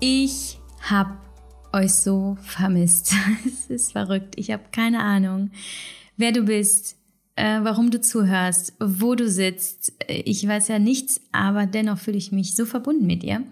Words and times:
Ich 0.00 0.58
habe 0.80 1.16
euch 1.72 1.92
so 1.94 2.36
vermisst. 2.42 3.14
Es 3.46 3.70
ist 3.70 3.92
verrückt. 3.92 4.34
Ich 4.36 4.50
habe 4.50 4.64
keine 4.70 5.00
Ahnung, 5.00 5.50
wer 6.16 6.32
du 6.32 6.42
bist, 6.42 6.96
äh, 7.36 7.60
warum 7.62 7.90
du 7.90 8.00
zuhörst, 8.00 8.74
wo 8.80 9.14
du 9.14 9.28
sitzt. 9.28 9.92
Ich 10.08 10.46
weiß 10.46 10.68
ja 10.68 10.78
nichts, 10.78 11.20
aber 11.32 11.66
dennoch 11.66 11.98
fühle 11.98 12.18
ich 12.18 12.32
mich 12.32 12.54
so 12.54 12.66
verbunden 12.66 13.06
mit 13.06 13.22
dir. 13.22 13.42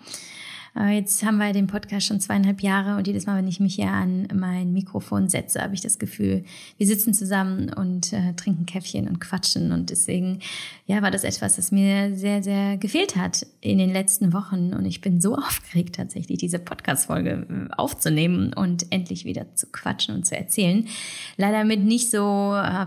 Äh, 0.76 0.96
jetzt 0.96 1.22
haben 1.24 1.36
wir 1.36 1.52
den 1.52 1.66
Podcast 1.66 2.06
schon 2.06 2.20
zweieinhalb 2.20 2.62
Jahre 2.62 2.96
und 2.96 3.06
jedes 3.06 3.26
Mal, 3.26 3.36
wenn 3.36 3.48
ich 3.48 3.60
mich 3.60 3.74
hier 3.74 3.88
an 3.88 4.28
mein 4.34 4.72
Mikrofon 4.72 5.28
setze, 5.28 5.60
habe 5.60 5.74
ich 5.74 5.80
das 5.80 5.98
Gefühl, 5.98 6.44
wir 6.78 6.86
sitzen 6.86 7.12
zusammen 7.12 7.72
und 7.72 8.12
äh, 8.12 8.32
trinken 8.34 8.64
Käffchen 8.64 9.08
und 9.08 9.20
quatschen. 9.20 9.72
Und 9.72 9.90
deswegen, 9.90 10.40
ja, 10.86 11.02
war 11.02 11.10
das 11.10 11.24
etwas, 11.24 11.56
das 11.56 11.72
mir 11.72 12.16
sehr, 12.16 12.42
sehr 12.42 12.78
gefehlt 12.78 13.16
hat 13.16 13.46
in 13.60 13.78
den 13.78 13.92
letzten 13.92 14.32
Wochen. 14.32 14.72
Und 14.72 14.86
ich 14.86 15.00
bin 15.00 15.20
so 15.20 15.36
aufgeregt, 15.36 15.96
tatsächlich 15.96 16.38
diese 16.38 16.58
Podcast-Folge 16.58 17.46
äh, 17.48 17.74
aufzunehmen 17.74 18.52
und 18.54 18.90
endlich 18.90 19.24
wieder 19.24 19.54
zu 19.54 19.66
quatschen 19.66 20.14
und 20.14 20.26
zu 20.26 20.36
erzählen. 20.36 20.88
Leider 21.36 21.64
mit 21.64 21.80
nicht 21.80 22.10
so 22.10 22.54
äh, 22.56 22.86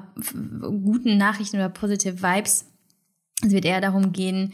guten 0.59 1.17
Nachrichten 1.17 1.57
oder 1.57 1.69
positive 1.69 2.21
Vibes. 2.21 2.65
Es 3.43 3.51
wird 3.51 3.65
eher 3.65 3.81
darum 3.81 4.11
gehen, 4.11 4.53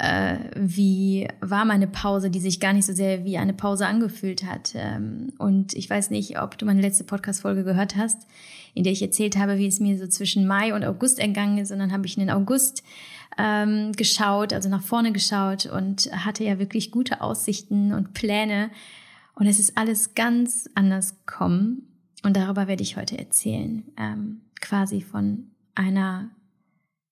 äh, 0.00 0.38
wie 0.54 1.28
war 1.40 1.66
meine 1.66 1.86
Pause, 1.86 2.30
die 2.30 2.40
sich 2.40 2.58
gar 2.58 2.72
nicht 2.72 2.86
so 2.86 2.94
sehr 2.94 3.24
wie 3.26 3.36
eine 3.36 3.52
Pause 3.52 3.86
angefühlt 3.86 4.44
hat. 4.44 4.72
Ähm, 4.74 5.34
und 5.36 5.74
ich 5.74 5.90
weiß 5.90 6.08
nicht, 6.08 6.40
ob 6.40 6.56
du 6.56 6.64
meine 6.64 6.80
letzte 6.80 7.04
Podcast-Folge 7.04 7.64
gehört 7.64 7.96
hast, 7.96 8.26
in 8.72 8.82
der 8.82 8.94
ich 8.94 9.02
erzählt 9.02 9.36
habe, 9.36 9.58
wie 9.58 9.66
es 9.66 9.78
mir 9.78 9.98
so 9.98 10.06
zwischen 10.06 10.46
Mai 10.46 10.74
und 10.74 10.84
August 10.84 11.18
entgangen 11.18 11.58
ist. 11.58 11.70
Und 11.70 11.80
dann 11.80 11.92
habe 11.92 12.06
ich 12.06 12.16
in 12.16 12.20
den 12.20 12.30
August 12.30 12.82
ähm, 13.36 13.92
geschaut, 13.92 14.54
also 14.54 14.70
nach 14.70 14.82
vorne 14.82 15.12
geschaut 15.12 15.66
und 15.66 16.10
hatte 16.12 16.44
ja 16.44 16.58
wirklich 16.58 16.90
gute 16.90 17.20
Aussichten 17.20 17.92
und 17.92 18.14
Pläne. 18.14 18.70
Und 19.34 19.48
es 19.48 19.58
ist 19.58 19.76
alles 19.76 20.14
ganz 20.14 20.70
anders 20.74 21.18
gekommen. 21.26 21.82
Und 22.22 22.38
darüber 22.38 22.68
werde 22.68 22.82
ich 22.82 22.96
heute 22.96 23.18
erzählen. 23.18 23.84
Ähm, 23.98 24.40
quasi 24.62 25.02
von 25.02 25.50
einer 25.74 26.30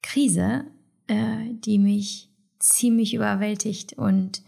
Krise, 0.02 0.64
äh, 1.06 1.52
die 1.52 1.78
mich 1.78 2.28
ziemlich 2.68 3.14
überwältigt 3.14 3.94
und 3.94 4.42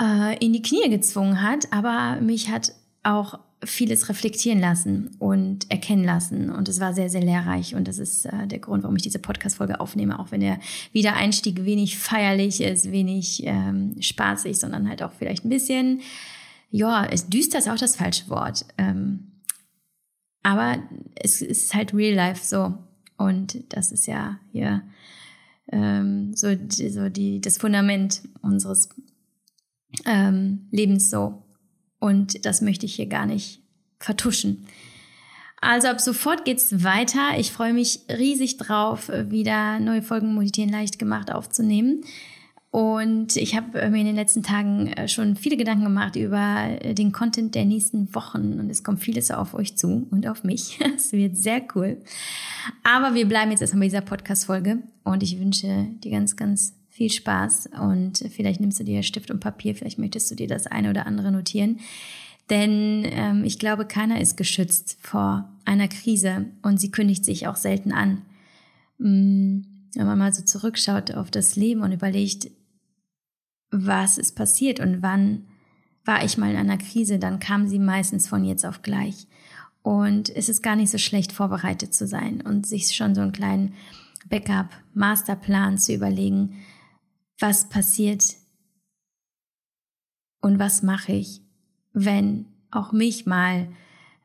äh, 0.00 0.36
in 0.44 0.52
die 0.52 0.62
Knie 0.62 0.88
gezwungen 0.88 1.42
hat, 1.42 1.72
aber 1.72 2.20
mich 2.20 2.50
hat 2.50 2.72
auch 3.02 3.38
vieles 3.64 4.08
reflektieren 4.08 4.60
lassen 4.60 5.16
und 5.18 5.70
erkennen 5.70 6.04
lassen. 6.04 6.50
Und 6.50 6.68
es 6.68 6.78
war 6.78 6.92
sehr, 6.94 7.10
sehr 7.10 7.22
lehrreich. 7.22 7.74
Und 7.74 7.88
das 7.88 7.98
ist 7.98 8.26
äh, 8.26 8.46
der 8.46 8.60
Grund, 8.60 8.84
warum 8.84 8.96
ich 8.96 9.02
diese 9.02 9.18
Podcast-Folge 9.18 9.80
aufnehme, 9.80 10.18
auch 10.20 10.30
wenn 10.30 10.40
der 10.40 10.60
Wiedereinstieg 10.92 11.64
wenig 11.64 11.98
feierlich 11.98 12.60
ist, 12.60 12.92
wenig 12.92 13.42
ähm, 13.44 13.96
spaßig, 14.00 14.58
sondern 14.58 14.88
halt 14.88 15.02
auch 15.02 15.12
vielleicht 15.12 15.44
ein 15.44 15.48
bisschen, 15.48 16.02
ja, 16.70 17.04
es 17.06 17.28
düster 17.28 17.58
ist 17.58 17.68
auch 17.68 17.76
das 17.76 17.96
falsche 17.96 18.28
Wort. 18.28 18.64
Ähm, 18.76 19.32
aber 20.44 20.78
es 21.16 21.42
ist 21.42 21.74
halt 21.74 21.92
real 21.92 22.14
life 22.14 22.44
so. 22.44 22.74
Und 23.16 23.64
das 23.74 23.90
ist 23.90 24.06
ja 24.06 24.38
hier 24.52 24.82
ähm, 25.72 26.34
so, 26.34 26.48
so 26.68 27.08
die, 27.08 27.40
das 27.40 27.58
Fundament 27.58 28.22
unseres 28.42 28.88
ähm, 30.04 30.68
Lebens 30.70 31.10
so. 31.10 31.42
Und 31.98 32.44
das 32.44 32.60
möchte 32.60 32.86
ich 32.86 32.94
hier 32.94 33.06
gar 33.06 33.26
nicht 33.26 33.62
vertuschen. 33.98 34.66
Also 35.60 35.88
ab 35.88 36.00
sofort 36.00 36.44
geht's 36.44 36.84
weiter. 36.84 37.36
Ich 37.38 37.50
freue 37.50 37.72
mich 37.72 38.00
riesig 38.08 38.58
drauf, 38.58 39.08
wieder 39.08 39.80
neue 39.80 40.02
Folgen 40.02 40.36
Meditieren 40.36 40.70
leicht 40.70 40.98
gemacht 40.98 41.32
aufzunehmen. 41.32 42.04
Und 42.70 43.36
ich 43.36 43.56
habe 43.56 43.80
äh, 43.80 43.88
mir 43.88 44.00
in 44.00 44.06
den 44.06 44.16
letzten 44.16 44.42
Tagen 44.42 44.88
äh, 44.88 45.08
schon 45.08 45.36
viele 45.36 45.56
Gedanken 45.56 45.84
gemacht 45.84 46.16
über 46.16 46.66
äh, 46.80 46.92
den 46.92 47.12
Content 47.12 47.54
der 47.54 47.64
nächsten 47.64 48.14
Wochen. 48.14 48.60
Und 48.60 48.68
es 48.68 48.84
kommt 48.84 49.00
vieles 49.00 49.30
auf 49.30 49.54
euch 49.54 49.76
zu 49.76 50.06
und 50.10 50.26
auf 50.26 50.44
mich. 50.44 50.78
Es 50.96 51.12
wird 51.12 51.36
sehr 51.36 51.62
cool. 51.74 51.96
Aber 52.82 53.14
wir 53.14 53.26
bleiben 53.26 53.50
jetzt 53.50 53.62
erstmal 53.62 53.80
bei 53.80 53.86
dieser 53.86 54.02
Podcast-Folge. 54.02 54.82
Und 55.02 55.22
ich 55.22 55.40
wünsche 55.40 55.86
dir 56.04 56.10
ganz, 56.10 56.36
ganz 56.36 56.74
viel 56.90 57.10
Spaß. 57.10 57.70
Und 57.80 58.18
vielleicht 58.30 58.60
nimmst 58.60 58.80
du 58.80 58.84
dir 58.84 59.02
Stift 59.02 59.30
und 59.30 59.40
Papier. 59.40 59.74
Vielleicht 59.74 59.98
möchtest 59.98 60.30
du 60.30 60.34
dir 60.34 60.46
das 60.46 60.66
eine 60.66 60.90
oder 60.90 61.06
andere 61.06 61.32
notieren. 61.32 61.78
Denn 62.50 63.06
ähm, 63.06 63.44
ich 63.44 63.58
glaube, 63.58 63.86
keiner 63.86 64.20
ist 64.20 64.36
geschützt 64.36 64.98
vor 65.00 65.48
einer 65.64 65.88
Krise. 65.88 66.46
Und 66.60 66.80
sie 66.80 66.90
kündigt 66.90 67.24
sich 67.24 67.46
auch 67.46 67.56
selten 67.56 67.92
an. 67.92 68.22
Mm, 68.98 69.60
wenn 69.94 70.06
man 70.06 70.18
mal 70.18 70.34
so 70.34 70.44
zurückschaut 70.44 71.14
auf 71.14 71.30
das 71.30 71.56
Leben 71.56 71.80
und 71.80 71.92
überlegt, 71.92 72.50
was 73.70 74.18
ist 74.18 74.36
passiert 74.36 74.80
und 74.80 75.02
wann 75.02 75.46
war 76.04 76.24
ich 76.24 76.38
mal 76.38 76.50
in 76.50 76.56
einer 76.56 76.78
Krise, 76.78 77.18
dann 77.18 77.38
kam 77.38 77.68
sie 77.68 77.78
meistens 77.78 78.26
von 78.26 78.44
jetzt 78.44 78.64
auf 78.64 78.82
gleich. 78.82 79.26
Und 79.82 80.34
es 80.34 80.48
ist 80.48 80.62
gar 80.62 80.74
nicht 80.74 80.90
so 80.90 80.98
schlecht, 80.98 81.32
vorbereitet 81.32 81.94
zu 81.94 82.06
sein 82.06 82.40
und 82.40 82.66
sich 82.66 82.94
schon 82.94 83.14
so 83.14 83.20
einen 83.20 83.32
kleinen 83.32 83.74
Backup, 84.28 84.70
Masterplan 84.94 85.78
zu 85.78 85.94
überlegen, 85.94 86.56
was 87.38 87.68
passiert 87.68 88.36
und 90.40 90.58
was 90.58 90.82
mache 90.82 91.12
ich, 91.12 91.42
wenn 91.92 92.46
auch 92.70 92.92
mich 92.92 93.26
mal 93.26 93.68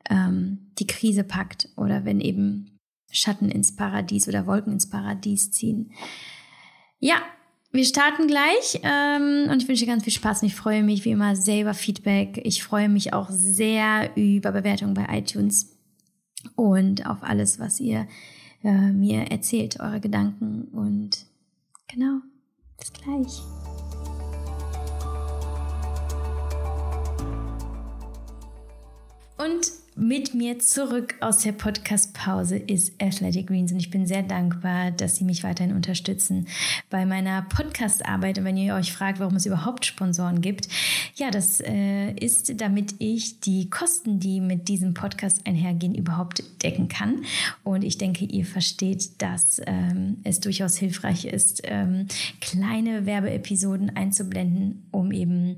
ähm, 0.08 0.70
die 0.78 0.86
Krise 0.86 1.24
packt 1.24 1.68
oder 1.76 2.04
wenn 2.04 2.20
eben 2.20 2.78
Schatten 3.10 3.48
ins 3.48 3.76
Paradies 3.76 4.28
oder 4.28 4.46
Wolken 4.46 4.72
ins 4.72 4.88
Paradies 4.90 5.50
ziehen. 5.50 5.92
Ja, 6.98 7.22
wir 7.74 7.84
starten 7.84 8.28
gleich 8.28 8.80
ähm, 8.84 9.50
und 9.50 9.60
ich 9.60 9.68
wünsche 9.68 9.84
dir 9.84 9.90
ganz 9.90 10.04
viel 10.04 10.12
Spaß 10.12 10.42
und 10.42 10.48
ich 10.48 10.54
freue 10.54 10.84
mich 10.84 11.04
wie 11.04 11.10
immer 11.10 11.34
sehr 11.34 11.60
über 11.60 11.74
Feedback. 11.74 12.40
Ich 12.44 12.62
freue 12.62 12.88
mich 12.88 13.12
auch 13.12 13.28
sehr 13.30 14.16
über 14.16 14.52
Bewertungen 14.52 14.94
bei 14.94 15.06
iTunes 15.10 15.76
und 16.54 17.04
auf 17.04 17.22
alles, 17.22 17.58
was 17.58 17.80
ihr 17.80 18.06
äh, 18.62 18.92
mir 18.92 19.30
erzählt, 19.30 19.80
eure 19.80 20.00
Gedanken 20.00 20.68
und 20.72 21.26
genau, 21.88 22.20
bis 22.78 22.92
gleich. 22.92 23.63
Und 29.36 29.72
mit 29.96 30.34
mir 30.34 30.58
zurück 30.58 31.14
aus 31.20 31.38
der 31.38 31.52
Podcast-Pause 31.52 32.56
ist 32.56 33.00
Athletic 33.00 33.46
Greens 33.46 33.70
und 33.70 33.78
ich 33.78 33.90
bin 33.90 34.06
sehr 34.06 34.24
dankbar, 34.24 34.90
dass 34.90 35.16
Sie 35.16 35.24
mich 35.24 35.44
weiterhin 35.44 35.74
unterstützen 35.74 36.48
bei 36.90 37.06
meiner 37.06 37.42
Podcast-Arbeit. 37.42 38.38
Und 38.38 38.44
wenn 38.44 38.56
ihr 38.56 38.74
euch 38.74 38.92
fragt, 38.92 39.20
warum 39.20 39.36
es 39.36 39.46
überhaupt 39.46 39.86
Sponsoren 39.86 40.40
gibt, 40.40 40.68
ja, 41.14 41.30
das 41.30 41.60
äh, 41.60 42.12
ist, 42.12 42.60
damit 42.60 42.96
ich 42.98 43.40
die 43.40 43.70
Kosten, 43.70 44.18
die 44.18 44.40
mit 44.40 44.66
diesem 44.66 44.94
Podcast 44.94 45.46
einhergehen, 45.46 45.94
überhaupt 45.94 46.42
decken 46.64 46.88
kann. 46.88 47.24
Und 47.62 47.84
ich 47.84 47.98
denke, 47.98 48.24
ihr 48.24 48.44
versteht, 48.44 49.22
dass 49.22 49.60
ähm, 49.66 50.18
es 50.24 50.40
durchaus 50.40 50.76
hilfreich 50.76 51.24
ist, 51.24 51.62
ähm, 51.64 52.06
kleine 52.40 53.06
Werbeepisoden 53.06 53.96
einzublenden, 53.96 54.86
um 54.90 55.12
eben 55.12 55.56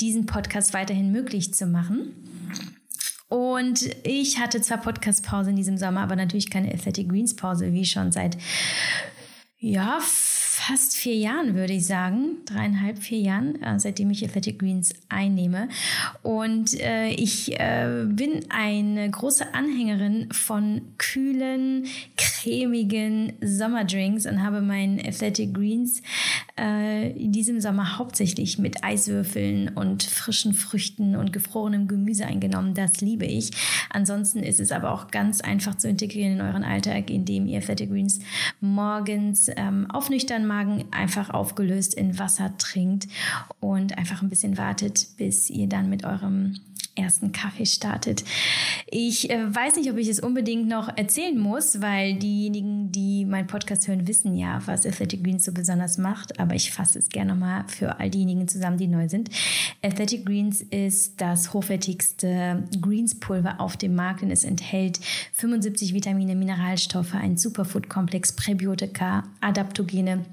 diesen 0.00 0.24
Podcast 0.24 0.72
weiterhin 0.72 1.12
möglich 1.12 1.52
zu 1.52 1.66
machen. 1.66 2.14
Und 3.28 3.88
ich 4.04 4.38
hatte 4.38 4.60
zwar 4.60 4.78
Podcast-Pause 4.78 5.50
in 5.50 5.56
diesem 5.56 5.76
Sommer, 5.76 6.00
aber 6.00 6.16
natürlich 6.16 6.50
keine 6.50 6.72
Athletic 6.72 7.08
Greens 7.08 7.36
Pause, 7.36 7.72
wie 7.72 7.84
schon 7.84 8.10
seit, 8.10 8.38
ja, 9.58 10.00
fast 10.58 10.96
vier 10.96 11.14
Jahren, 11.14 11.54
würde 11.54 11.72
ich 11.72 11.86
sagen. 11.86 12.38
Dreieinhalb, 12.44 12.98
vier 12.98 13.20
Jahren, 13.20 13.62
äh, 13.62 13.78
seitdem 13.78 14.10
ich 14.10 14.24
Athletic 14.24 14.58
Greens 14.58 14.92
einnehme. 15.08 15.68
Und 16.22 16.78
äh, 16.80 17.08
ich 17.10 17.58
äh, 17.58 18.04
bin 18.06 18.44
eine 18.50 19.08
große 19.08 19.54
Anhängerin 19.54 20.32
von 20.32 20.82
kühlen, 20.98 21.86
cremigen 22.42 23.32
Sommerdrinks 23.42 24.26
und 24.26 24.42
habe 24.42 24.60
meinen 24.60 25.00
Athletic 25.00 25.54
Greens 25.54 26.02
äh, 26.58 27.10
in 27.12 27.32
diesem 27.32 27.60
Sommer 27.60 27.98
hauptsächlich 27.98 28.58
mit 28.58 28.84
Eiswürfeln 28.84 29.68
und 29.70 30.04
frischen 30.04 30.54
Früchten 30.54 31.16
und 31.16 31.32
gefrorenem 31.32 31.88
Gemüse 31.88 32.26
eingenommen. 32.26 32.74
Das 32.74 33.00
liebe 33.00 33.26
ich. 33.26 33.50
Ansonsten 33.90 34.42
ist 34.42 34.60
es 34.60 34.70
aber 34.72 34.92
auch 34.92 35.10
ganz 35.10 35.40
einfach 35.40 35.76
zu 35.76 35.88
integrieren 35.88 36.34
in 36.34 36.40
euren 36.40 36.64
Alltag, 36.64 37.10
indem 37.10 37.46
ihr 37.46 37.58
Athletic 37.58 37.90
Greens 37.90 38.20
morgens 38.60 39.50
ähm, 39.56 39.90
auf 39.90 40.10
nüchtern 40.10 40.46
Magen 40.46 40.84
einfach 40.90 41.30
aufgelöst 41.30 41.94
in 41.94 42.18
Wasser 42.18 42.56
trinkt 42.58 43.08
und 43.60 43.98
einfach 43.98 44.22
ein 44.22 44.28
bisschen 44.28 44.58
wartet, 44.58 45.08
bis 45.16 45.50
ihr 45.50 45.68
dann 45.68 45.90
mit 45.90 46.04
eurem 46.04 46.54
ersten 46.98 47.32
Kaffee 47.32 47.66
startet. 47.66 48.24
Ich 48.86 49.30
äh, 49.30 49.54
weiß 49.54 49.76
nicht, 49.76 49.90
ob 49.90 49.96
ich 49.96 50.08
es 50.08 50.20
unbedingt 50.20 50.68
noch 50.68 50.88
erzählen 50.96 51.38
muss, 51.38 51.80
weil 51.80 52.14
diejenigen, 52.14 52.90
die 52.92 53.24
meinen 53.24 53.46
Podcast 53.46 53.88
hören, 53.88 54.06
wissen 54.06 54.34
ja, 54.34 54.60
was 54.66 54.84
Athletic 54.84 55.22
Greens 55.22 55.44
so 55.44 55.52
besonders 55.52 55.98
macht. 55.98 56.40
Aber 56.40 56.54
ich 56.54 56.72
fasse 56.72 56.98
es 56.98 57.08
gerne 57.08 57.32
nochmal 57.32 57.64
für 57.68 57.98
all 58.00 58.10
diejenigen 58.10 58.48
zusammen, 58.48 58.78
die 58.78 58.88
neu 58.88 59.08
sind. 59.08 59.30
Athletic 59.82 60.26
Greens 60.26 60.62
ist 60.62 61.20
das 61.20 61.52
hochwertigste 61.52 62.64
Greenspulver 62.80 63.60
auf 63.60 63.76
dem 63.76 63.94
Markt 63.94 64.22
und 64.22 64.30
es 64.30 64.44
enthält 64.44 65.00
75 65.34 65.94
Vitamine, 65.94 66.34
Mineralstoffe, 66.34 67.14
ein 67.14 67.36
Superfood-Komplex, 67.36 68.32
Präbiotika, 68.32 69.24
Adaptogene 69.40 70.24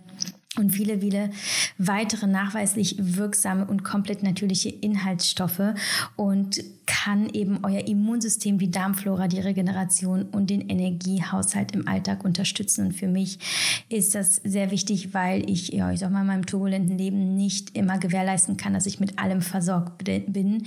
und 0.58 0.72
viele, 0.72 1.00
viele 1.00 1.30
weitere 1.78 2.28
nachweislich 2.28 2.96
wirksame 3.00 3.66
und 3.66 3.84
komplett 3.84 4.24
natürliche 4.24 4.70
Inhaltsstoffe 4.70 5.74
und 6.16 6.64
kann 6.86 7.30
eben 7.30 7.60
euer 7.64 7.88
Immunsystem, 7.88 8.58
die 8.58 8.72
Darmflora, 8.72 9.28
die 9.28 9.40
Regeneration 9.40 10.24
und 10.24 10.50
den 10.50 10.70
Energiehaushalt 10.70 11.74
im 11.74 11.88
Alltag 11.88 12.24
unterstützen. 12.24 12.88
Und 12.88 12.94
für 12.94 13.08
mich 13.08 13.40
ist 13.90 14.16
das 14.16 14.36
sehr 14.44 14.72
wichtig, 14.72 15.14
weil 15.14 15.50
ich, 15.50 15.70
ja, 15.70 15.92
ich 15.92 16.00
sag 16.00 16.12
mal, 16.12 16.22
in 16.22 16.28
meinem 16.28 16.46
turbulenten 16.46 16.98
Leben 16.98 17.36
nicht 17.36 17.76
immer 17.76 17.98
gewährleisten 17.98 18.58
kann, 18.58 18.74
dass 18.74 18.86
ich 18.86 19.00
mit 19.00 19.20
allem 19.20 19.42
versorgt 19.42 20.04
bin, 20.06 20.66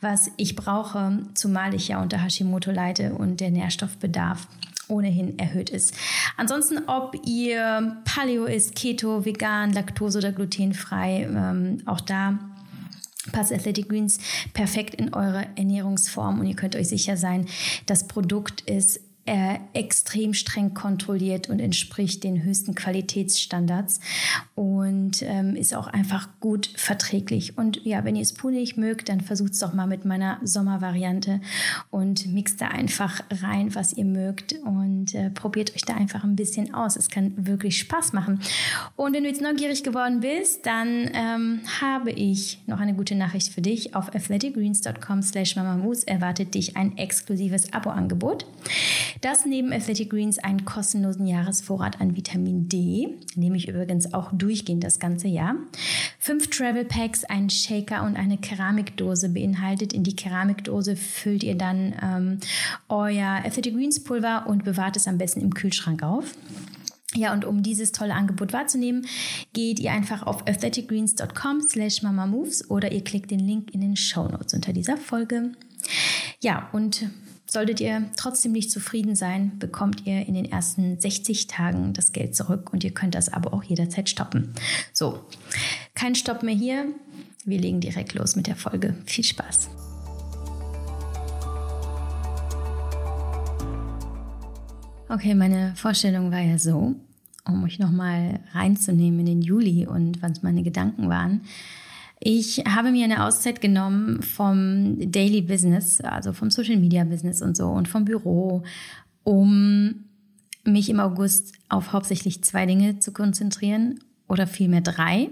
was 0.00 0.30
ich 0.36 0.56
brauche, 0.56 1.20
zumal 1.34 1.74
ich 1.74 1.88
ja 1.88 2.02
unter 2.02 2.22
Hashimoto 2.22 2.70
leide 2.70 3.14
und 3.14 3.40
der 3.40 3.50
Nährstoffbedarf 3.50 4.48
ohnehin 4.90 5.38
erhöht 5.38 5.70
ist. 5.70 5.94
Ansonsten, 6.36 6.80
ob 6.86 7.16
ihr 7.24 7.96
Paleo 8.04 8.44
ist, 8.44 8.74
Keto, 8.74 9.24
vegan, 9.30 9.72
Laktose 9.72 10.18
oder 10.18 10.32
glutenfrei, 10.32 11.28
ähm, 11.30 11.82
auch 11.86 12.00
da 12.00 12.38
passt 13.32 13.52
Athletic 13.52 13.88
Greens 13.88 14.18
perfekt 14.54 14.94
in 14.94 15.14
eure 15.14 15.46
Ernährungsform 15.56 16.40
und 16.40 16.46
ihr 16.46 16.56
könnt 16.56 16.74
euch 16.76 16.88
sicher 16.88 17.16
sein, 17.16 17.46
das 17.86 18.06
Produkt 18.06 18.62
ist 18.62 19.00
äh, 19.26 19.58
extrem 19.74 20.34
streng 20.34 20.74
kontrolliert 20.74 21.48
und 21.48 21.60
entspricht 21.60 22.24
den 22.24 22.42
höchsten 22.42 22.74
Qualitätsstandards 22.74 24.00
und 24.54 25.22
ähm, 25.22 25.56
ist 25.56 25.74
auch 25.74 25.86
einfach 25.86 26.28
gut 26.40 26.70
verträglich. 26.74 27.56
Und 27.58 27.84
ja, 27.84 28.04
wenn 28.04 28.16
ihr 28.16 28.22
es 28.22 28.32
punig 28.32 28.76
mögt, 28.76 29.08
dann 29.08 29.20
versucht 29.20 29.52
es 29.52 29.58
doch 29.58 29.74
mal 29.74 29.86
mit 29.86 30.04
meiner 30.04 30.40
Sommervariante 30.42 31.40
und 31.90 32.26
mixt 32.32 32.60
da 32.60 32.68
einfach 32.68 33.20
rein, 33.42 33.74
was 33.74 33.92
ihr 33.92 34.04
mögt 34.04 34.54
und 34.64 35.14
äh, 35.14 35.30
probiert 35.30 35.74
euch 35.74 35.82
da 35.82 35.94
einfach 35.94 36.24
ein 36.24 36.36
bisschen 36.36 36.74
aus. 36.74 36.96
Es 36.96 37.08
kann 37.08 37.34
wirklich 37.36 37.78
Spaß 37.78 38.12
machen. 38.12 38.40
Und 38.96 39.14
wenn 39.14 39.22
du 39.22 39.28
jetzt 39.28 39.42
neugierig 39.42 39.84
geworden 39.84 40.20
bist, 40.20 40.66
dann 40.66 41.10
ähm, 41.12 41.60
habe 41.80 42.10
ich 42.10 42.62
noch 42.66 42.80
eine 42.80 42.94
gute 42.94 43.14
Nachricht 43.14 43.52
für 43.52 43.60
dich. 43.60 43.94
Auf 43.94 44.14
athleticgreens.com 44.14 45.22
slash 45.22 45.56
mamamoose 45.56 46.06
erwartet 46.08 46.54
dich 46.54 46.76
ein 46.76 46.96
exklusives 46.96 47.72
Abo-Angebot 47.72 48.46
das 49.20 49.46
neben 49.46 49.72
Athletic 49.72 50.10
Greens 50.10 50.38
einen 50.38 50.64
kostenlosen 50.64 51.26
Jahresvorrat 51.26 52.00
an 52.00 52.16
Vitamin 52.16 52.68
D, 52.68 53.16
nehme 53.34 53.56
ich 53.56 53.68
übrigens 53.68 54.12
auch 54.12 54.30
durchgehend 54.32 54.84
das 54.84 54.98
ganze 54.98 55.28
Jahr, 55.28 55.56
fünf 56.18 56.48
Travel 56.48 56.84
Packs, 56.84 57.24
einen 57.24 57.50
Shaker 57.50 58.04
und 58.04 58.16
eine 58.16 58.38
Keramikdose 58.38 59.28
beinhaltet. 59.30 59.92
In 59.92 60.04
die 60.04 60.16
Keramikdose 60.16 60.96
füllt 60.96 61.42
ihr 61.42 61.56
dann 61.56 61.94
ähm, 62.02 62.38
euer 62.88 63.42
Athletic 63.44 63.74
Greens 63.74 64.02
Pulver 64.02 64.46
und 64.46 64.64
bewahrt 64.64 64.96
es 64.96 65.06
am 65.06 65.18
besten 65.18 65.40
im 65.40 65.54
Kühlschrank 65.54 66.02
auf. 66.02 66.34
Ja, 67.14 67.32
und 67.32 67.44
um 67.44 67.62
dieses 67.62 67.90
tolle 67.90 68.14
Angebot 68.14 68.52
wahrzunehmen, 68.52 69.04
geht 69.52 69.80
ihr 69.80 69.90
einfach 69.90 70.22
auf 70.22 70.46
athleticgreens.com 70.46 71.60
slash 71.60 72.02
mamamoves 72.02 72.70
oder 72.70 72.92
ihr 72.92 73.02
klickt 73.02 73.32
den 73.32 73.40
Link 73.40 73.74
in 73.74 73.80
den 73.80 73.96
Show 73.96 74.28
Notes 74.28 74.54
unter 74.54 74.72
dieser 74.72 74.96
Folge. 74.96 75.52
Ja, 76.40 76.68
und 76.72 77.10
Solltet 77.50 77.80
ihr 77.80 78.08
trotzdem 78.14 78.52
nicht 78.52 78.70
zufrieden 78.70 79.16
sein, 79.16 79.58
bekommt 79.58 80.06
ihr 80.06 80.24
in 80.24 80.34
den 80.34 80.44
ersten 80.44 81.00
60 81.00 81.48
Tagen 81.48 81.92
das 81.94 82.12
Geld 82.12 82.36
zurück 82.36 82.72
und 82.72 82.84
ihr 82.84 82.92
könnt 82.94 83.16
das 83.16 83.28
aber 83.28 83.52
auch 83.52 83.64
jederzeit 83.64 84.08
stoppen. 84.08 84.54
So, 84.92 85.18
kein 85.96 86.14
Stopp 86.14 86.44
mehr 86.44 86.54
hier. 86.54 86.86
Wir 87.44 87.58
legen 87.58 87.80
direkt 87.80 88.14
los 88.14 88.36
mit 88.36 88.46
der 88.46 88.54
Folge. 88.54 88.94
Viel 89.04 89.24
Spaß. 89.24 89.68
Okay, 95.08 95.34
meine 95.34 95.74
Vorstellung 95.74 96.30
war 96.30 96.42
ja 96.42 96.56
so, 96.56 96.94
um 97.44 97.64
euch 97.64 97.80
nochmal 97.80 98.38
reinzunehmen 98.52 99.18
in 99.20 99.26
den 99.26 99.42
Juli 99.42 99.88
und 99.88 100.22
was 100.22 100.44
meine 100.44 100.62
Gedanken 100.62 101.08
waren. 101.08 101.40
Ich 102.22 102.58
habe 102.66 102.92
mir 102.92 103.04
eine 103.04 103.24
Auszeit 103.24 103.62
genommen 103.62 104.22
vom 104.22 105.10
Daily 105.10 105.40
Business, 105.40 106.02
also 106.02 106.34
vom 106.34 106.50
Social 106.50 106.76
Media 106.76 107.02
Business 107.04 107.40
und 107.40 107.56
so 107.56 107.68
und 107.68 107.88
vom 107.88 108.04
Büro, 108.04 108.62
um 109.24 110.04
mich 110.64 110.90
im 110.90 111.00
August 111.00 111.54
auf 111.70 111.94
hauptsächlich 111.94 112.44
zwei 112.44 112.66
Dinge 112.66 112.98
zu 112.98 113.12
konzentrieren 113.12 114.00
oder 114.28 114.46
vielmehr 114.46 114.82
drei. 114.82 115.30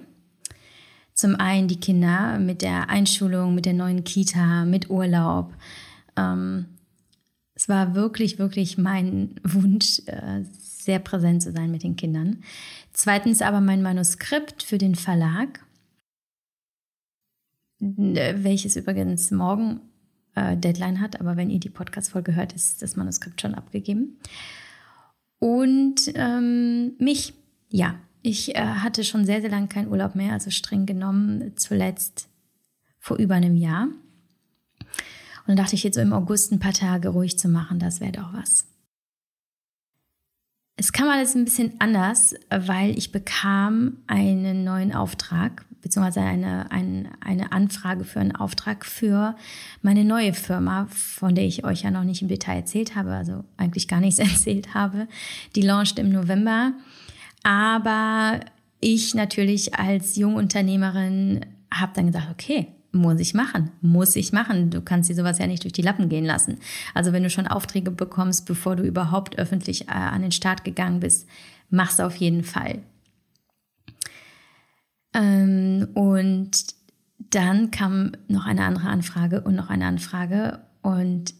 Zum 1.12 1.36
einen 1.36 1.68
die 1.68 1.78
Kinder 1.78 2.38
mit 2.38 2.62
der 2.62 2.88
Einschulung, 2.88 3.54
mit 3.54 3.66
der 3.66 3.74
neuen 3.74 4.04
Kita, 4.04 4.64
mit 4.64 4.88
Urlaub. 4.88 5.52
Ähm, 6.16 6.66
es 7.54 7.68
war 7.68 7.94
wirklich, 7.94 8.38
wirklich 8.38 8.78
mein 8.78 9.34
Wunsch, 9.44 10.00
äh, 10.06 10.44
sehr 10.58 11.00
präsent 11.00 11.42
zu 11.42 11.52
sein 11.52 11.70
mit 11.70 11.82
den 11.82 11.96
Kindern. 11.96 12.38
Zweitens 12.94 13.42
aber 13.42 13.60
mein 13.60 13.82
Manuskript 13.82 14.62
für 14.62 14.78
den 14.78 14.94
Verlag 14.94 15.60
welches 17.80 18.76
übrigens 18.76 19.30
morgen 19.30 19.80
äh, 20.34 20.56
Deadline 20.56 21.00
hat, 21.00 21.20
aber 21.20 21.36
wenn 21.36 21.50
ihr 21.50 21.60
die 21.60 21.70
Podcast-Folge 21.70 22.34
hört, 22.34 22.52
ist 22.52 22.82
das 22.82 22.96
Manuskript 22.96 23.40
schon 23.40 23.54
abgegeben. 23.54 24.18
Und 25.38 26.12
ähm, 26.14 26.94
mich, 26.98 27.34
ja, 27.68 27.94
ich 28.22 28.56
äh, 28.56 28.60
hatte 28.60 29.04
schon 29.04 29.24
sehr, 29.24 29.40
sehr 29.40 29.50
lange 29.50 29.68
keinen 29.68 29.88
Urlaub 29.88 30.14
mehr, 30.14 30.32
also 30.32 30.50
streng 30.50 30.86
genommen 30.86 31.52
zuletzt 31.56 32.28
vor 32.98 33.16
über 33.16 33.34
einem 33.34 33.56
Jahr. 33.56 33.84
Und 33.84 35.46
dann 35.46 35.56
dachte 35.56 35.76
ich 35.76 35.84
jetzt 35.84 35.94
so 35.94 36.00
im 36.00 36.12
August 36.12 36.52
ein 36.52 36.58
paar 36.58 36.72
Tage 36.72 37.08
ruhig 37.08 37.38
zu 37.38 37.48
machen, 37.48 37.78
das 37.78 38.00
wäre 38.00 38.12
doch 38.12 38.32
was. 38.32 38.66
Es 40.76 40.92
kam 40.92 41.08
alles 41.08 41.34
ein 41.34 41.44
bisschen 41.44 41.72
anders, 41.80 42.34
weil 42.50 42.96
ich 42.96 43.10
bekam 43.10 43.96
einen 44.06 44.62
neuen 44.62 44.92
Auftrag 44.92 45.64
beziehungsweise 45.82 46.20
eine, 46.20 46.70
eine, 46.70 47.10
eine 47.20 47.52
Anfrage 47.52 48.04
für 48.04 48.20
einen 48.20 48.34
Auftrag 48.34 48.84
für 48.84 49.36
meine 49.82 50.04
neue 50.04 50.32
Firma, 50.32 50.86
von 50.90 51.34
der 51.34 51.44
ich 51.44 51.64
euch 51.64 51.82
ja 51.82 51.90
noch 51.90 52.04
nicht 52.04 52.22
im 52.22 52.28
Detail 52.28 52.56
erzählt 52.56 52.96
habe, 52.96 53.12
also 53.12 53.44
eigentlich 53.56 53.88
gar 53.88 54.00
nichts 54.00 54.18
erzählt 54.18 54.74
habe. 54.74 55.08
Die 55.54 55.62
launcht 55.62 55.98
im 55.98 56.10
November. 56.10 56.72
Aber 57.42 58.40
ich 58.80 59.14
natürlich 59.14 59.78
als 59.78 60.16
Jungunternehmerin 60.16 61.46
habe 61.72 61.92
dann 61.94 62.06
gesagt, 62.06 62.28
okay, 62.30 62.68
muss 62.92 63.20
ich 63.20 63.34
machen, 63.34 63.70
muss 63.80 64.16
ich 64.16 64.32
machen. 64.32 64.70
Du 64.70 64.80
kannst 64.80 65.10
dir 65.10 65.14
sowas 65.14 65.38
ja 65.38 65.46
nicht 65.46 65.62
durch 65.62 65.72
die 65.72 65.82
Lappen 65.82 66.08
gehen 66.08 66.24
lassen. 66.24 66.58
Also 66.94 67.12
wenn 67.12 67.22
du 67.22 67.30
schon 67.30 67.46
Aufträge 67.46 67.90
bekommst, 67.90 68.46
bevor 68.46 68.76
du 68.76 68.82
überhaupt 68.82 69.38
öffentlich 69.38 69.88
äh, 69.88 69.92
an 69.92 70.22
den 70.22 70.32
Start 70.32 70.64
gegangen 70.64 71.00
bist, 71.00 71.28
mach's 71.70 72.00
auf 72.00 72.16
jeden 72.16 72.44
Fall. 72.44 72.80
Ähm, 75.14 75.88
und 75.94 76.50
dann 77.30 77.70
kam 77.70 78.12
noch 78.28 78.46
eine 78.46 78.64
andere 78.64 78.88
Anfrage 78.88 79.42
und 79.42 79.54
noch 79.54 79.70
eine 79.70 79.86
Anfrage 79.86 80.60
und 80.82 81.34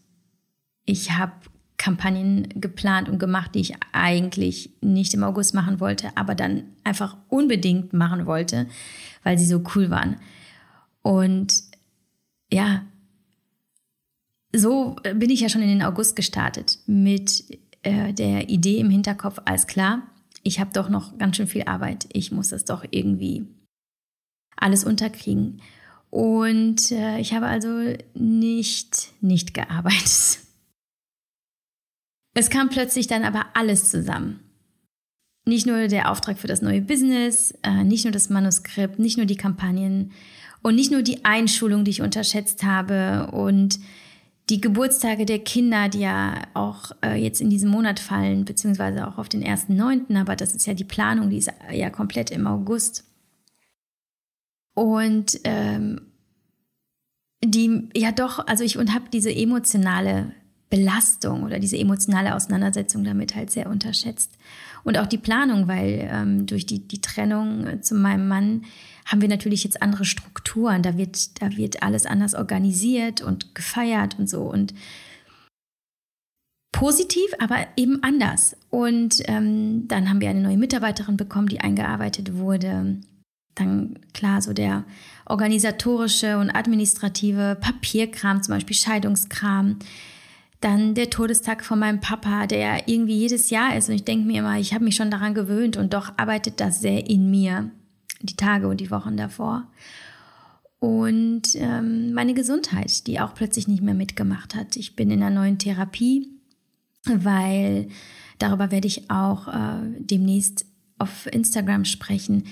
ich 0.85 1.11
habe 1.11 1.33
Kampagnen 1.77 2.49
geplant 2.55 3.09
und 3.09 3.19
gemacht, 3.19 3.55
die 3.55 3.61
ich 3.61 3.75
eigentlich 3.93 4.71
nicht 4.81 5.13
im 5.13 5.23
August 5.23 5.55
machen 5.55 5.79
wollte, 5.79 6.09
aber 6.15 6.35
dann 6.35 6.63
einfach 6.83 7.15
unbedingt 7.29 7.93
machen 7.93 8.25
wollte, 8.25 8.67
weil 9.23 9.37
sie 9.37 9.45
so 9.45 9.63
cool 9.73 9.89
waren. 9.89 10.17
Und 11.01 11.63
ja, 12.51 12.83
so 14.53 14.97
bin 15.15 15.29
ich 15.29 15.39
ja 15.39 15.49
schon 15.49 15.61
in 15.61 15.69
den 15.69 15.83
August 15.83 16.15
gestartet 16.15 16.79
mit 16.85 17.45
äh, 17.83 18.13
der 18.13 18.49
Idee 18.49 18.79
im 18.79 18.89
Hinterkopf, 18.89 19.39
alles 19.45 19.67
klar, 19.67 20.03
ich 20.43 20.59
habe 20.59 20.71
doch 20.73 20.89
noch 20.89 21.17
ganz 21.17 21.37
schön 21.37 21.47
viel 21.47 21.63
Arbeit, 21.63 22.07
ich 22.11 22.31
muss 22.31 22.49
das 22.49 22.65
doch 22.65 22.83
irgendwie 22.91 23.47
alles 24.59 24.83
unterkriegen. 24.83 25.61
Und 26.09 26.91
äh, 26.91 27.19
ich 27.19 27.33
habe 27.33 27.47
also 27.47 27.93
nicht, 28.13 29.09
nicht 29.21 29.53
gearbeitet. 29.53 30.39
Es 32.33 32.49
kam 32.49 32.69
plötzlich 32.69 33.07
dann 33.07 33.23
aber 33.23 33.45
alles 33.53 33.89
zusammen. 33.89 34.39
Nicht 35.45 35.65
nur 35.65 35.87
der 35.87 36.11
Auftrag 36.11 36.37
für 36.37 36.47
das 36.47 36.61
neue 36.61 36.81
Business, 36.81 37.53
äh, 37.63 37.83
nicht 37.83 38.05
nur 38.05 38.11
das 38.11 38.29
Manuskript, 38.29 38.99
nicht 38.99 39.17
nur 39.17 39.25
die 39.25 39.35
Kampagnen 39.35 40.11
und 40.61 40.75
nicht 40.75 40.91
nur 40.91 41.01
die 41.01 41.25
Einschulung, 41.25 41.83
die 41.83 41.91
ich 41.91 42.01
unterschätzt 42.01 42.63
habe 42.63 43.31
und 43.31 43.79
die 44.49 44.61
Geburtstage 44.61 45.25
der 45.25 45.39
Kinder, 45.39 45.89
die 45.89 45.99
ja 45.99 46.41
auch 46.55 46.91
äh, 47.03 47.15
jetzt 47.15 47.39
in 47.39 47.49
diesem 47.49 47.69
Monat 47.69 47.99
fallen, 47.99 48.45
beziehungsweise 48.45 49.07
auch 49.07 49.17
auf 49.17 49.29
den 49.29 49.43
1.9., 49.43 50.19
aber 50.19 50.35
das 50.35 50.55
ist 50.55 50.65
ja 50.65 50.73
die 50.73 50.83
Planung, 50.83 51.29
die 51.29 51.37
ist 51.37 51.51
ja 51.71 51.89
komplett 51.89 52.31
im 52.31 52.47
August. 52.47 53.03
Und 54.79 55.41
ähm, 55.43 55.99
die, 57.43 57.89
ja 57.93 58.13
doch, 58.13 58.47
also 58.47 58.63
ich 58.63 58.77
und 58.77 58.93
habe 58.93 59.09
diese 59.11 59.29
emotionale 59.29 60.31
Belastung 60.69 61.43
oder 61.43 61.59
diese 61.59 61.77
emotionale 61.77 62.33
Auseinandersetzung 62.33 63.03
damit 63.03 63.35
halt 63.35 63.51
sehr 63.51 63.69
unterschätzt. 63.69 64.37
Und 64.85 64.97
auch 64.97 65.07
die 65.07 65.17
Planung, 65.17 65.67
weil 65.67 66.07
ähm, 66.09 66.45
durch 66.45 66.65
die, 66.65 66.87
die 66.87 67.01
Trennung 67.01 67.83
zu 67.83 67.93
meinem 67.93 68.29
Mann 68.29 68.61
haben 69.05 69.19
wir 69.19 69.27
natürlich 69.27 69.65
jetzt 69.65 69.81
andere 69.81 70.05
Strukturen. 70.05 70.81
Da 70.81 70.97
wird, 70.97 71.41
da 71.41 71.57
wird 71.57 71.83
alles 71.83 72.05
anders 72.05 72.33
organisiert 72.33 73.21
und 73.21 73.53
gefeiert 73.55 74.17
und 74.17 74.29
so. 74.29 74.43
Und 74.43 74.73
positiv, 76.71 77.29
aber 77.39 77.67
eben 77.75 78.01
anders. 78.01 78.55
Und 78.69 79.23
ähm, 79.25 79.89
dann 79.89 80.09
haben 80.09 80.21
wir 80.21 80.29
eine 80.29 80.39
neue 80.39 80.57
Mitarbeiterin 80.57 81.17
bekommen, 81.17 81.49
die 81.49 81.59
eingearbeitet 81.59 82.35
wurde. 82.35 83.01
Dann 83.59 83.99
klar, 84.13 84.41
so 84.41 84.53
der 84.53 84.85
organisatorische 85.25 86.37
und 86.37 86.49
administrative 86.49 87.57
Papierkram, 87.59 88.41
zum 88.41 88.55
Beispiel 88.55 88.75
Scheidungskram. 88.75 89.77
Dann 90.61 90.93
der 90.93 91.09
Todestag 91.09 91.63
von 91.63 91.79
meinem 91.79 92.01
Papa, 92.01 92.47
der 92.47 92.87
irgendwie 92.87 93.17
jedes 93.17 93.49
Jahr 93.49 93.77
ist. 93.77 93.89
Und 93.89 93.95
ich 93.95 94.03
denke 94.03 94.25
mir 94.25 94.39
immer, 94.39 94.59
ich 94.59 94.73
habe 94.73 94.83
mich 94.83 94.95
schon 94.95 95.11
daran 95.11 95.33
gewöhnt 95.33 95.77
und 95.77 95.93
doch 95.93 96.11
arbeitet 96.17 96.59
das 96.59 96.81
sehr 96.81 97.09
in 97.09 97.29
mir, 97.29 97.69
die 98.21 98.35
Tage 98.35 98.67
und 98.67 98.81
die 98.81 98.91
Wochen 98.91 99.15
davor. 99.15 99.67
Und 100.79 101.55
ähm, 101.55 102.13
meine 102.13 102.33
Gesundheit, 102.33 103.05
die 103.07 103.19
auch 103.19 103.33
plötzlich 103.33 103.67
nicht 103.67 103.83
mehr 103.83 103.93
mitgemacht 103.93 104.55
hat. 104.55 104.77
Ich 104.77 104.95
bin 104.95 105.11
in 105.11 105.21
einer 105.21 105.41
neuen 105.41 105.57
Therapie 105.57 106.39
weil 107.05 107.89
darüber 108.37 108.71
werde 108.71 108.87
ich 108.87 109.09
auch 109.09 109.47
äh, 109.47 109.81
demnächst 109.99 110.65
auf 110.97 111.27
Instagram 111.31 111.85
sprechen. 111.85 112.45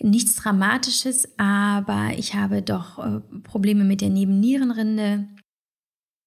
Nichts 0.00 0.36
Dramatisches, 0.36 1.28
aber 1.38 2.10
ich 2.16 2.34
habe 2.34 2.62
doch 2.62 2.98
äh, 2.98 3.20
Probleme 3.42 3.84
mit 3.84 4.00
der 4.00 4.10
Nebennierenrinde, 4.10 5.28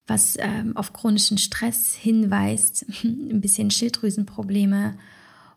was 0.06 0.36
ähm, 0.38 0.76
auf 0.76 0.92
chronischen 0.92 1.38
Stress 1.38 1.94
hinweist, 1.94 2.86
ein 3.04 3.40
bisschen 3.40 3.70
Schilddrüsenprobleme. 3.70 4.98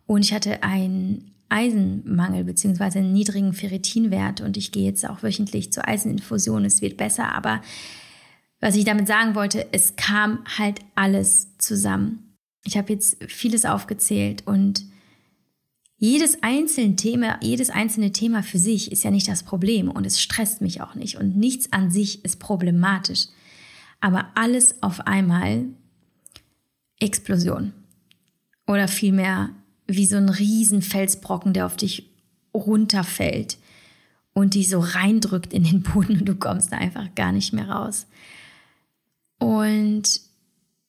Und 0.05 0.25
ich 0.25 0.33
hatte 0.33 0.61
einen 0.61 1.31
Eisenmangel 1.47 2.43
bzw. 2.45 2.99
einen 2.99 3.13
niedrigen 3.13 3.53
Ferritinwert 3.53 4.41
und 4.41 4.57
ich 4.57 4.71
gehe 4.71 4.85
jetzt 4.85 5.07
auch 5.07 5.23
wöchentlich 5.23 5.71
zur 5.71 5.87
Eiseninfusion. 5.87 6.65
Es 6.65 6.81
wird 6.81 6.97
besser, 6.97 7.33
aber 7.33 7.61
was 8.59 8.75
ich 8.75 8.85
damit 8.85 9.07
sagen 9.07 9.35
wollte, 9.35 9.67
es 9.73 9.95
kam 9.95 10.45
halt 10.57 10.79
alles 10.95 11.57
zusammen. 11.57 12.37
Ich 12.63 12.77
habe 12.77 12.93
jetzt 12.93 13.23
vieles 13.27 13.65
aufgezählt 13.65 14.45
und 14.45 14.85
jedes 16.01 16.41
einzelne 16.41 16.95
Thema, 16.95 17.37
jedes 17.43 17.69
einzelne 17.69 18.11
Thema 18.11 18.41
für 18.41 18.57
sich 18.57 18.91
ist 18.91 19.03
ja 19.03 19.11
nicht 19.11 19.27
das 19.27 19.43
Problem 19.43 19.87
und 19.87 20.03
es 20.03 20.19
stresst 20.19 20.59
mich 20.59 20.81
auch 20.81 20.95
nicht 20.95 21.17
und 21.17 21.37
nichts 21.37 21.71
an 21.71 21.91
sich 21.91 22.25
ist 22.25 22.39
problematisch. 22.39 23.27
Aber 23.99 24.29
alles 24.33 24.81
auf 24.81 25.01
einmal 25.01 25.65
Explosion. 26.99 27.73
Oder 28.65 28.87
vielmehr 28.87 29.51
wie 29.85 30.07
so 30.07 30.17
ein 30.17 30.29
Riesenfelsbrocken, 30.29 31.53
der 31.53 31.67
auf 31.67 31.77
dich 31.77 32.09
runterfällt 32.51 33.59
und 34.33 34.55
dich 34.55 34.69
so 34.69 34.79
reindrückt 34.79 35.53
in 35.53 35.65
den 35.65 35.83
Boden 35.83 36.17
und 36.17 36.25
du 36.25 36.33
kommst 36.33 36.71
da 36.71 36.77
einfach 36.77 37.13
gar 37.13 37.31
nicht 37.31 37.53
mehr 37.53 37.69
raus. 37.69 38.07
Und 39.37 40.19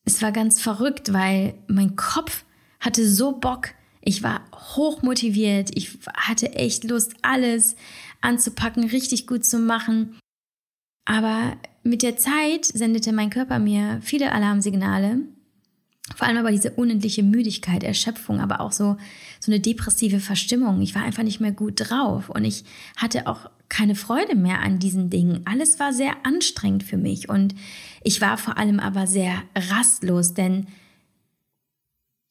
es 0.07 0.23
war 0.23 0.33
ganz 0.33 0.59
verrückt, 0.59 1.13
weil 1.13 1.53
mein 1.67 1.97
Kopf 1.97 2.47
hatte 2.81 3.07
so 3.07 3.33
Bock. 3.33 3.75
Ich 4.03 4.23
war 4.23 4.43
hoch 4.77 5.03
motiviert. 5.03 5.71
Ich 5.75 5.99
hatte 6.15 6.55
echt 6.55 6.85
Lust, 6.85 7.15
alles 7.23 7.77
anzupacken, 8.21 8.85
richtig 8.85 9.27
gut 9.27 9.45
zu 9.45 9.59
machen. 9.59 10.19
Aber 11.05 11.57
mit 11.83 12.03
der 12.03 12.17
Zeit 12.17 12.65
sendete 12.65 13.13
mein 13.13 13.31
Körper 13.31 13.59
mir 13.59 14.01
viele 14.03 14.33
Alarmsignale. 14.33 15.21
Vor 16.17 16.27
allem 16.27 16.39
aber 16.39 16.51
diese 16.51 16.73
unendliche 16.73 17.23
Müdigkeit, 17.23 17.85
Erschöpfung, 17.85 18.41
aber 18.41 18.61
auch 18.61 18.73
so, 18.73 18.97
so 19.41 19.51
eine 19.51 19.61
depressive 19.61 20.21
Verstimmung. 20.21 20.83
Ich 20.83 20.95
war 20.95 21.03
einfach 21.03 21.23
nicht 21.23 21.41
mehr 21.41 21.53
gut 21.53 21.75
drauf 21.77 22.29
und 22.29 22.45
ich 22.45 22.65
hatte 22.97 23.27
auch 23.27 23.51
keine 23.69 23.95
Freude 23.95 24.35
mehr 24.35 24.61
an 24.61 24.79
diesen 24.79 25.11
Dingen. 25.11 25.43
Alles 25.47 25.79
war 25.81 25.93
sehr 25.93 26.27
anstrengend 26.27 26.83
für 26.83 26.97
mich 26.97 27.29
und 27.29 27.55
ich 28.03 28.21
war 28.21 28.37
vor 28.37 28.59
allem 28.59 28.81
aber 28.81 29.07
sehr 29.07 29.43
rastlos, 29.55 30.35
denn 30.35 30.67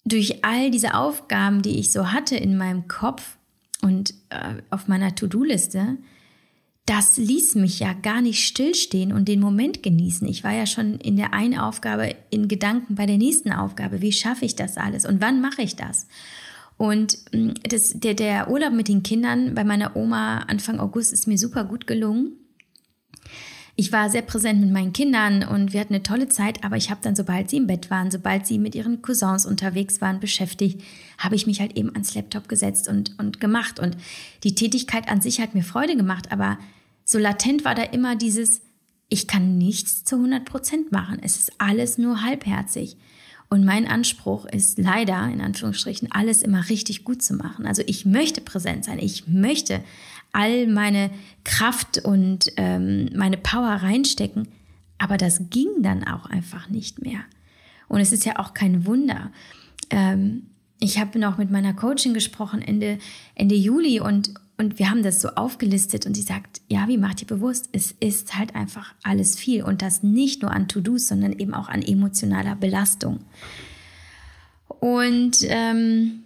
durch 0.06 0.44
all 0.44 0.72
diese 0.72 0.96
Aufgaben, 0.96 1.62
die 1.62 1.80
ich 1.80 1.92
so 1.92 2.12
hatte 2.12 2.36
in 2.36 2.58
meinem 2.58 2.88
Kopf 2.88 3.38
und 3.82 4.14
äh, 4.30 4.62
auf 4.70 4.88
meiner 4.88 5.16
To-Do-Liste, 5.16 5.98
das 6.86 7.18
ließ 7.18 7.56
mich 7.56 7.80
ja 7.80 7.94
gar 7.94 8.22
nicht 8.22 8.46
stillstehen 8.46 9.14
und 9.14 9.28
den 9.28 9.40
Moment 9.40 9.84
genießen. 9.84 10.28
Ich 10.28 10.44
war 10.44 10.52
ja 10.52 10.66
schon 10.66 10.96
in 10.96 11.16
der 11.16 11.34
einen 11.34 11.58
Aufgabe 11.58 12.16
in 12.32 12.48
Gedanken 12.48 12.96
bei 12.96 13.06
der 13.06 13.18
nächsten 13.18 13.52
Aufgabe. 13.52 14.02
Wie 14.02 14.12
schaffe 14.12 14.46
ich 14.46 14.56
das 14.56 14.78
alles 14.78 15.06
und 15.06 15.22
wann 15.22 15.42
mache 15.42 15.62
ich 15.62 15.76
das? 15.76 16.08
Und 16.78 17.20
mm, 17.32 17.52
das, 17.70 17.94
der, 17.94 18.16
der 18.16 18.50
Urlaub 18.50 18.74
mit 18.74 18.88
den 18.88 19.04
Kindern 19.04 19.54
bei 19.54 19.64
meiner 19.64 19.96
Oma 19.96 20.40
Anfang 20.40 20.80
August 20.80 21.14
ist 21.14 21.28
mir 21.28 21.38
super 21.38 21.64
gut 21.64 21.86
gelungen. 21.86 22.34
Ich 23.76 23.92
war 23.92 24.10
sehr 24.10 24.22
präsent 24.22 24.60
mit 24.60 24.72
meinen 24.72 24.94
Kindern 24.94 25.44
und 25.44 25.74
wir 25.74 25.80
hatten 25.80 25.94
eine 25.94 26.04
tolle 26.04 26.28
Zeit, 26.28 26.64
aber 26.64 26.78
ich 26.78 26.90
habe 26.90 27.02
dann, 27.02 27.16
sobald 27.16 27.50
sie 27.50 27.58
im 27.58 27.68
Bett 27.68 27.90
waren, 27.90 28.12
sobald 28.12 28.46
sie 28.46 28.60
mit 28.60 28.76
ihren 28.76 29.02
Cousins 29.02 29.46
unterwegs 29.46 30.02
waren, 30.02 30.20
beschäftigt, 30.20 30.82
habe 31.18 31.36
ich 31.36 31.48
mich 31.48 31.62
halt 31.62 31.78
eben 31.78 31.90
ans 31.94 32.14
Laptop 32.14 32.50
gesetzt 32.50 32.88
und, 32.90 33.18
und 33.18 33.40
gemacht. 33.40 33.80
Und 33.80 33.96
die 34.44 34.56
Tätigkeit 34.56 35.08
an 35.10 35.22
sich 35.22 35.40
hat 35.40 35.56
mir 35.56 35.64
Freude 35.64 35.96
gemacht, 35.96 36.32
aber 36.32 36.58
so 37.06 37.18
latent 37.18 37.64
war 37.64 37.76
da 37.76 37.84
immer 37.84 38.16
dieses, 38.16 38.62
ich 39.10 39.28
kann 39.28 39.58
nichts 39.58 40.04
zu 40.04 40.16
100 40.18 40.46
Prozent 40.46 40.92
machen. 40.92 41.20
Es 41.22 41.38
ist 41.38 41.54
alles 41.58 41.98
nur 41.98 42.22
halbherzig. 42.24 42.98
Und 43.50 43.66
mein 43.66 43.86
Anspruch 43.86 44.46
ist 44.46 44.80
leider, 44.80 45.28
in 45.28 45.42
Anführungsstrichen, 45.42 46.10
alles 46.10 46.42
immer 46.42 46.70
richtig 46.70 47.04
gut 47.04 47.22
zu 47.22 47.34
machen. 47.34 47.66
Also 47.66 47.84
ich 47.86 48.06
möchte 48.06 48.40
präsent 48.40 48.86
sein. 48.86 48.98
Ich 48.98 49.28
möchte 49.28 49.84
all 50.34 50.68
meine 50.68 51.12
Kraft 51.44 52.00
und 52.04 52.52
ähm, 52.58 53.10
meine 53.16 53.38
Power 53.38 53.70
reinstecken. 53.70 54.48
Aber 54.98 55.18
das 55.18 55.50
ging 55.50 55.68
dann 55.82 56.04
auch 56.04 56.26
einfach 56.28 56.70
nicht 56.70 57.02
mehr. 57.02 57.22
Und 57.88 58.00
es 58.00 58.12
ist 58.12 58.26
ja 58.26 58.40
auch 58.40 58.54
kein 58.54 58.86
Wunder. 58.86 59.32
Ähm, 59.90 60.44
ich 60.80 61.00
habe 61.00 61.20
noch 61.20 61.38
mit 61.38 61.52
meiner 61.52 61.74
Coachin 61.74 62.14
gesprochen 62.14 62.62
Ende, 62.62 62.98
Ende 63.36 63.56
Juli 63.56 64.00
und, 64.00 64.34
und 64.58 64.80
wir 64.80 64.90
haben 64.90 65.04
das 65.04 65.22
so 65.22 65.30
aufgelistet 65.30 66.06
und 66.06 66.16
sie 66.16 66.22
sagt, 66.22 66.62
ja, 66.70 66.88
wie 66.88 66.98
macht 66.98 67.22
ihr 67.22 67.28
bewusst? 67.28 67.70
Es 67.72 67.94
ist 68.00 68.38
halt 68.38 68.56
einfach 68.56 68.94
alles 69.04 69.38
viel 69.38 69.64
und 69.64 69.82
das 69.82 70.02
nicht 70.02 70.42
nur 70.42 70.52
an 70.52 70.68
To-Dos, 70.68 71.08
sondern 71.08 71.34
eben 71.34 71.54
auch 71.54 71.70
an 71.70 71.82
emotionaler 71.82 72.56
Belastung. 72.56 73.20
Und 74.80 75.38
ähm, 75.44 76.24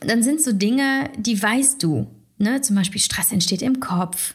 dann 0.00 0.22
sind 0.22 0.40
so 0.40 0.52
Dinge, 0.52 1.10
die 1.16 1.42
weißt 1.42 1.82
du. 1.82 2.06
Ne? 2.40 2.60
Zum 2.62 2.74
Beispiel 2.74 3.00
Stress 3.00 3.32
entsteht 3.32 3.62
im 3.62 3.80
Kopf. 3.80 4.34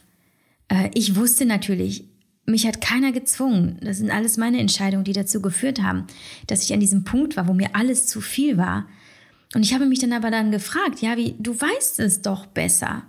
Äh, 0.68 0.90
ich 0.94 1.16
wusste 1.16 1.44
natürlich, 1.44 2.04
mich 2.46 2.66
hat 2.66 2.80
keiner 2.80 3.12
gezwungen. 3.12 3.78
Das 3.82 3.98
sind 3.98 4.10
alles 4.10 4.36
meine 4.36 4.60
Entscheidungen, 4.60 5.04
die 5.04 5.12
dazu 5.12 5.42
geführt 5.42 5.82
haben, 5.82 6.06
dass 6.46 6.62
ich 6.62 6.72
an 6.72 6.80
diesem 6.80 7.04
Punkt 7.04 7.36
war, 7.36 7.48
wo 7.48 7.52
mir 7.52 7.74
alles 7.74 8.06
zu 8.06 8.20
viel 8.20 8.56
war. 8.56 8.88
Und 9.54 9.64
ich 9.64 9.74
habe 9.74 9.86
mich 9.86 9.98
dann 9.98 10.12
aber 10.12 10.30
dann 10.30 10.52
gefragt, 10.52 11.00
ja, 11.00 11.16
wie, 11.16 11.34
du 11.38 11.60
weißt 11.60 12.00
es 12.00 12.22
doch 12.22 12.46
besser. 12.46 13.02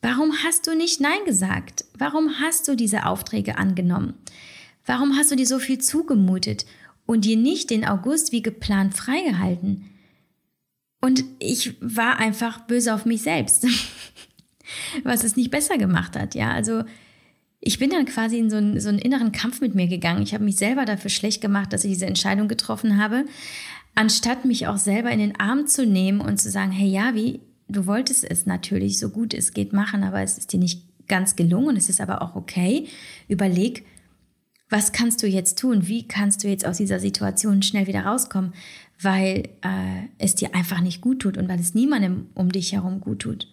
Warum 0.00 0.32
hast 0.44 0.66
du 0.66 0.74
nicht 0.74 1.00
Nein 1.00 1.24
gesagt? 1.26 1.84
Warum 1.96 2.40
hast 2.40 2.66
du 2.68 2.76
diese 2.76 3.06
Aufträge 3.06 3.58
angenommen? 3.58 4.14
Warum 4.86 5.16
hast 5.16 5.30
du 5.30 5.36
dir 5.36 5.46
so 5.46 5.58
viel 5.58 5.78
zugemutet 5.78 6.66
und 7.06 7.24
dir 7.24 7.36
nicht 7.36 7.70
den 7.70 7.84
August 7.86 8.32
wie 8.32 8.42
geplant 8.42 8.94
freigehalten? 8.94 9.90
Und 11.04 11.24
ich 11.38 11.76
war 11.80 12.18
einfach 12.18 12.60
böse 12.60 12.94
auf 12.94 13.04
mich 13.04 13.22
selbst, 13.22 13.66
was 15.04 15.24
es 15.24 15.36
nicht 15.36 15.50
besser 15.50 15.76
gemacht 15.76 16.16
hat. 16.16 16.34
Ja, 16.34 16.50
also 16.50 16.84
ich 17.60 17.78
bin 17.78 17.90
dann 17.90 18.06
quasi 18.06 18.38
in 18.38 18.50
so 18.50 18.56
einen, 18.56 18.80
so 18.80 18.88
einen 18.88 18.98
inneren 18.98 19.32
Kampf 19.32 19.60
mit 19.60 19.74
mir 19.74 19.86
gegangen. 19.86 20.22
Ich 20.22 20.34
habe 20.34 20.44
mich 20.44 20.56
selber 20.56 20.84
dafür 20.84 21.10
schlecht 21.10 21.40
gemacht, 21.40 21.72
dass 21.72 21.84
ich 21.84 21.92
diese 21.92 22.06
Entscheidung 22.06 22.48
getroffen 22.48 23.02
habe 23.02 23.24
anstatt 23.94 24.44
mich 24.44 24.66
auch 24.66 24.76
selber 24.76 25.10
in 25.10 25.18
den 25.18 25.38
Arm 25.38 25.66
zu 25.66 25.86
nehmen 25.86 26.20
und 26.20 26.40
zu 26.40 26.50
sagen, 26.50 26.72
hey 26.72 26.88
Javi, 26.88 27.40
du 27.68 27.86
wolltest 27.86 28.24
es 28.28 28.46
natürlich 28.46 28.98
so 28.98 29.08
gut 29.08 29.34
es 29.34 29.52
geht 29.52 29.72
machen, 29.72 30.02
aber 30.02 30.20
es 30.22 30.38
ist 30.38 30.52
dir 30.52 30.58
nicht 30.58 30.82
ganz 31.06 31.36
gelungen, 31.36 31.76
es 31.76 31.88
ist 31.88 32.00
aber 32.00 32.22
auch 32.22 32.34
okay. 32.34 32.88
Überleg, 33.28 33.84
was 34.68 34.92
kannst 34.92 35.22
du 35.22 35.26
jetzt 35.26 35.58
tun? 35.58 35.86
Wie 35.86 36.08
kannst 36.08 36.42
du 36.42 36.48
jetzt 36.48 36.66
aus 36.66 36.78
dieser 36.78 36.98
Situation 36.98 37.62
schnell 37.62 37.86
wieder 37.86 38.06
rauskommen? 38.06 38.54
Weil 39.00 39.48
äh, 39.62 40.08
es 40.18 40.34
dir 40.34 40.54
einfach 40.54 40.80
nicht 40.80 41.00
gut 41.00 41.20
tut 41.20 41.36
und 41.36 41.48
weil 41.48 41.60
es 41.60 41.74
niemandem 41.74 42.26
um 42.34 42.52
dich 42.52 42.72
herum 42.72 43.00
gut 43.00 43.20
tut. 43.20 43.48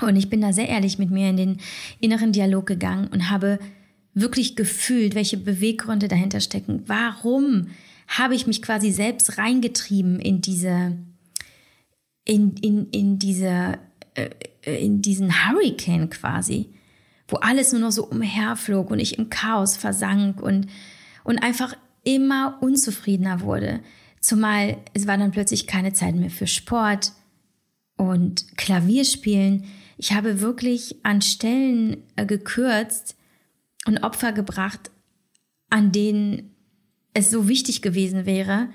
Und 0.00 0.16
ich 0.16 0.30
bin 0.30 0.40
da 0.40 0.52
sehr 0.52 0.68
ehrlich 0.68 0.98
mit 0.98 1.10
mir 1.10 1.28
in 1.28 1.36
den 1.36 1.60
inneren 2.00 2.32
Dialog 2.32 2.66
gegangen 2.66 3.08
und 3.08 3.30
habe 3.30 3.58
wirklich 4.14 4.56
gefühlt, 4.56 5.14
welche 5.14 5.36
Beweggründe 5.36 6.08
dahinter 6.08 6.40
stecken. 6.40 6.82
Warum 6.86 7.68
habe 8.08 8.34
ich 8.34 8.46
mich 8.46 8.62
quasi 8.62 8.90
selbst 8.90 9.38
reingetrieben 9.38 10.18
in 10.18 10.40
diese, 10.40 10.98
in, 12.24 12.56
in, 12.56 12.88
in 12.90 13.18
diese, 13.18 13.78
äh, 14.14 14.30
in 14.64 15.02
diesen 15.02 15.46
Hurricane 15.46 16.10
quasi, 16.10 16.70
wo 17.28 17.36
alles 17.36 17.72
nur 17.72 17.80
noch 17.80 17.92
so 17.92 18.04
umherflog 18.06 18.90
und 18.90 18.98
ich 18.98 19.18
im 19.18 19.30
Chaos 19.30 19.76
versank 19.76 20.42
und, 20.42 20.66
und 21.24 21.38
einfach 21.38 21.74
immer 22.04 22.58
unzufriedener 22.60 23.40
wurde. 23.40 23.80
Zumal 24.22 24.78
es 24.94 25.06
war 25.08 25.18
dann 25.18 25.32
plötzlich 25.32 25.66
keine 25.66 25.92
Zeit 25.92 26.14
mehr 26.14 26.30
für 26.30 26.46
Sport 26.46 27.12
und 27.96 28.56
Klavierspielen. 28.56 29.64
Ich 29.98 30.12
habe 30.12 30.40
wirklich 30.40 30.96
an 31.02 31.20
Stellen 31.20 31.98
äh, 32.14 32.24
gekürzt 32.24 33.16
und 33.84 33.98
Opfer 34.04 34.32
gebracht, 34.32 34.92
an 35.70 35.90
denen 35.90 36.54
es 37.14 37.30
so 37.30 37.48
wichtig 37.48 37.82
gewesen 37.82 38.24
wäre, 38.24 38.68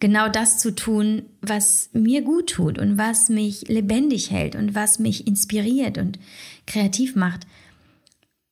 genau 0.00 0.30
das 0.30 0.58
zu 0.58 0.74
tun, 0.74 1.26
was 1.42 1.90
mir 1.92 2.22
gut 2.22 2.50
tut 2.50 2.78
und 2.78 2.96
was 2.96 3.28
mich 3.28 3.68
lebendig 3.68 4.30
hält 4.30 4.56
und 4.56 4.74
was 4.74 4.98
mich 4.98 5.26
inspiriert 5.26 5.98
und 5.98 6.18
kreativ 6.66 7.16
macht. 7.16 7.46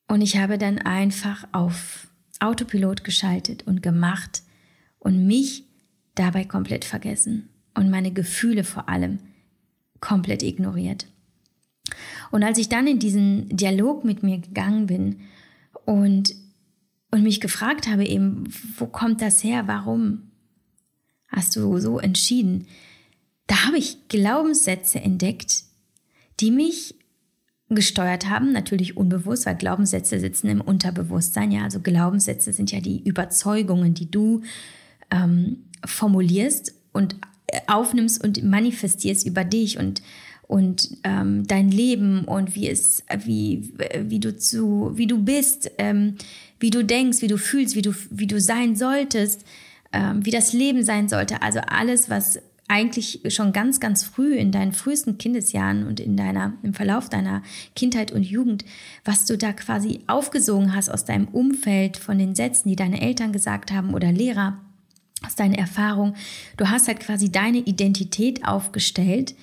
Und 0.09 0.21
ich 0.21 0.37
habe 0.37 0.59
dann 0.59 0.79
einfach 0.79 1.49
auf 1.53 2.07
Autopilot 2.39 3.03
geschaltet 3.03 3.67
und 3.67 3.83
gemacht 3.83 4.43
und 4.99 5.27
mich 5.27 5.65
dabei 6.15 6.45
komplett 6.45 6.85
vergessen 6.85 7.49
und 7.75 7.91
meine 7.91 8.13
Gefühle 8.13 8.65
vor 8.65 8.89
allem 8.89 9.19
komplett 10.01 10.43
ignoriert. 10.43 11.07
Und 12.31 12.43
als 12.43 12.59
ich 12.59 12.69
dann 12.69 12.87
in 12.87 12.99
diesen 12.99 13.49
Dialog 13.49 14.05
mit 14.05 14.23
mir 14.23 14.39
gegangen 14.39 14.87
bin 14.87 15.21
und, 15.85 16.35
und 17.11 17.23
mich 17.23 17.41
gefragt 17.41 17.89
habe 17.89 18.07
eben, 18.07 18.45
wo 18.77 18.87
kommt 18.87 19.21
das 19.21 19.43
her, 19.43 19.65
warum 19.67 20.31
hast 21.29 21.57
du 21.57 21.79
so 21.79 21.99
entschieden, 21.99 22.67
da 23.47 23.67
habe 23.67 23.79
ich 23.79 24.09
Glaubenssätze 24.09 25.01
entdeckt, 25.01 25.65
die 26.41 26.51
mich 26.51 26.95
gesteuert 27.69 28.29
haben, 28.29 28.53
natürlich 28.53 28.97
unbewusst, 28.97 29.47
weil 29.47 29.57
Glaubenssätze 29.57 30.21
sitzen 30.21 30.49
im 30.49 30.61
Unterbewusstsein. 30.61 31.51
Ja, 31.53 31.65
also 31.65 31.81
Glaubenssätze 31.81 32.53
sind 32.53 32.71
ja 32.71 32.81
die 32.81 33.03
Überzeugungen, 33.03 33.95
die 33.95 34.11
du 34.11 34.43
ähm, 35.11 35.65
formulierst 35.85 36.75
und 36.93 37.17
aufnimmst 37.67 38.23
und 38.23 38.43
manifestierst 38.45 39.27
über 39.27 39.45
dich 39.45 39.79
und 39.79 40.03
und 40.53 40.99
ähm, 41.05 41.47
dein 41.47 41.71
Leben 41.71 42.25
und 42.25 42.55
wie 42.55 42.69
es, 42.69 43.03
wie, 43.25 43.73
wie 44.01 44.21
du 44.21 44.37
zu, 44.37 44.91
wie 44.95 45.07
du 45.07 45.17
bist, 45.25 45.71
ähm, 45.79 46.17
wie 46.61 46.69
du 46.69 46.85
denkst, 46.85 47.23
wie 47.23 47.27
du 47.29 47.39
fühlst, 47.39 47.75
wie 47.75 47.81
du, 47.81 47.95
wie 48.11 48.27
du 48.27 48.39
sein 48.39 48.77
solltest, 48.77 49.47
ähm, 49.95 50.27
wie 50.27 50.31
das 50.31 50.53
Leben 50.53 50.85
sein 50.85 51.09
sollte. 51.09 51.41
Also 51.41 51.61
alles, 51.61 52.11
was 52.11 52.39
eigentlich 52.69 53.21
schon 53.29 53.55
ganz, 53.55 53.81
ganz 53.81 54.05
früh 54.05 54.35
in 54.35 54.53
deinen 54.53 54.73
frühesten 54.73 55.17
Kindesjahren 55.17 55.87
und 55.87 56.01
in 56.01 56.19
deiner, 56.19 56.53
im 56.63 56.75
Verlauf 56.75 57.09
deiner 57.09 57.43
Kindheit 57.75 58.13
und 58.13 58.23
Jugend, 58.23 58.65
was 59.07 59.25
du 59.25 59.39
da 59.39 59.55
quasi 59.55 60.01
aufgesogen 60.07 60.75
hast 60.75 60.91
aus 60.91 61.07
deinem 61.07 61.29
Umfeld, 61.29 61.97
von 61.97 62.19
den 62.19 62.35
Sätzen, 62.35 62.69
die 62.69 62.77
deine 62.77 63.01
Eltern 63.01 63.33
gesagt 63.33 63.73
haben 63.73 63.95
oder 63.95 64.13
Lehrer, 64.13 64.59
aus 65.25 65.35
deiner 65.35 65.59
Erfahrung. 65.59 66.15
Du 66.57 66.69
hast 66.69 66.89
halt 66.89 67.01
quasi 67.01 67.31
deine 67.31 67.59
Identität 67.59 68.47
aufgestellt, 68.47 69.35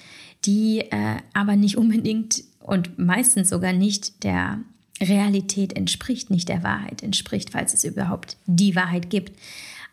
die 0.46 0.80
äh, 0.80 1.18
aber 1.34 1.56
nicht 1.56 1.78
unbedingt 1.78 2.44
und 2.60 2.98
meistens 3.00 3.50
sogar 3.50 3.74
nicht 3.74 4.24
der 4.24 4.60
Realität 5.02 5.76
entspricht, 5.76 6.30
nicht 6.30 6.50
der 6.50 6.64
Wahrheit 6.64 7.04
entspricht, 7.04 7.52
falls 7.52 7.74
es 7.74 7.84
überhaupt 7.84 8.38
die 8.46 8.76
Wahrheit 8.76 9.10
gibt. 9.10 9.38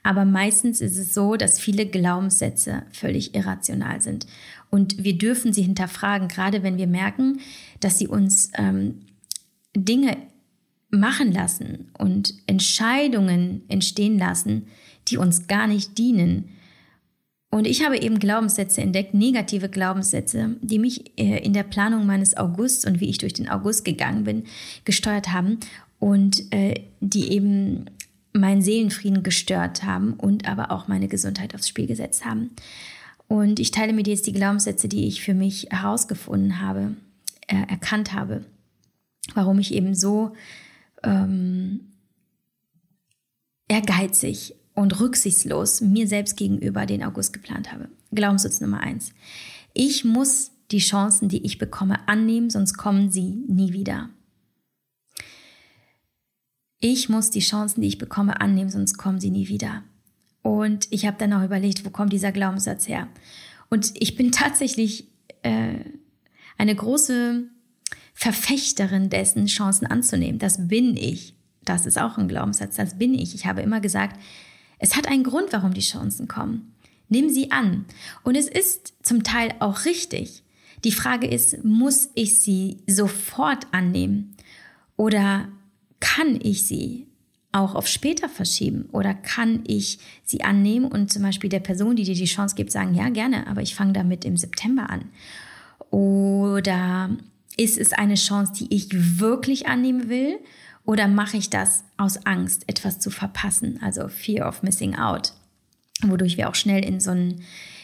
Aber 0.02 0.24
meistens 0.24 0.80
ist 0.80 0.96
es 0.96 1.14
so, 1.14 1.36
dass 1.36 1.58
viele 1.58 1.86
Glaubenssätze 1.86 2.84
völlig 2.92 3.34
irrational 3.34 4.00
sind. 4.00 4.26
Und 4.70 5.02
wir 5.02 5.18
dürfen 5.18 5.52
sie 5.52 5.62
hinterfragen, 5.62 6.28
gerade 6.28 6.62
wenn 6.62 6.76
wir 6.76 6.86
merken, 6.86 7.40
dass 7.80 7.98
sie 7.98 8.06
uns 8.06 8.50
ähm, 8.54 9.00
Dinge 9.76 10.16
machen 10.90 11.32
lassen 11.32 11.90
und 11.98 12.34
Entscheidungen 12.46 13.62
entstehen 13.68 14.18
lassen, 14.18 14.68
die 15.08 15.16
uns 15.16 15.46
gar 15.46 15.66
nicht 15.66 15.98
dienen, 15.98 16.50
und 17.56 17.66
ich 17.66 17.84
habe 17.84 17.98
eben 17.98 18.18
Glaubenssätze 18.18 18.82
entdeckt, 18.82 19.14
negative 19.14 19.68
Glaubenssätze, 19.68 20.56
die 20.60 20.78
mich 20.78 21.18
äh, 21.18 21.38
in 21.38 21.52
der 21.52 21.62
Planung 21.62 22.04
meines 22.04 22.36
Augusts 22.36 22.84
und 22.84 23.00
wie 23.00 23.08
ich 23.08 23.18
durch 23.18 23.32
den 23.32 23.48
August 23.48 23.84
gegangen 23.84 24.24
bin, 24.24 24.44
gesteuert 24.84 25.32
haben 25.32 25.60
und 25.98 26.52
äh, 26.52 26.74
die 27.00 27.32
eben 27.32 27.86
meinen 28.34 28.60
Seelenfrieden 28.60 29.22
gestört 29.22 29.84
haben 29.84 30.12
und 30.14 30.46
aber 30.46 30.70
auch 30.70 30.88
meine 30.88 31.08
Gesundheit 31.08 31.54
aufs 31.54 31.68
Spiel 31.68 31.86
gesetzt 31.86 32.24
haben. 32.26 32.50
Und 33.28 33.58
ich 33.58 33.70
teile 33.70 33.92
mit 33.92 34.06
dir 34.06 34.12
jetzt 34.12 34.26
die 34.26 34.34
Glaubenssätze, 34.34 34.88
die 34.88 35.06
ich 35.06 35.22
für 35.22 35.32
mich 35.32 35.68
herausgefunden 35.70 36.60
habe, 36.60 36.94
äh, 37.46 37.56
erkannt 37.68 38.12
habe, 38.12 38.44
warum 39.34 39.58
ich 39.60 39.72
eben 39.72 39.94
so 39.94 40.34
ähm, 41.02 41.92
ehrgeizig 43.68 44.55
und 44.76 45.00
rücksichtslos 45.00 45.80
mir 45.80 46.06
selbst 46.06 46.36
gegenüber 46.36 46.86
den 46.86 47.02
August 47.02 47.32
geplant 47.32 47.72
habe. 47.72 47.88
Glaubenssatz 48.12 48.60
Nummer 48.60 48.80
eins. 48.80 49.10
Ich 49.72 50.04
muss 50.04 50.52
die 50.70 50.78
Chancen, 50.78 51.28
die 51.28 51.44
ich 51.44 51.58
bekomme, 51.58 52.08
annehmen, 52.08 52.50
sonst 52.50 52.76
kommen 52.76 53.10
sie 53.10 53.42
nie 53.48 53.72
wieder. 53.72 54.10
Ich 56.78 57.08
muss 57.08 57.30
die 57.30 57.40
Chancen, 57.40 57.80
die 57.80 57.88
ich 57.88 57.98
bekomme, 57.98 58.40
annehmen, 58.40 58.70
sonst 58.70 58.98
kommen 58.98 59.18
sie 59.18 59.30
nie 59.30 59.48
wieder. 59.48 59.82
Und 60.42 60.86
ich 60.90 61.06
habe 61.06 61.16
dann 61.18 61.32
auch 61.32 61.42
überlegt, 61.42 61.84
wo 61.84 61.90
kommt 61.90 62.12
dieser 62.12 62.30
Glaubenssatz 62.30 62.86
her? 62.86 63.08
Und 63.70 63.92
ich 63.94 64.14
bin 64.14 64.30
tatsächlich 64.32 65.08
äh, 65.42 65.80
eine 66.58 66.74
große 66.74 67.44
Verfechterin 68.12 69.08
dessen, 69.08 69.46
Chancen 69.46 69.86
anzunehmen. 69.86 70.38
Das 70.38 70.68
bin 70.68 70.96
ich. 70.96 71.34
Das 71.64 71.86
ist 71.86 71.98
auch 71.98 72.18
ein 72.18 72.28
Glaubenssatz. 72.28 72.76
Das 72.76 72.98
bin 72.98 73.14
ich. 73.14 73.34
Ich 73.34 73.46
habe 73.46 73.62
immer 73.62 73.80
gesagt, 73.80 74.20
es 74.78 74.96
hat 74.96 75.08
einen 75.08 75.24
Grund, 75.24 75.52
warum 75.52 75.74
die 75.74 75.80
Chancen 75.80 76.28
kommen. 76.28 76.74
Nimm 77.08 77.30
sie 77.30 77.50
an. 77.50 77.84
Und 78.22 78.36
es 78.36 78.48
ist 78.48 78.94
zum 79.02 79.22
Teil 79.22 79.54
auch 79.60 79.84
richtig. 79.84 80.42
Die 80.84 80.92
Frage 80.92 81.26
ist, 81.26 81.64
muss 81.64 82.10
ich 82.14 82.38
sie 82.38 82.78
sofort 82.86 83.66
annehmen? 83.72 84.36
Oder 84.96 85.48
kann 86.00 86.38
ich 86.42 86.66
sie 86.66 87.06
auch 87.52 87.74
auf 87.74 87.86
später 87.86 88.28
verschieben? 88.28 88.88
Oder 88.92 89.14
kann 89.14 89.62
ich 89.66 89.98
sie 90.24 90.42
annehmen 90.42 90.86
und 90.86 91.12
zum 91.12 91.22
Beispiel 91.22 91.50
der 91.50 91.60
Person, 91.60 91.96
die 91.96 92.04
dir 92.04 92.14
die 92.14 92.24
Chance 92.24 92.54
gibt, 92.54 92.72
sagen, 92.72 92.94
ja, 92.94 93.08
gerne, 93.08 93.46
aber 93.46 93.62
ich 93.62 93.74
fange 93.74 93.94
damit 93.94 94.24
im 94.24 94.36
September 94.36 94.90
an? 94.90 95.06
Oder 95.90 97.16
ist 97.56 97.78
es 97.78 97.92
eine 97.92 98.16
Chance, 98.16 98.52
die 98.58 98.74
ich 98.74 98.88
wirklich 99.18 99.66
annehmen 99.66 100.08
will? 100.08 100.38
Oder 100.86 101.08
mache 101.08 101.36
ich 101.36 101.50
das 101.50 101.84
aus 101.96 102.24
Angst, 102.26 102.62
etwas 102.68 103.00
zu 103.00 103.10
verpassen, 103.10 103.80
also 103.82 104.08
Fear 104.08 104.48
of 104.48 104.62
Missing 104.62 104.94
Out, 104.94 105.32
wodurch 106.02 106.36
wir 106.36 106.48
auch 106.48 106.54
schnell 106.54 106.84
in 106.84 107.00
so 107.00 107.10
einen, 107.10 107.42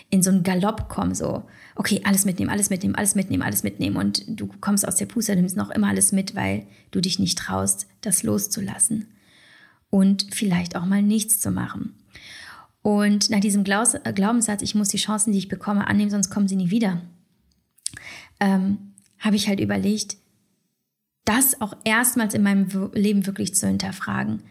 in 0.09 0.23
so 0.23 0.31
einen 0.31 0.45
Galopp 0.45 0.89
kommen, 0.89 1.15
so, 1.15 1.43
okay, 1.75 2.01
alles 2.05 2.25
mitnehmen, 2.25 2.51
alles 2.51 2.71
mitnehmen, 2.71 2.95
alles 2.95 3.17
mitnehmen, 3.17 3.43
alles 3.43 3.65
mitnehmen. 3.65 3.97
Und 3.97 4.25
du 4.29 4.47
kommst 4.61 4.87
aus 4.87 4.97
der 4.97 5.07
Puste, 5.07 5.35
nimmst 5.35 5.57
noch 5.57 5.71
immer 5.71 5.89
alles 5.89 6.13
mit, 6.13 6.37
weil 6.37 6.65
du 6.93 7.01
dich 7.01 7.19
nicht 7.19 7.39
traust, 7.39 7.89
das 8.03 8.23
loszulassen. 8.23 9.09
Und 9.91 10.27
vielleicht 10.33 10.77
auch 10.77 10.85
mal 10.87 11.03
nichts 11.03 11.41
zu 11.41 11.51
machen. 11.51 11.97
Und 12.83 13.31
nach 13.31 13.41
diesem 13.41 13.65
Glaubenssatz, 13.65 14.63
ich 14.63 14.75
muss 14.77 14.89
die 14.89 14.97
Chancen, 14.97 15.33
die 15.33 15.39
ich 15.39 15.49
bekomme, 15.49 15.89
annehmen, 15.89 16.11
sonst 16.11 16.31
kommen 16.31 16.49
sie 16.49 16.57
nie 16.57 16.71
wieder, 16.71 17.03
ähm, 18.39 18.79
habe 19.19 19.37
ich 19.37 19.49
halt 19.49 19.61
überlegt, 19.61 20.17
das 21.25 21.61
auch 21.61 21.75
erstmals 21.85 22.35
in 22.35 22.43
meinem 22.43 22.91
Leben 22.95 23.27
wirklich 23.27 23.55
zu 23.55 23.67
hinterfragen 23.67 24.43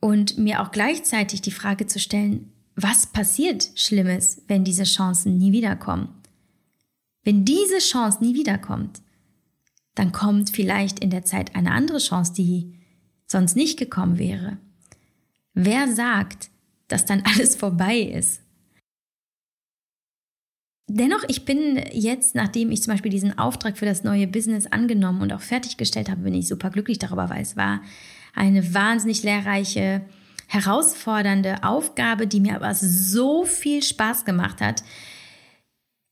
und 0.00 0.38
mir 0.38 0.62
auch 0.62 0.70
gleichzeitig 0.70 1.42
die 1.42 1.50
Frage 1.50 1.86
zu 1.86 1.98
stellen, 1.98 2.52
was 2.76 3.06
passiert 3.06 3.70
Schlimmes, 3.74 4.42
wenn 4.46 4.62
diese 4.62 4.84
Chancen 4.84 5.36
nie 5.36 5.50
wiederkommen? 5.50 6.08
Wenn 7.24 7.44
diese 7.44 7.78
Chance 7.78 8.22
nie 8.22 8.34
wiederkommt, 8.34 9.02
dann 9.94 10.12
kommt 10.12 10.50
vielleicht 10.50 11.00
in 11.00 11.10
der 11.10 11.24
Zeit 11.24 11.56
eine 11.56 11.72
andere 11.72 11.98
Chance, 11.98 12.32
die 12.32 12.78
sonst 13.26 13.56
nicht 13.56 13.78
gekommen 13.78 14.18
wäre. 14.18 14.58
Wer 15.54 15.92
sagt, 15.92 16.50
dass 16.86 17.04
dann 17.04 17.22
alles 17.24 17.56
vorbei 17.56 17.98
ist? 17.98 18.42
Dennoch, 20.90 21.22
ich 21.28 21.44
bin 21.44 21.82
jetzt, 21.92 22.34
nachdem 22.34 22.70
ich 22.70 22.82
zum 22.82 22.94
Beispiel 22.94 23.10
diesen 23.10 23.38
Auftrag 23.38 23.76
für 23.76 23.84
das 23.84 24.04
neue 24.04 24.26
Business 24.26 24.66
angenommen 24.66 25.20
und 25.20 25.34
auch 25.34 25.42
fertiggestellt 25.42 26.08
habe, 26.08 26.22
bin 26.22 26.32
ich 26.32 26.48
super 26.48 26.70
glücklich 26.70 26.98
darüber, 26.98 27.28
weil 27.28 27.42
es 27.42 27.56
war 27.56 27.82
eine 28.34 28.72
wahnsinnig 28.72 29.22
lehrreiche, 29.22 30.00
herausfordernde 30.46 31.62
Aufgabe, 31.62 32.26
die 32.26 32.40
mir 32.40 32.56
aber 32.56 32.74
so 32.74 33.44
viel 33.44 33.82
Spaß 33.82 34.24
gemacht 34.24 34.62
hat, 34.62 34.82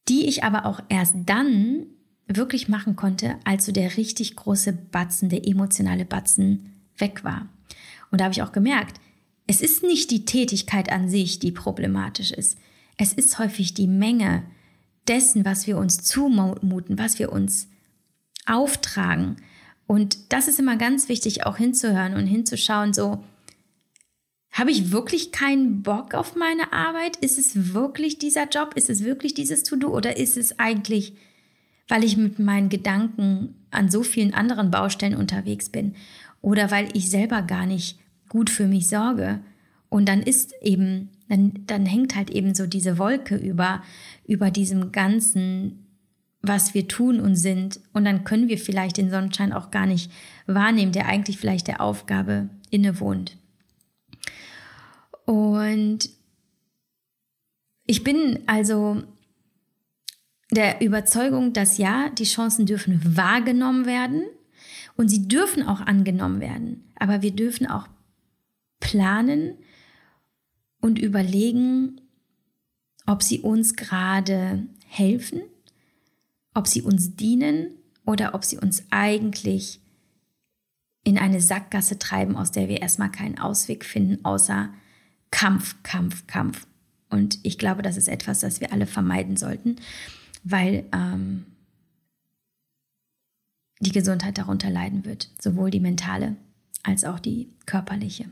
die 0.08 0.26
ich 0.26 0.44
aber 0.44 0.66
auch 0.66 0.80
erst 0.90 1.14
dann 1.24 1.86
wirklich 2.26 2.68
machen 2.68 2.96
konnte, 2.96 3.36
als 3.44 3.64
so 3.64 3.72
der 3.72 3.96
richtig 3.96 4.36
große 4.36 4.74
Batzen, 4.74 5.30
der 5.30 5.46
emotionale 5.46 6.04
Batzen 6.04 6.72
weg 6.98 7.24
war. 7.24 7.48
Und 8.10 8.20
da 8.20 8.24
habe 8.24 8.32
ich 8.32 8.42
auch 8.42 8.52
gemerkt, 8.52 9.00
es 9.46 9.62
ist 9.62 9.82
nicht 9.82 10.10
die 10.10 10.26
Tätigkeit 10.26 10.92
an 10.92 11.08
sich, 11.08 11.38
die 11.38 11.52
problematisch 11.52 12.32
ist. 12.32 12.58
Es 12.98 13.14
ist 13.14 13.38
häufig 13.38 13.74
die 13.74 13.86
Menge, 13.86 14.42
dessen, 15.08 15.44
was 15.44 15.66
wir 15.66 15.78
uns 15.78 16.02
zumuten, 16.02 16.98
was 16.98 17.18
wir 17.18 17.32
uns 17.32 17.68
auftragen. 18.46 19.36
Und 19.86 20.32
das 20.32 20.48
ist 20.48 20.58
immer 20.58 20.76
ganz 20.76 21.08
wichtig, 21.08 21.46
auch 21.46 21.56
hinzuhören 21.56 22.14
und 22.14 22.26
hinzuschauen, 22.26 22.92
so, 22.92 23.22
habe 24.56 24.70
ich 24.70 24.90
wirklich 24.90 25.32
keinen 25.32 25.82
Bock 25.82 26.14
auf 26.14 26.34
meine 26.34 26.72
Arbeit? 26.72 27.16
Ist 27.16 27.38
es 27.38 27.74
wirklich 27.74 28.18
dieser 28.18 28.48
Job? 28.48 28.72
Ist 28.74 28.88
es 28.88 29.04
wirklich 29.04 29.34
dieses 29.34 29.64
To-Do? 29.64 29.88
Oder 29.88 30.16
ist 30.16 30.38
es 30.38 30.58
eigentlich, 30.58 31.12
weil 31.88 32.04
ich 32.04 32.16
mit 32.16 32.38
meinen 32.38 32.70
Gedanken 32.70 33.54
an 33.70 33.90
so 33.90 34.02
vielen 34.02 34.32
anderen 34.32 34.70
Baustellen 34.70 35.14
unterwegs 35.14 35.68
bin? 35.68 35.94
Oder 36.40 36.70
weil 36.70 36.88
ich 36.94 37.10
selber 37.10 37.42
gar 37.42 37.66
nicht 37.66 37.98
gut 38.30 38.48
für 38.48 38.66
mich 38.66 38.88
sorge? 38.88 39.40
Und 39.90 40.08
dann 40.08 40.22
ist 40.22 40.54
eben, 40.62 41.10
dann, 41.28 41.52
dann 41.66 41.86
hängt 41.86 42.14
halt 42.14 42.30
eben 42.30 42.54
so 42.54 42.66
diese 42.66 42.98
Wolke 42.98 43.36
über, 43.36 43.82
über 44.26 44.50
diesem 44.50 44.92
ganzen, 44.92 45.86
was 46.42 46.74
wir 46.74 46.88
tun 46.88 47.20
und 47.20 47.34
sind. 47.34 47.80
Und 47.92 48.04
dann 48.04 48.24
können 48.24 48.48
wir 48.48 48.58
vielleicht 48.58 48.96
den 48.96 49.10
Sonnenschein 49.10 49.52
auch 49.52 49.70
gar 49.70 49.86
nicht 49.86 50.10
wahrnehmen, 50.46 50.92
der 50.92 51.06
eigentlich 51.06 51.38
vielleicht 51.38 51.66
der 51.66 51.80
Aufgabe 51.80 52.48
innewohnt. 52.70 53.36
Und 55.24 56.10
ich 57.86 58.04
bin 58.04 58.40
also 58.46 59.02
der 60.50 60.80
Überzeugung, 60.80 61.52
dass 61.52 61.78
ja, 61.78 62.10
die 62.10 62.24
Chancen 62.24 62.66
dürfen 62.66 63.16
wahrgenommen 63.16 63.86
werden 63.86 64.22
und 64.96 65.08
sie 65.08 65.26
dürfen 65.26 65.64
auch 65.64 65.80
angenommen 65.80 66.40
werden. 66.40 66.84
Aber 66.98 67.22
wir 67.22 67.32
dürfen 67.32 67.66
auch 67.66 67.88
planen 68.80 69.56
und 70.80 70.98
überlegen, 70.98 72.00
ob 73.06 73.22
sie 73.22 73.40
uns 73.40 73.76
gerade 73.76 74.66
helfen, 74.86 75.42
ob 76.54 76.66
sie 76.66 76.82
uns 76.82 77.16
dienen 77.16 77.68
oder 78.04 78.34
ob 78.34 78.44
sie 78.44 78.58
uns 78.58 78.84
eigentlich 78.90 79.80
in 81.04 81.18
eine 81.18 81.40
Sackgasse 81.40 81.98
treiben, 81.98 82.36
aus 82.36 82.50
der 82.50 82.68
wir 82.68 82.82
erstmal 82.82 83.10
keinen 83.10 83.38
Ausweg 83.38 83.84
finden, 83.84 84.24
außer 84.24 84.70
Kampf, 85.30 85.76
Kampf, 85.82 86.26
Kampf. 86.26 86.66
Und 87.10 87.38
ich 87.44 87.58
glaube, 87.58 87.82
das 87.82 87.96
ist 87.96 88.08
etwas, 88.08 88.40
das 88.40 88.60
wir 88.60 88.72
alle 88.72 88.86
vermeiden 88.86 89.36
sollten, 89.36 89.76
weil 90.42 90.84
ähm, 90.92 91.46
die 93.80 93.92
Gesundheit 93.92 94.38
darunter 94.38 94.70
leiden 94.70 95.04
wird, 95.04 95.30
sowohl 95.40 95.70
die 95.70 95.80
mentale 95.80 96.36
als 96.82 97.04
auch 97.04 97.20
die 97.20 97.50
körperliche. 97.66 98.26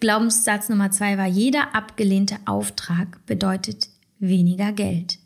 Glaubenssatz 0.00 0.68
Nummer 0.68 0.90
zwei 0.90 1.18
war, 1.18 1.26
jeder 1.26 1.74
abgelehnte 1.74 2.36
Auftrag 2.44 3.24
bedeutet 3.26 3.88
weniger 4.18 4.72
Geld. 4.72 5.18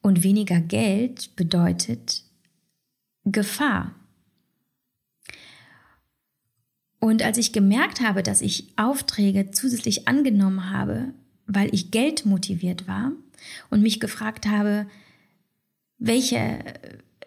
Und 0.00 0.22
weniger 0.22 0.60
Geld 0.60 1.34
bedeutet 1.36 2.22
Gefahr. 3.24 3.94
Und 7.00 7.22
als 7.22 7.38
ich 7.38 7.52
gemerkt 7.52 8.00
habe, 8.00 8.22
dass 8.22 8.40
ich 8.40 8.72
Aufträge 8.76 9.50
zusätzlich 9.50 10.08
angenommen 10.08 10.70
habe, 10.70 11.12
weil 11.46 11.72
ich 11.74 11.90
Geld 11.90 12.26
motiviert 12.26 12.88
war 12.88 13.12
und 13.70 13.82
mich 13.82 14.00
gefragt 14.00 14.46
habe, 14.46 14.86
welche 15.98 16.58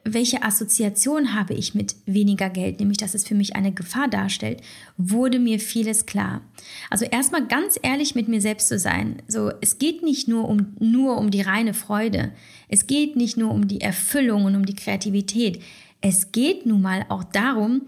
welche 0.04 0.44
Assoziation 0.44 1.34
habe 1.34 1.54
ich 1.54 1.76
mit 1.76 1.96
weniger 2.06 2.50
Geld, 2.50 2.80
nämlich 2.80 2.98
dass 2.98 3.14
es 3.14 3.28
für 3.28 3.36
mich 3.36 3.56
eine 3.56 3.72
Gefahr 3.72 4.08
darstellt, 4.08 4.62
wurde 4.98 5.40
mir 5.40 5.60
vieles 5.60 6.06
klar. 6.06 6.42
Also 6.90 7.06
erstmal 7.06 7.48
ganz 7.48 7.78
ehrlich 7.82 8.16
mit 8.16 8.28
mir 8.28 8.42
selbst 8.42 8.68
zu 8.68 8.80
sein. 8.80 9.22
So, 9.28 9.52
es 9.62 9.78
geht 9.78 10.04
nicht 10.04 10.28
nur 10.28 10.48
um, 10.48 10.76
nur 10.80 11.18
um 11.18 11.32
die 11.32 11.42
reine 11.42 11.74
Freude. 11.74 12.32
Es 12.68 12.88
geht 12.88 13.16
nicht 13.16 13.38
nur 13.38 13.52
um 13.52 13.68
die 13.68 13.82
Erfüllung 13.82 14.46
und 14.46 14.56
um 14.56 14.66
die 14.66 14.76
Kreativität. 14.76 15.62
Es 16.02 16.32
geht 16.32 16.66
nun 16.66 16.82
mal 16.82 17.06
auch 17.10 17.24
darum, 17.24 17.82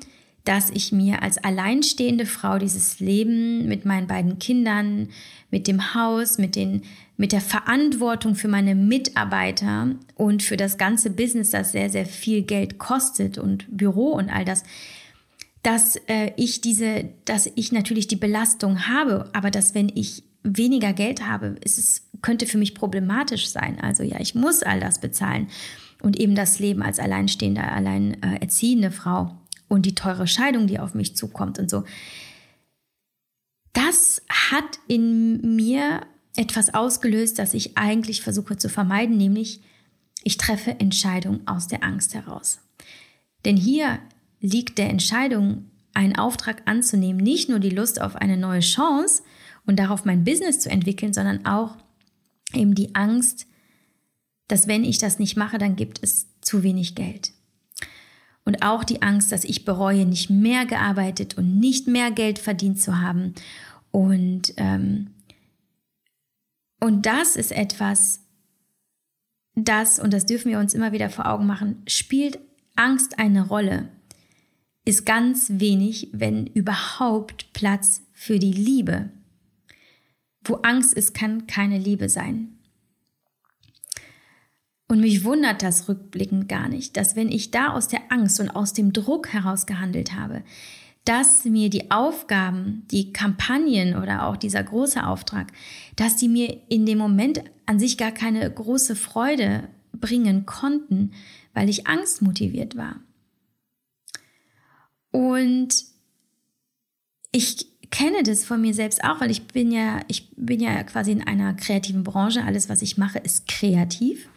dass 0.44 0.70
ich 0.72 0.92
mir 0.92 1.22
als 1.22 1.38
alleinstehende 1.38 2.26
Frau 2.26 2.58
dieses 2.58 3.00
Leben 3.00 3.68
mit 3.68 3.86
meinen 3.86 4.08
beiden 4.08 4.40
Kindern, 4.40 5.10
mit 5.52 5.68
dem 5.68 5.94
Haus, 5.94 6.38
mit 6.38 6.56
den 6.56 6.82
mit 7.22 7.34
der 7.34 7.42
Verantwortung 7.42 8.34
für 8.34 8.48
meine 8.48 8.74
Mitarbeiter 8.74 9.92
und 10.16 10.42
für 10.42 10.58
das 10.58 10.80
ganze 10.80 11.12
Business, 11.12 11.52
das 11.52 11.72
sehr, 11.72 11.92
sehr 11.92 12.08
viel 12.08 12.42
Geld 12.42 12.80
kostet 12.80 13.38
und 13.38 13.68
Büro 13.70 14.14
und 14.14 14.32
all 14.32 14.44
das, 14.44 14.64
dass 15.62 15.98
äh, 16.08 16.32
ich 16.36 16.62
diese, 16.62 17.12
dass 17.26 17.48
ich 17.54 17.72
natürlich 17.72 18.08
die 18.08 18.16
Belastung 18.16 18.88
habe, 18.88 19.30
aber 19.34 19.52
dass 19.52 19.76
wenn 19.76 19.90
ich 19.94 20.24
weniger 20.42 20.94
Geld 20.94 21.28
habe, 21.28 21.58
ist 21.64 21.78
es, 21.78 22.10
könnte 22.24 22.48
für 22.48 22.58
mich 22.58 22.74
problematisch 22.74 23.50
sein. 23.50 23.80
Also 23.80 24.02
ja, 24.02 24.20
ich 24.20 24.34
muss 24.34 24.64
all 24.64 24.80
das 24.80 25.00
bezahlen 25.00 25.46
und 26.02 26.20
eben 26.20 26.34
das 26.34 26.58
Leben 26.58 26.82
als 26.82 26.98
alleinstehende, 26.98 27.62
allein 27.62 28.20
äh, 28.24 28.42
erziehende 28.42 28.90
Frau 28.90 29.38
und 29.68 29.86
die 29.86 29.94
teure 29.94 30.26
Scheidung, 30.26 30.66
die 30.66 30.80
auf 30.80 30.96
mich 30.96 31.16
zukommt 31.16 31.60
und 31.60 31.70
so. 31.70 31.84
Das 33.74 34.24
hat 34.28 34.80
in 34.88 35.56
mir 35.56 36.02
etwas 36.36 36.74
ausgelöst, 36.74 37.40
das 37.40 37.54
ich 37.54 37.78
eigentlich 37.78 38.22
versuche 38.22 38.58
zu 38.58 38.70
vermeiden, 38.70 39.18
nämlich 39.18 39.62
ich 40.24 40.38
treffe 40.38 40.80
Entscheidungen 40.80 41.48
aus 41.48 41.68
der 41.68 41.84
Angst 41.84 42.14
heraus. 42.14 42.60
Denn 43.44 43.58
hier 43.58 44.00
liegt 44.40 44.78
der 44.78 44.90
Entscheidung, 44.90 45.66
einen 45.94 46.16
Auftrag 46.16 46.62
anzunehmen, 46.66 47.22
nicht 47.22 47.50
nur 47.50 47.60
die 47.60 47.70
Lust 47.70 48.02
auf 48.02 48.16
eine 48.16 48.38
neue 48.38 48.62
Chance 48.62 49.24
und 49.66 49.78
darauf 49.78 50.06
mein 50.06 50.24
Business 50.24 50.60
zu 50.60 50.70
entwickeln, 50.70 51.14
sondern 51.14 51.46
auch 51.46 51.76
eben 52.54 52.76
die 52.76 52.96
Angst, 52.96 53.46
dass 54.48 54.68
wenn 54.68 54.84
ich 54.84 55.00
das 55.00 55.20
nicht 55.20 55.38
mache, 55.38 55.58
dann 55.58 55.76
gibt 55.76 56.02
es 56.04 56.28
zu 56.42 56.64
wenig 56.64 56.96
Geld. 56.96 57.34
Und 58.44 58.64
auch 58.64 58.84
die 58.84 59.02
Angst, 59.02 59.32
dass 59.32 59.44
ich 59.44 59.66
bereue, 59.66 60.06
nicht 60.06 60.30
mehr 60.30 60.66
gearbeitet 60.66 61.38
und 61.38 61.60
nicht 61.60 61.88
mehr 61.88 62.10
Geld 62.12 62.40
verdient 62.40 62.82
zu 62.82 63.00
haben. 63.00 63.36
Und 63.92 64.54
ähm, 64.58 65.12
und 66.82 67.06
das 67.06 67.36
ist 67.36 67.52
etwas, 67.52 68.22
das, 69.56 70.00
und 70.00 70.12
das 70.12 70.26
dürfen 70.26 70.52
wir 70.52 70.60
uns 70.60 70.74
immer 70.74 70.92
wieder 70.92 71.10
vor 71.10 71.28
Augen 71.28 71.46
machen, 71.46 71.84
spielt 71.88 72.40
Angst 72.76 73.20
eine 73.20 73.48
Rolle, 73.48 73.90
ist 74.84 75.06
ganz 75.06 75.52
wenig, 75.56 76.10
wenn 76.12 76.48
überhaupt 76.48 77.54
Platz 77.54 78.02
für 78.14 78.40
die 78.40 78.52
Liebe. 78.52 79.12
Wo 80.44 80.56
Angst 80.56 80.96
ist, 80.96 81.14
kann 81.14 81.46
keine 81.46 81.78
Liebe 81.78 82.10
sein. 82.10 82.58
Und 84.88 85.02
mich 85.02 85.24
wundert 85.24 85.62
das 85.62 85.88
rückblickend 85.88 86.50
gar 86.50 86.68
nicht, 86.68 86.98
dass 86.98 87.16
wenn 87.16 87.32
ich 87.32 87.52
da 87.52 87.74
aus 87.74 87.88
der 87.88 88.12
Angst 88.12 88.40
und 88.40 88.50
aus 88.50 88.74
dem 88.74 88.92
Druck 88.92 89.30
heraus 89.30 89.68
gehandelt 89.68 90.16
habe, 90.16 90.44
dass 91.06 91.46
mir 91.46 91.70
die 91.70 91.90
Aufgaben, 91.90 92.84
die 92.92 93.12
Kampagnen 93.12 93.96
oder 93.96 94.28
auch 94.28 94.38
dieser 94.38 94.64
große 94.64 95.06
Auftrag, 95.06 95.52
dass 95.96 96.16
die 96.16 96.28
mir 96.28 96.62
in 96.70 96.86
dem 96.86 97.00
Moment 97.00 97.44
an 97.66 97.80
sich 97.80 97.98
gar 97.98 98.12
keine 98.12 98.50
große 98.50 98.96
Freude 98.96 99.68
bringen 99.94 100.46
konnten, 100.46 101.12
weil 101.54 101.70
ich 101.70 101.88
angstmotiviert 101.88 102.78
war. 102.78 102.98
Und 105.12 105.86
ich 107.32 107.68
kenne 107.90 108.24
das 108.24 108.46
von 108.46 108.62
mir 108.62 108.74
selbst 108.74 109.04
auch, 109.04 109.22
weil 109.22 109.32
ich 109.32 109.48
bin 109.48 109.72
ja, 109.72 110.00
ich 110.08 110.30
bin 110.36 110.60
ja 110.60 110.84
quasi 110.84 111.12
in 111.12 111.26
einer 111.26 111.54
kreativen 111.54 112.04
Branche. 112.04 112.44
Alles, 112.44 112.70
was 112.70 112.82
ich 112.82 112.98
mache, 112.98 113.20
ist 113.20 113.48
kreativ. 113.48 114.30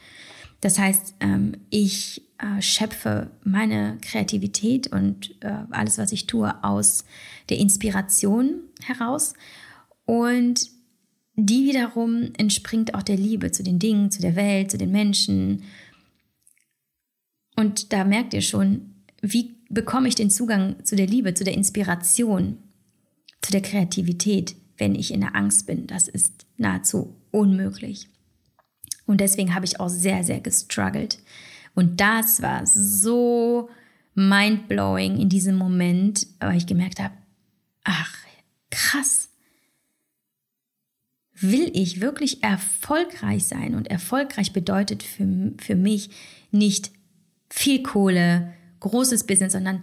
Das 0.65 0.79
heißt, 0.79 1.17
ähm, 1.21 1.59
ich 1.69 2.23
äh, 2.39 2.63
schöpfe 2.63 3.31
meine 3.45 3.99
Kreativität 4.01 4.87
und 4.87 5.37
äh, 5.43 5.59
alles, 5.69 5.99
was 5.99 6.11
ich 6.11 6.27
tue, 6.27 6.65
aus 6.65 7.05
der 7.51 7.59
Inspiration 7.59 8.61
heraus. 8.83 9.35
Und 10.07 10.71
die 11.35 11.67
wiederum 11.67 12.33
entspringt 12.39 12.95
auch 12.95 13.03
der 13.03 13.19
Liebe 13.19 13.51
zu 13.51 13.63
den 13.63 13.79
Dingen, 13.79 14.11
zu 14.11 14.23
der 14.23 14.37
Welt, 14.37 14.71
zu 14.71 14.79
den 14.79 14.91
Menschen. 14.91 15.65
Und 17.57 17.93
da 17.93 18.05
merkt 18.05 18.33
ihr 18.33 18.41
schon, 18.41 18.95
wie 19.21 19.57
bekomme 19.69 20.09
ich 20.09 20.15
den 20.15 20.31
Zugang 20.31 20.83
zu 20.83 20.97
der 20.97 21.07
Liebe, 21.07 21.35
zu 21.35 21.45
der 21.45 21.53
Inspiration, 21.53 22.57
zu 23.43 23.53
der 23.53 23.61
Kreativität, 23.61 24.57
wenn 24.79 24.95
ich 24.95 25.13
in 25.13 25.21
der 25.21 25.37
Angst 25.37 25.67
bin. 25.67 25.87
Das 25.87 26.09
ist 26.09 26.47
nahezu 26.57 27.21
unmöglich. 27.33 28.09
Und 29.07 29.21
deswegen 29.21 29.55
habe 29.55 29.67
ich 29.67 29.81
auch 29.81 29.89
sehr, 29.89 30.25
sehr 30.25 30.41
gestruggelt. 30.41 31.19
Und 31.75 32.01
das 32.01 32.41
war 32.43 32.67
so 32.67 33.69
mindblowing 34.15 35.19
in 35.19 35.29
diesem 35.29 35.57
Moment, 35.57 36.27
weil 36.41 36.57
ich 36.57 36.67
gemerkt 36.67 37.01
habe, 37.01 37.15
ach, 37.83 38.15
krass. 38.71 39.29
Will 41.41 41.71
ich 41.75 42.01
wirklich 42.01 42.43
erfolgreich 42.43 43.45
sein? 43.45 43.75
Und 43.75 43.89
erfolgreich 43.89 44.53
bedeutet 44.53 45.03
für, 45.03 45.53
für 45.59 45.75
mich 45.75 46.11
nicht 46.53 46.93
viel 47.51 47.83
Kohle, 47.83 48.55
großes 48.81 49.25
Business, 49.25 49.53
sondern 49.53 49.83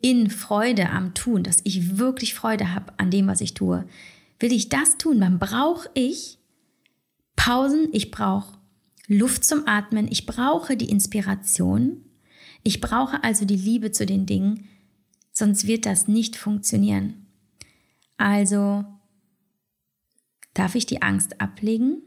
in 0.00 0.30
Freude 0.30 0.90
am 0.90 1.14
Tun, 1.14 1.42
dass 1.42 1.60
ich 1.64 1.98
wirklich 1.98 2.34
Freude 2.34 2.74
habe 2.74 2.92
an 2.98 3.10
dem, 3.10 3.26
was 3.26 3.40
ich 3.40 3.54
tue. 3.54 3.84
Will 4.38 4.52
ich 4.52 4.68
das 4.68 4.98
tun, 4.98 5.20
dann 5.20 5.38
brauche 5.38 5.88
ich 5.94 6.38
Pausen, 7.36 7.88
ich 7.92 8.10
brauche 8.10 8.58
Luft 9.12 9.44
zum 9.44 9.66
Atmen. 9.66 10.08
Ich 10.10 10.26
brauche 10.26 10.76
die 10.76 10.90
Inspiration. 10.90 12.04
Ich 12.62 12.80
brauche 12.80 13.22
also 13.24 13.44
die 13.44 13.56
Liebe 13.56 13.90
zu 13.92 14.06
den 14.06 14.26
Dingen, 14.26 14.68
sonst 15.32 15.66
wird 15.66 15.86
das 15.86 16.08
nicht 16.08 16.36
funktionieren. 16.36 17.26
Also, 18.16 18.84
darf 20.54 20.74
ich 20.74 20.86
die 20.86 21.02
Angst 21.02 21.40
ablegen? 21.40 22.02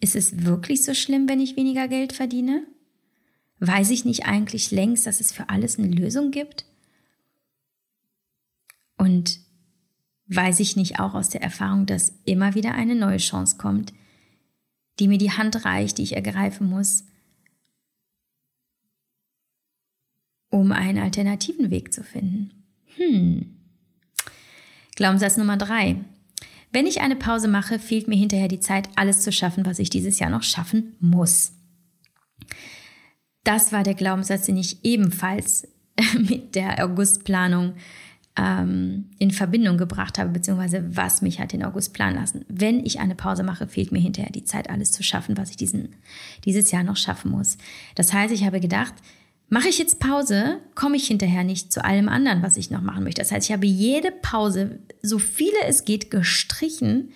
Ist 0.00 0.16
es 0.16 0.44
wirklich 0.44 0.82
so 0.82 0.94
schlimm, 0.94 1.28
wenn 1.28 1.40
ich 1.40 1.56
weniger 1.56 1.88
Geld 1.88 2.12
verdiene? 2.12 2.66
Weiß 3.58 3.90
ich 3.90 4.04
nicht 4.04 4.26
eigentlich 4.26 4.70
längst, 4.70 5.06
dass 5.06 5.20
es 5.20 5.32
für 5.32 5.48
alles 5.48 5.78
eine 5.78 5.88
Lösung 5.88 6.30
gibt? 6.30 6.66
Und 8.98 9.40
weiß 10.28 10.60
ich 10.60 10.76
nicht 10.76 11.00
auch 11.00 11.14
aus 11.14 11.28
der 11.28 11.42
Erfahrung, 11.42 11.86
dass 11.86 12.18
immer 12.24 12.54
wieder 12.54 12.74
eine 12.74 12.94
neue 12.94 13.18
Chance 13.18 13.56
kommt, 13.58 13.92
die 14.98 15.08
mir 15.08 15.18
die 15.18 15.32
Hand 15.32 15.64
reicht, 15.64 15.98
die 15.98 16.02
ich 16.02 16.16
ergreifen 16.16 16.68
muss, 16.68 17.04
um 20.50 20.72
einen 20.72 20.98
alternativen 20.98 21.70
Weg 21.70 21.92
zu 21.92 22.02
finden. 22.02 22.50
Hm. 22.96 23.56
Glaubenssatz 24.94 25.36
Nummer 25.36 25.56
drei. 25.56 25.96
Wenn 26.72 26.86
ich 26.86 27.00
eine 27.00 27.16
Pause 27.16 27.48
mache, 27.48 27.78
fehlt 27.78 28.08
mir 28.08 28.16
hinterher 28.16 28.48
die 28.48 28.60
Zeit, 28.60 28.88
alles 28.96 29.22
zu 29.22 29.32
schaffen, 29.32 29.66
was 29.66 29.78
ich 29.78 29.90
dieses 29.90 30.18
Jahr 30.18 30.30
noch 30.30 30.42
schaffen 30.42 30.94
muss. 31.00 31.52
Das 33.44 33.72
war 33.72 33.82
der 33.82 33.94
Glaubenssatz, 33.94 34.46
den 34.46 34.56
ich 34.56 34.84
ebenfalls 34.84 35.68
mit 36.18 36.54
der 36.54 36.84
Augustplanung 36.84 37.74
ähm, 38.36 39.06
in 39.18 39.30
Verbindung 39.30 39.78
gebracht 39.78 40.18
habe, 40.18 40.30
beziehungsweise 40.30 40.84
was 40.94 41.22
mich 41.22 41.40
hat 41.40 41.52
den 41.52 41.64
August 41.64 41.94
planen 41.94 42.16
lassen. 42.16 42.44
Wenn 42.48 42.84
ich 42.84 43.00
eine 43.00 43.14
Pause 43.14 43.42
mache, 43.42 43.66
fehlt 43.66 43.92
mir 43.92 43.98
hinterher 43.98 44.32
die 44.32 44.44
Zeit, 44.44 44.68
alles 44.68 44.92
zu 44.92 45.02
schaffen, 45.02 45.36
was 45.36 45.50
ich 45.50 45.56
diesen, 45.56 45.94
dieses 46.44 46.70
Jahr 46.70 46.82
noch 46.82 46.96
schaffen 46.96 47.30
muss. 47.30 47.56
Das 47.94 48.12
heißt, 48.12 48.32
ich 48.32 48.44
habe 48.44 48.60
gedacht, 48.60 48.94
mache 49.48 49.68
ich 49.68 49.78
jetzt 49.78 50.00
Pause, 50.00 50.60
komme 50.74 50.96
ich 50.96 51.06
hinterher 51.06 51.44
nicht 51.44 51.72
zu 51.72 51.84
allem 51.84 52.08
anderen, 52.08 52.42
was 52.42 52.56
ich 52.56 52.70
noch 52.70 52.82
machen 52.82 53.04
möchte. 53.04 53.22
Das 53.22 53.32
heißt, 53.32 53.48
ich 53.48 53.52
habe 53.52 53.66
jede 53.66 54.10
Pause, 54.10 54.80
so 55.02 55.18
viele 55.18 55.58
es 55.66 55.84
geht, 55.84 56.10
gestrichen, 56.10 57.12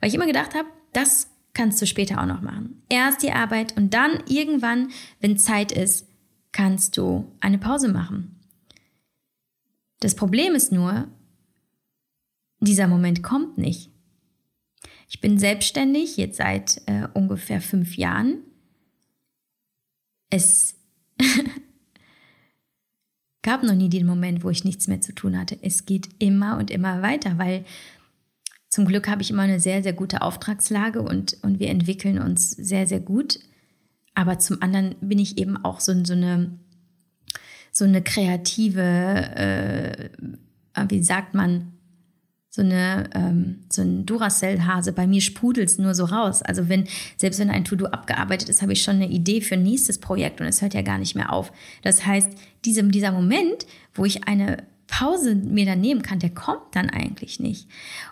weil 0.00 0.08
ich 0.08 0.14
immer 0.14 0.26
gedacht 0.26 0.54
habe, 0.54 0.68
das 0.92 1.28
kannst 1.54 1.80
du 1.80 1.86
später 1.86 2.20
auch 2.20 2.26
noch 2.26 2.42
machen. 2.42 2.82
Erst 2.88 3.22
die 3.22 3.32
Arbeit 3.32 3.76
und 3.76 3.94
dann 3.94 4.22
irgendwann, 4.28 4.88
wenn 5.20 5.38
Zeit 5.38 5.72
ist, 5.72 6.06
kannst 6.52 6.96
du 6.96 7.32
eine 7.40 7.58
Pause 7.58 7.88
machen. 7.88 8.35
Das 10.00 10.14
Problem 10.14 10.54
ist 10.54 10.72
nur, 10.72 11.08
dieser 12.60 12.86
Moment 12.86 13.22
kommt 13.22 13.58
nicht. 13.58 13.90
Ich 15.08 15.20
bin 15.20 15.38
selbstständig 15.38 16.16
jetzt 16.16 16.38
seit 16.38 16.82
äh, 16.86 17.08
ungefähr 17.14 17.60
fünf 17.60 17.96
Jahren. 17.96 18.38
Es 20.30 20.74
gab 23.42 23.62
noch 23.62 23.74
nie 23.74 23.88
den 23.88 24.06
Moment, 24.06 24.42
wo 24.42 24.50
ich 24.50 24.64
nichts 24.64 24.88
mehr 24.88 25.00
zu 25.00 25.14
tun 25.14 25.38
hatte. 25.38 25.58
Es 25.62 25.86
geht 25.86 26.08
immer 26.18 26.58
und 26.58 26.70
immer 26.70 27.02
weiter, 27.02 27.38
weil 27.38 27.64
zum 28.68 28.84
Glück 28.84 29.08
habe 29.08 29.22
ich 29.22 29.30
immer 29.30 29.42
eine 29.42 29.60
sehr, 29.60 29.82
sehr 29.82 29.92
gute 29.92 30.22
Auftragslage 30.22 31.00
und, 31.00 31.38
und 31.42 31.60
wir 31.60 31.70
entwickeln 31.70 32.18
uns 32.18 32.50
sehr, 32.50 32.86
sehr 32.86 33.00
gut. 33.00 33.38
Aber 34.14 34.38
zum 34.38 34.60
anderen 34.60 34.96
bin 35.00 35.18
ich 35.18 35.38
eben 35.38 35.56
auch 35.56 35.80
so, 35.80 36.04
so 36.04 36.14
eine 36.14 36.58
so 37.76 37.84
eine 37.84 38.00
kreative, 38.00 38.80
äh, 39.36 40.08
wie 40.88 41.02
sagt 41.02 41.34
man, 41.34 41.72
so 42.48 42.62
eine 42.62 43.10
ähm, 43.14 43.66
so 43.70 43.82
ein 43.82 44.06
Duracell-Hase. 44.06 44.94
Bei 44.94 45.06
mir 45.06 45.20
sprudelt 45.20 45.68
es 45.68 45.76
nur 45.76 45.94
so 45.94 46.06
raus. 46.06 46.40
Also 46.40 46.70
wenn 46.70 46.86
selbst 47.18 47.38
wenn 47.38 47.50
ein 47.50 47.66
To-Do 47.66 47.84
abgearbeitet 47.84 48.48
ist, 48.48 48.62
habe 48.62 48.72
ich 48.72 48.82
schon 48.82 48.96
eine 48.96 49.10
Idee 49.10 49.42
für 49.42 49.56
ein 49.56 49.62
nächstes 49.62 49.98
Projekt 49.98 50.40
und 50.40 50.46
es 50.46 50.62
hört 50.62 50.72
ja 50.72 50.80
gar 50.80 50.96
nicht 50.96 51.14
mehr 51.14 51.30
auf. 51.30 51.52
Das 51.82 52.06
heißt, 52.06 52.30
diesem, 52.64 52.92
dieser 52.92 53.12
Moment, 53.12 53.66
wo 53.92 54.06
ich 54.06 54.26
eine 54.26 54.64
Pause 54.86 55.34
mir 55.34 55.66
dann 55.66 55.82
nehmen 55.82 56.00
kann, 56.00 56.18
der 56.18 56.30
kommt 56.30 56.74
dann 56.74 56.88
eigentlich 56.88 57.40
nicht. 57.40 57.68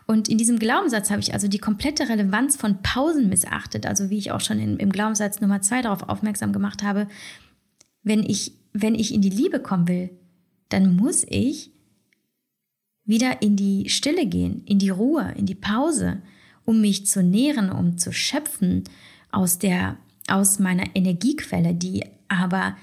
Und 0.07 0.29
in 0.29 0.37
diesem 0.37 0.59
Glaubenssatz 0.59 1.11
habe 1.11 1.21
ich 1.23 1.33
also 1.33 1.49
die 1.49 1.59
komplette 1.59 2.07
Relevanz 2.11 2.57
von 2.57 2.83
Pausen 2.83 3.31
missachtet. 3.31 3.87
Also 3.87 4.11
wie 4.11 4.19
ich 4.19 4.31
auch 4.31 4.43
schon 4.43 4.59
in, 4.59 4.77
im 4.77 4.93
Glaubenssatz 4.93 5.41
Nummer 5.41 5.63
zwei 5.63 5.81
darauf 5.81 6.07
aufmerksam 6.07 6.53
gemacht 6.53 6.83
habe, 6.83 7.07
wenn 8.03 8.23
ich 8.23 8.53
wenn 8.75 8.95
ich 8.95 9.15
in 9.15 9.23
die 9.23 9.31
Liebe 9.31 9.61
kommen 9.61 9.89
will, 9.89 10.11
dann 10.69 10.97
muss 10.97 11.25
ich 11.29 11.71
wieder 13.05 13.41
in 13.41 13.57
die 13.57 13.89
Stille 13.89 14.27
gehen, 14.27 14.65
in 14.67 14.79
die 14.79 14.91
Ruhe, 14.91 15.33
in 15.37 15.47
die 15.47 15.55
Pause, 15.55 16.23
um 16.65 16.81
mich 16.81 17.07
zu 17.07 17.23
nähren, 17.23 17.71
um 17.71 17.97
zu 17.97 18.13
schöpfen 18.13 18.85
aus 19.31 19.59
der, 19.59 19.97
aus 20.27 20.59
meiner 20.59 20.97
Energiequelle, 20.97 21.75
die 21.75 22.05
aber 22.29 22.77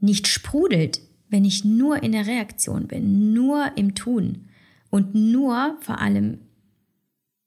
nicht 0.00 0.26
sprudelt, 0.26 1.00
wenn 1.28 1.44
ich 1.44 1.64
nur 1.64 2.02
in 2.02 2.12
der 2.12 2.26
Reaktion 2.26 2.88
bin, 2.88 3.32
nur 3.32 3.76
im 3.76 3.94
Tun 3.94 4.48
und 4.90 5.14
nur 5.14 5.78
vor 5.80 6.00
allem 6.00 6.38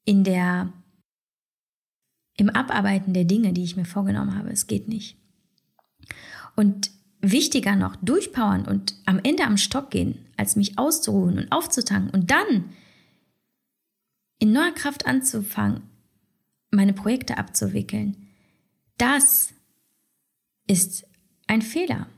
in 0.04 0.24
der, 0.24 0.72
im 2.36 2.48
Abarbeiten 2.48 3.12
der 3.12 3.24
Dinge, 3.24 3.52
die 3.52 3.64
ich 3.64 3.76
mir 3.76 3.84
vorgenommen 3.84 4.36
habe. 4.36 4.50
Es 4.50 4.66
geht 4.66 4.88
nicht. 4.88 5.18
Und 6.54 6.95
wichtiger 7.20 7.76
noch 7.76 7.96
durchpowern 7.96 8.66
und 8.66 8.94
am 9.06 9.20
Ende 9.22 9.44
am 9.44 9.56
Stock 9.56 9.90
gehen, 9.90 10.26
als 10.36 10.56
mich 10.56 10.78
auszuruhen 10.78 11.38
und 11.38 11.52
aufzutanken 11.52 12.10
und 12.10 12.30
dann 12.30 12.70
in 14.38 14.52
neuer 14.52 14.72
Kraft 14.72 15.06
anzufangen, 15.06 15.82
meine 16.70 16.92
Projekte 16.92 17.38
abzuwickeln, 17.38 18.28
das 18.98 19.54
ist 20.66 21.06
ein 21.46 21.62
Fehler. 21.62 22.08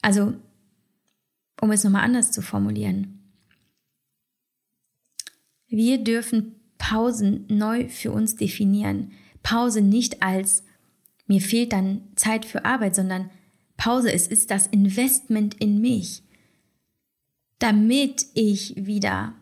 Also, 0.00 0.34
um 1.60 1.70
es 1.70 1.84
nochmal 1.84 2.04
anders 2.04 2.32
zu 2.32 2.42
formulieren, 2.42 3.22
wir 5.68 6.02
dürfen 6.02 6.56
Pausen 6.78 7.46
neu 7.48 7.88
für 7.88 8.10
uns 8.10 8.34
definieren. 8.34 9.12
Pause 9.42 9.80
nicht 9.80 10.22
als 10.22 10.64
mir 11.32 11.40
fehlt 11.40 11.72
dann 11.72 12.02
Zeit 12.14 12.44
für 12.44 12.66
Arbeit, 12.66 12.94
sondern 12.94 13.30
Pause, 13.78 14.12
es 14.12 14.26
ist 14.26 14.50
das 14.50 14.66
Investment 14.66 15.54
in 15.54 15.80
mich, 15.80 16.22
damit 17.58 18.26
ich 18.34 18.74
wieder 18.76 19.32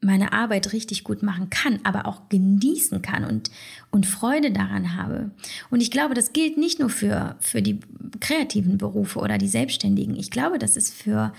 meine 0.00 0.32
Arbeit 0.32 0.72
richtig 0.72 1.04
gut 1.04 1.22
machen 1.22 1.48
kann, 1.48 1.78
aber 1.84 2.06
auch 2.06 2.28
genießen 2.28 3.00
kann 3.00 3.24
und, 3.24 3.52
und 3.92 4.06
Freude 4.06 4.50
daran 4.50 4.96
habe. 4.96 5.30
Und 5.70 5.80
ich 5.80 5.92
glaube, 5.92 6.14
das 6.14 6.32
gilt 6.32 6.58
nicht 6.58 6.80
nur 6.80 6.90
für, 6.90 7.36
für 7.38 7.62
die 7.62 7.78
kreativen 8.18 8.76
Berufe 8.76 9.20
oder 9.20 9.38
die 9.38 9.46
Selbstständigen. 9.46 10.16
Ich 10.16 10.32
glaube, 10.32 10.58
das 10.58 10.76
ist 10.76 10.92
für, 10.92 11.32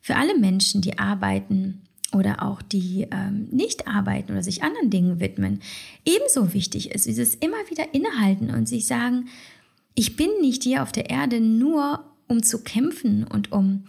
für 0.00 0.14
alle 0.14 0.38
Menschen, 0.38 0.82
die 0.82 1.00
arbeiten 1.00 1.82
oder 2.14 2.42
auch 2.42 2.62
die 2.62 3.06
ähm, 3.10 3.48
nicht 3.50 3.86
arbeiten 3.86 4.32
oder 4.32 4.42
sich 4.42 4.62
anderen 4.62 4.90
Dingen 4.90 5.20
widmen, 5.20 5.60
ebenso 6.04 6.54
wichtig 6.54 6.90
ist, 6.90 7.06
dieses 7.06 7.34
immer 7.34 7.58
wieder 7.68 7.94
innehalten 7.94 8.50
und 8.50 8.66
sich 8.66 8.86
sagen, 8.86 9.28
ich 9.94 10.16
bin 10.16 10.30
nicht 10.40 10.62
hier 10.62 10.82
auf 10.82 10.92
der 10.92 11.10
Erde 11.10 11.40
nur, 11.40 12.04
um 12.28 12.42
zu 12.42 12.62
kämpfen 12.62 13.24
und 13.24 13.52
um, 13.52 13.84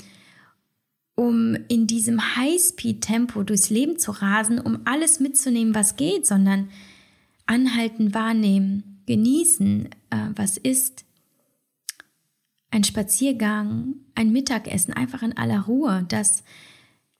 um 1.16 1.56
in 1.68 1.88
diesem 1.88 2.36
Highspeed-Tempo 2.36 3.44
durchs 3.44 3.70
Leben 3.70 4.00
zu 4.00 4.12
rasen, 4.12 4.60
um 4.60 4.80
alles 4.86 5.20
mitzunehmen, 5.20 5.76
was 5.76 5.96
geht, 5.96 6.26
sondern 6.26 6.70
anhalten, 7.46 8.14
wahrnehmen, 8.14 9.02
genießen, 9.06 9.90
äh, 10.10 10.18
was 10.36 10.58
ist. 10.58 11.06
Ein 12.72 12.84
Spaziergang, 12.84 13.96
ein 14.14 14.32
Mittagessen, 14.32 14.94
einfach 14.94 15.24
in 15.24 15.38
aller 15.38 15.62
Ruhe, 15.62 16.06
das 16.08 16.44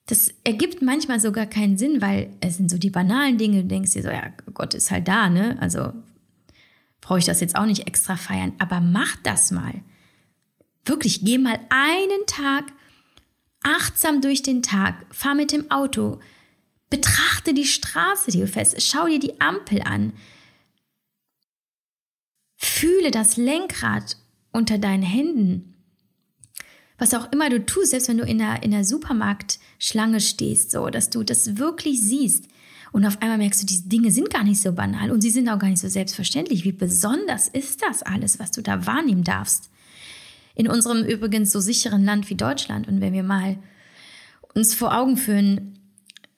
das 0.10 0.34
ergibt 0.44 0.82
manchmal 0.82 1.20
sogar 1.20 1.46
keinen 1.46 1.78
Sinn, 1.78 2.02
weil 2.02 2.36
es 2.42 2.58
sind 2.58 2.72
so 2.72 2.80
die 2.80 2.90
banalen 2.90 3.38
Dinge, 3.38 3.62
du 3.62 3.68
denkst 3.68 3.92
dir 3.92 4.02
so, 4.02 4.10
ja, 4.10 4.34
Gott 4.56 4.74
ist 4.74 4.90
halt 4.90 5.08
da, 5.08 5.30
ne? 5.30 5.56
Also 5.62 5.94
brauche 7.00 7.20
ich 7.20 7.26
das 7.26 7.42
jetzt 7.42 7.56
auch 7.56 7.68
nicht 7.68 7.86
extra 7.86 8.16
feiern, 8.16 8.54
aber 8.58 8.82
mach 8.82 9.18
das 9.18 9.52
mal. 9.52 9.84
Wirklich, 10.84 11.24
geh 11.24 11.38
mal 11.38 11.60
einen 11.70 12.26
Tag 12.26 12.74
achtsam 13.62 14.22
durch 14.22 14.42
den 14.42 14.64
Tag, 14.64 15.06
fahr 15.12 15.36
mit 15.36 15.52
dem 15.52 15.70
Auto, 15.70 16.20
betrachte 16.90 17.54
die 17.54 17.66
Straße, 17.66 18.32
die 18.32 18.40
du 18.40 18.48
fährst, 18.48 18.82
schau 18.82 19.06
dir 19.06 19.20
die 19.20 19.40
Ampel 19.40 19.84
an, 19.84 20.14
fühle 22.56 23.12
das 23.12 23.38
Lenkrad 23.38 24.18
unter 24.52 24.80
deinen 24.80 25.04
Händen 25.04 25.69
was 27.00 27.14
auch 27.14 27.32
immer 27.32 27.50
du 27.50 27.66
tust, 27.66 27.92
selbst 27.92 28.10
wenn 28.10 28.18
du 28.18 28.26
in 28.26 28.38
der, 28.38 28.62
in 28.62 28.72
der 28.72 28.86
Supermarktschlange 28.86 30.20
stehst, 30.20 30.72
so, 30.72 30.90
dass 30.90 31.10
du 31.10 31.24
das 31.24 31.58
wirklich 31.58 32.02
siehst. 32.02 32.46
Und 32.92 33.06
auf 33.06 33.22
einmal 33.22 33.38
merkst 33.38 33.62
du, 33.62 33.66
diese 33.66 33.88
Dinge 33.88 34.12
sind 34.12 34.30
gar 34.30 34.44
nicht 34.44 34.62
so 34.62 34.74
banal 34.74 35.12
und 35.12 35.22
sie 35.22 35.30
sind 35.30 35.48
auch 35.48 35.60
gar 35.60 35.70
nicht 35.70 35.80
so 35.80 35.88
selbstverständlich. 35.88 36.64
Wie 36.64 36.72
besonders 36.72 37.48
ist 37.48 37.82
das 37.82 38.04
alles, 38.04 38.40
was 38.40 38.52
du 38.52 38.62
da 38.62 38.86
wahrnehmen 38.86 39.24
darfst? 39.24 39.70
In 40.56 40.68
unserem 40.68 41.04
übrigens 41.04 41.52
so 41.52 41.60
sicheren 41.60 42.04
Land 42.04 42.30
wie 42.30 42.36
Deutschland. 42.36 42.88
Und 42.88 43.00
wenn 43.00 43.14
wir 43.14 43.24
mal 43.24 43.58
uns 44.54 44.74
vor 44.74 44.98
Augen 44.98 45.16
führen, 45.16 45.80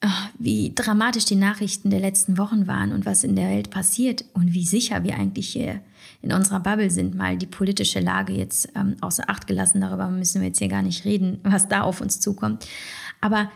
ah, 0.00 0.28
wie 0.38 0.72
dramatisch 0.74 1.24
die 1.24 1.36
Nachrichten 1.36 1.90
der 1.90 2.00
letzten 2.00 2.38
Wochen 2.38 2.66
waren 2.66 2.92
und 2.92 3.06
was 3.06 3.24
in 3.24 3.34
der 3.34 3.48
Welt 3.48 3.70
passiert 3.70 4.24
und 4.34 4.52
wie 4.52 4.66
sicher 4.66 5.02
wir 5.02 5.16
eigentlich 5.16 5.48
hier 5.48 5.80
in 6.20 6.32
unserer 6.32 6.60
Bubble 6.60 6.90
sind, 6.90 7.14
mal 7.14 7.36
die 7.36 7.46
politische 7.46 8.00
Lage 8.00 8.32
jetzt 8.32 8.68
ähm, 8.76 8.96
außer 9.00 9.28
Acht 9.28 9.46
gelassen. 9.46 9.80
Darüber 9.80 10.08
müssen 10.08 10.40
wir 10.40 10.48
jetzt 10.48 10.58
hier 10.58 10.68
gar 10.68 10.82
nicht 10.82 11.04
reden, 11.04 11.40
was 11.44 11.68
da 11.68 11.82
auf 11.82 12.00
uns 12.00 12.20
zukommt. 12.20 12.66
Aber 13.20 13.50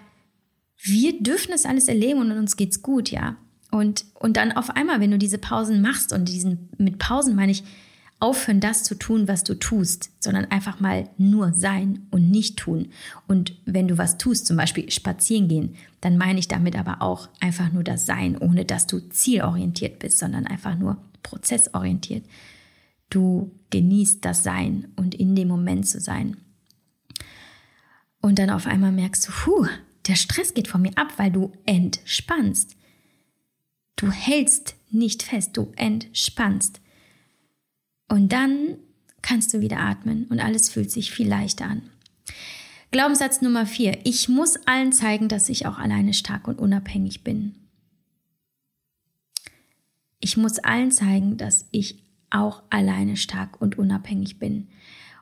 wir 0.82 1.20
dürfen 1.22 1.50
das 1.50 1.66
alles 1.66 1.88
erleben 1.88 2.20
und 2.20 2.32
uns 2.32 2.56
geht's 2.56 2.82
gut, 2.82 3.10
ja. 3.10 3.36
Und, 3.70 4.04
und 4.14 4.36
dann 4.36 4.52
auf 4.52 4.70
einmal, 4.70 5.00
wenn 5.00 5.10
du 5.10 5.18
diese 5.18 5.38
Pausen 5.38 5.82
machst 5.82 6.12
und 6.12 6.28
diesen, 6.28 6.68
mit 6.78 6.98
Pausen 6.98 7.34
meine 7.34 7.52
ich 7.52 7.64
aufhören, 8.18 8.60
das 8.60 8.82
zu 8.82 8.94
tun, 8.94 9.28
was 9.28 9.44
du 9.44 9.54
tust, 9.54 10.10
sondern 10.20 10.46
einfach 10.46 10.80
mal 10.80 11.08
nur 11.18 11.52
sein 11.52 12.06
und 12.10 12.30
nicht 12.30 12.56
tun. 12.56 12.88
Und 13.26 13.54
wenn 13.66 13.88
du 13.88 13.98
was 13.98 14.16
tust, 14.16 14.46
zum 14.46 14.56
Beispiel 14.56 14.90
spazieren 14.90 15.48
gehen, 15.48 15.76
dann 16.00 16.16
meine 16.16 16.38
ich 16.38 16.48
damit 16.48 16.76
aber 16.76 17.02
auch 17.02 17.28
einfach 17.40 17.72
nur 17.72 17.84
das 17.84 18.06
Sein, 18.06 18.38
ohne 18.38 18.64
dass 18.64 18.86
du 18.86 19.00
zielorientiert 19.10 19.98
bist, 19.98 20.18
sondern 20.18 20.46
einfach 20.46 20.78
nur 20.78 20.96
prozessorientiert. 21.26 22.24
Du 23.10 23.52
genießt 23.70 24.24
das 24.24 24.42
Sein 24.42 24.88
und 24.96 25.14
in 25.14 25.34
dem 25.34 25.48
Moment 25.48 25.86
zu 25.86 26.00
sein. 26.00 26.36
Und 28.20 28.38
dann 28.38 28.50
auf 28.50 28.66
einmal 28.66 28.92
merkst 28.92 29.28
du, 29.28 29.32
puh, 29.32 29.66
der 30.06 30.14
Stress 30.14 30.54
geht 30.54 30.68
von 30.68 30.82
mir 30.82 30.96
ab, 30.96 31.12
weil 31.16 31.30
du 31.30 31.52
entspannst. 31.64 32.76
Du 33.96 34.10
hältst 34.10 34.76
nicht 34.90 35.22
fest, 35.22 35.56
du 35.56 35.72
entspannst. 35.76 36.80
Und 38.08 38.32
dann 38.32 38.76
kannst 39.22 39.52
du 39.52 39.60
wieder 39.60 39.80
atmen 39.80 40.26
und 40.26 40.38
alles 40.38 40.70
fühlt 40.70 40.90
sich 40.90 41.10
viel 41.10 41.28
leichter 41.28 41.66
an. 41.66 41.82
Glaubenssatz 42.92 43.42
Nummer 43.42 43.66
vier. 43.66 43.98
Ich 44.04 44.28
muss 44.28 44.56
allen 44.66 44.92
zeigen, 44.92 45.28
dass 45.28 45.48
ich 45.48 45.66
auch 45.66 45.78
alleine 45.78 46.14
stark 46.14 46.46
und 46.46 46.58
unabhängig 46.60 47.24
bin. 47.24 47.65
Ich 50.26 50.36
muss 50.36 50.58
allen 50.58 50.90
zeigen, 50.90 51.36
dass 51.36 51.68
ich 51.70 52.02
auch 52.30 52.64
alleine 52.68 53.16
stark 53.16 53.60
und 53.62 53.78
unabhängig 53.78 54.40
bin. 54.40 54.66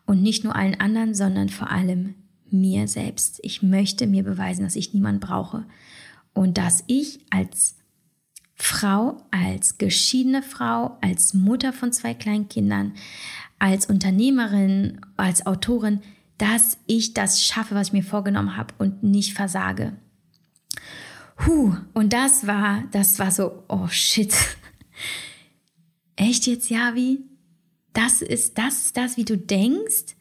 Und 0.06 0.22
nicht 0.22 0.44
nur 0.44 0.56
allen 0.56 0.80
anderen, 0.80 1.14
sondern 1.14 1.50
vor 1.50 1.70
allem 1.70 2.14
mir 2.50 2.88
selbst. 2.88 3.38
Ich 3.42 3.62
möchte 3.62 4.06
mir 4.06 4.24
beweisen, 4.24 4.64
dass 4.64 4.76
ich 4.76 4.94
niemand 4.94 5.20
brauche 5.20 5.66
und 6.32 6.56
dass 6.56 6.84
ich 6.86 7.20
als 7.28 7.76
Frau, 8.54 9.18
als 9.30 9.76
geschiedene 9.76 10.42
Frau, 10.42 10.96
als 11.02 11.34
Mutter 11.34 11.74
von 11.74 11.92
zwei 11.92 12.14
kleinen 12.14 12.48
Kindern, 12.48 12.94
als 13.58 13.84
Unternehmerin, 13.84 15.02
als 15.18 15.44
Autorin, 15.44 16.00
dass 16.38 16.78
ich 16.86 17.12
das 17.12 17.44
schaffe, 17.44 17.74
was 17.74 17.88
ich 17.88 17.92
mir 17.92 18.04
vorgenommen 18.04 18.56
habe 18.56 18.72
und 18.78 19.02
nicht 19.02 19.34
versage. 19.34 19.92
Huh, 21.44 21.74
und 21.92 22.14
das 22.14 22.46
war, 22.46 22.84
das 22.90 23.18
war 23.18 23.30
so, 23.30 23.64
oh 23.68 23.86
shit. 23.88 24.34
Echt 26.16 26.46
jetzt, 26.46 26.70
Javi? 26.70 27.20
Das 27.92 28.22
ist, 28.22 28.58
das 28.58 28.86
ist 28.86 28.96
das, 28.96 29.16
wie 29.16 29.24
du 29.24 29.36
denkst? 29.36 30.16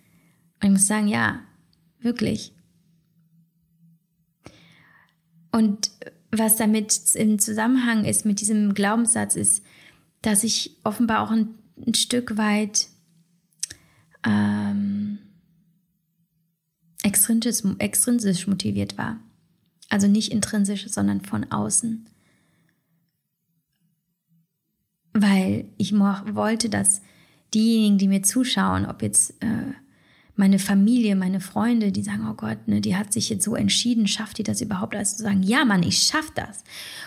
Und 0.62 0.68
ich 0.68 0.70
muss 0.70 0.88
sagen, 0.88 1.08
ja, 1.08 1.42
wirklich. 2.00 2.54
Und 5.52 5.92
was 6.32 6.56
damit 6.56 7.16
im 7.16 7.38
Zusammenhang 7.40 8.06
ist 8.06 8.26
mit 8.26 8.42
diesem 8.42 8.74
Glaubenssatz, 8.74 9.36
ist, 9.36 9.64
dass 10.22 10.44
ich 10.44 10.78
offenbar 10.84 11.22
auch 11.22 11.32
ein, 11.32 11.50
ein 11.86 11.94
Stück 11.94 12.38
weit 12.38 12.88
ähm, 14.26 15.20
extrinsisch, 17.04 17.62
extrinsisch 17.78 18.48
motiviert 18.48 18.98
war. 18.98 19.20
Also 19.90 20.08
nicht 20.08 20.32
intrinsisch, 20.32 20.88
sondern 20.88 21.22
von 21.22 21.52
außen. 21.52 22.08
Weil 25.14 25.66
ich 25.78 25.94
wollte, 25.94 26.70
dass 26.70 27.02
diejenigen, 27.54 27.98
die 27.98 28.08
mir 28.08 28.24
zuschauen, 28.24 28.86
ob 28.86 29.02
jetzt 29.02 29.32
äh, 29.42 29.74
meine 30.36 30.58
Familie, 30.58 31.16
meine 31.16 31.40
Freunde, 31.40 31.92
die 31.92 32.02
sagen, 32.02 32.28
oh 32.30 32.34
Gott, 32.34 32.68
ne, 32.68 32.82
die 32.82 32.96
hat 32.96 33.14
sich 33.14 33.30
jetzt 33.30 33.46
so 33.46 33.56
entschieden, 33.56 34.08
schafft 34.08 34.40
die 34.40 34.44
das 34.44 34.62
überhaupt? 34.62 34.96
Also 34.96 35.18
zu 35.18 35.24
sagen, 35.24 35.44
ja 35.44 35.64
Mann, 35.64 35.84
ich 35.84 36.00
schaff 36.00 36.32
das. 36.34 36.64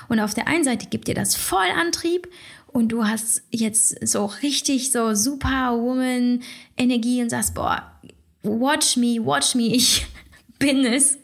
Und 0.09 0.21
auf 0.21 0.35
der 0.35 0.47
einen 0.47 0.65
Seite 0.65 0.87
gibt 0.87 1.09
dir 1.09 1.15
das 1.15 1.35
voll 1.35 1.67
Antrieb 1.77 2.29
und 2.69 2.91
du 2.91 3.05
hast 3.05 3.43
jetzt 3.51 4.07
so 4.07 4.27
richtig 4.27 4.93
so 4.93 5.15
Superwoman 5.15 6.41
Energie 6.77 7.23
und 7.23 7.31
sagst, 7.31 7.55
boah, 7.55 7.91
watch 8.43 8.97
me, 8.97 9.19
watch 9.25 9.55
me, 9.55 9.75
ich 9.75 10.07
bin 10.59 10.85
es. 10.85 11.19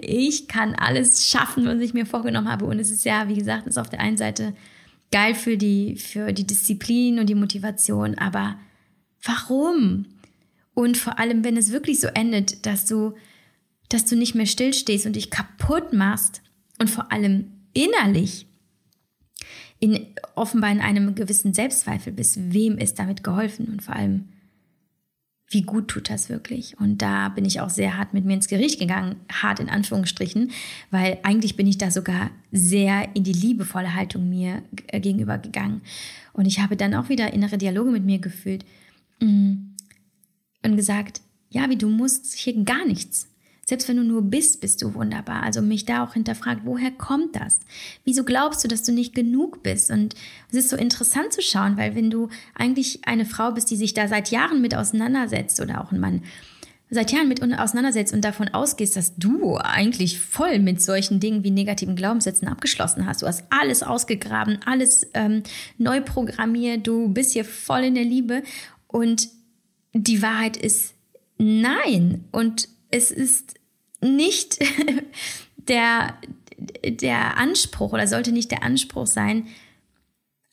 Ich 0.00 0.48
kann 0.48 0.74
alles 0.74 1.28
schaffen, 1.28 1.66
was 1.66 1.78
ich 1.80 1.92
mir 1.92 2.06
vorgenommen 2.06 2.50
habe. 2.50 2.64
Und 2.64 2.78
es 2.78 2.90
ist 2.90 3.04
ja, 3.04 3.28
wie 3.28 3.34
gesagt, 3.34 3.66
ist 3.66 3.78
auf 3.78 3.90
der 3.90 4.00
einen 4.00 4.16
Seite 4.16 4.54
geil 5.12 5.34
für 5.34 5.56
die, 5.56 5.96
für 5.96 6.32
die 6.32 6.46
Disziplin 6.46 7.18
und 7.18 7.28
die 7.28 7.34
Motivation, 7.34 8.16
aber 8.16 8.58
warum? 9.22 10.06
Und 10.74 10.96
vor 10.96 11.18
allem, 11.18 11.44
wenn 11.44 11.56
es 11.56 11.70
wirklich 11.70 12.00
so 12.00 12.08
endet, 12.08 12.66
dass 12.66 12.86
du, 12.86 13.14
dass 13.88 14.06
du 14.06 14.16
nicht 14.16 14.34
mehr 14.34 14.46
stillstehst 14.46 15.06
und 15.06 15.16
dich 15.16 15.30
kaputt 15.30 15.92
machst 15.92 16.42
und 16.78 16.90
vor 16.90 17.12
allem 17.12 17.52
innerlich 17.74 18.46
in, 19.78 20.06
offenbar 20.34 20.70
in 20.70 20.80
einem 20.80 21.14
gewissen 21.14 21.52
Selbstzweifel 21.54 22.12
bist, 22.12 22.38
wem 22.52 22.78
ist 22.78 22.98
damit 22.98 23.22
geholfen 23.22 23.68
und 23.68 23.82
vor 23.82 23.94
allem, 23.94 24.28
wie 25.52 25.62
gut 25.62 25.88
tut 25.88 26.10
das 26.10 26.28
wirklich? 26.28 26.78
Und 26.78 27.02
da 27.02 27.28
bin 27.28 27.44
ich 27.44 27.60
auch 27.60 27.70
sehr 27.70 27.96
hart 27.96 28.14
mit 28.14 28.24
mir 28.24 28.34
ins 28.34 28.48
Gericht 28.48 28.80
gegangen, 28.80 29.16
hart 29.30 29.60
in 29.60 29.68
Anführungsstrichen, 29.68 30.50
weil 30.90 31.18
eigentlich 31.22 31.56
bin 31.56 31.66
ich 31.66 31.78
da 31.78 31.90
sogar 31.90 32.30
sehr 32.50 33.14
in 33.14 33.24
die 33.24 33.32
liebevolle 33.32 33.94
Haltung 33.94 34.28
mir 34.28 34.62
gegenüber 34.90 35.38
gegangen. 35.38 35.82
Und 36.32 36.46
ich 36.46 36.60
habe 36.60 36.76
dann 36.76 36.94
auch 36.94 37.08
wieder 37.08 37.32
innere 37.32 37.58
Dialoge 37.58 37.90
mit 37.90 38.04
mir 38.04 38.18
gefühlt. 38.18 38.64
Mm 39.20 39.72
und 40.62 40.76
gesagt, 40.76 41.20
ja, 41.50 41.68
wie 41.68 41.76
du 41.76 41.88
musst 41.88 42.34
hier 42.34 42.64
gar 42.64 42.86
nichts. 42.86 43.28
Selbst 43.64 43.88
wenn 43.88 43.96
du 43.96 44.02
nur 44.02 44.22
bist, 44.22 44.60
bist 44.60 44.82
du 44.82 44.94
wunderbar. 44.94 45.44
Also 45.44 45.62
mich 45.62 45.84
da 45.84 46.04
auch 46.04 46.14
hinterfragt, 46.14 46.62
woher 46.64 46.90
kommt 46.90 47.36
das? 47.36 47.60
Wieso 48.04 48.24
glaubst 48.24 48.64
du, 48.64 48.68
dass 48.68 48.82
du 48.82 48.92
nicht 48.92 49.14
genug 49.14 49.62
bist? 49.62 49.90
Und 49.90 50.14
es 50.50 50.58
ist 50.58 50.68
so 50.68 50.76
interessant 50.76 51.32
zu 51.32 51.42
schauen, 51.42 51.76
weil 51.76 51.94
wenn 51.94 52.10
du 52.10 52.28
eigentlich 52.54 53.06
eine 53.06 53.24
Frau 53.24 53.52
bist, 53.52 53.70
die 53.70 53.76
sich 53.76 53.94
da 53.94 54.08
seit 54.08 54.30
Jahren 54.30 54.60
mit 54.60 54.74
auseinandersetzt 54.74 55.60
oder 55.60 55.80
auch 55.80 55.92
ein 55.92 56.00
Mann, 56.00 56.22
seit 56.90 57.10
Jahren 57.10 57.28
mit 57.28 57.42
auseinandersetzt 57.42 58.12
und 58.12 58.22
davon 58.22 58.48
ausgehst, 58.48 58.96
dass 58.96 59.16
du 59.16 59.56
eigentlich 59.56 60.20
voll 60.20 60.58
mit 60.58 60.82
solchen 60.82 61.20
Dingen 61.20 61.42
wie 61.42 61.50
negativen 61.50 61.96
Glaubenssätzen 61.96 62.48
abgeschlossen 62.48 63.06
hast. 63.06 63.22
Du 63.22 63.26
hast 63.26 63.44
alles 63.48 63.82
ausgegraben, 63.82 64.58
alles 64.66 65.06
ähm, 65.14 65.42
neu 65.78 66.02
programmiert, 66.02 66.86
du 66.86 67.08
bist 67.08 67.32
hier 67.32 67.46
voll 67.46 67.84
in 67.84 67.94
der 67.94 68.04
Liebe 68.04 68.42
und 68.88 69.28
die 69.94 70.20
Wahrheit 70.20 70.58
ist 70.58 70.94
nein. 71.38 72.24
Und 72.30 72.68
es 72.92 73.10
ist 73.10 73.54
nicht 74.00 74.58
der, 75.56 76.16
der 76.84 77.36
Anspruch 77.36 77.92
oder 77.92 78.06
sollte 78.06 78.30
nicht 78.30 78.52
der 78.52 78.62
Anspruch 78.62 79.06
sein, 79.06 79.48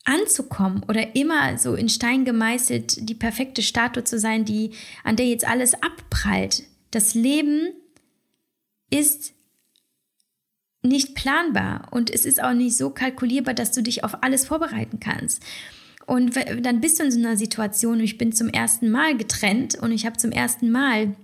anzukommen 0.04 0.82
oder 0.88 1.14
immer 1.14 1.58
so 1.58 1.74
in 1.74 1.88
Stein 1.88 2.24
gemeißelt 2.24 3.08
die 3.08 3.14
perfekte 3.14 3.62
Statue 3.62 4.02
zu 4.02 4.18
sein, 4.18 4.44
die, 4.44 4.72
an 5.04 5.16
der 5.16 5.26
jetzt 5.26 5.46
alles 5.46 5.74
abprallt. 5.74 6.64
Das 6.90 7.14
Leben 7.14 7.72
ist 8.90 9.34
nicht 10.82 11.14
planbar 11.14 11.88
und 11.90 12.10
es 12.10 12.24
ist 12.24 12.42
auch 12.42 12.54
nicht 12.54 12.76
so 12.76 12.90
kalkulierbar, 12.90 13.54
dass 13.54 13.72
du 13.72 13.82
dich 13.82 14.02
auf 14.02 14.22
alles 14.22 14.46
vorbereiten 14.46 14.98
kannst. 14.98 15.42
Und 16.06 16.34
dann 16.62 16.80
bist 16.80 16.98
du 16.98 17.04
in 17.04 17.12
so 17.12 17.18
einer 17.18 17.36
Situation, 17.36 18.00
ich 18.00 18.18
bin 18.18 18.32
zum 18.32 18.48
ersten 18.48 18.90
Mal 18.90 19.16
getrennt 19.16 19.76
und 19.76 19.92
ich 19.92 20.06
habe 20.06 20.16
zum 20.16 20.32
ersten 20.32 20.70
Mal 20.70 21.14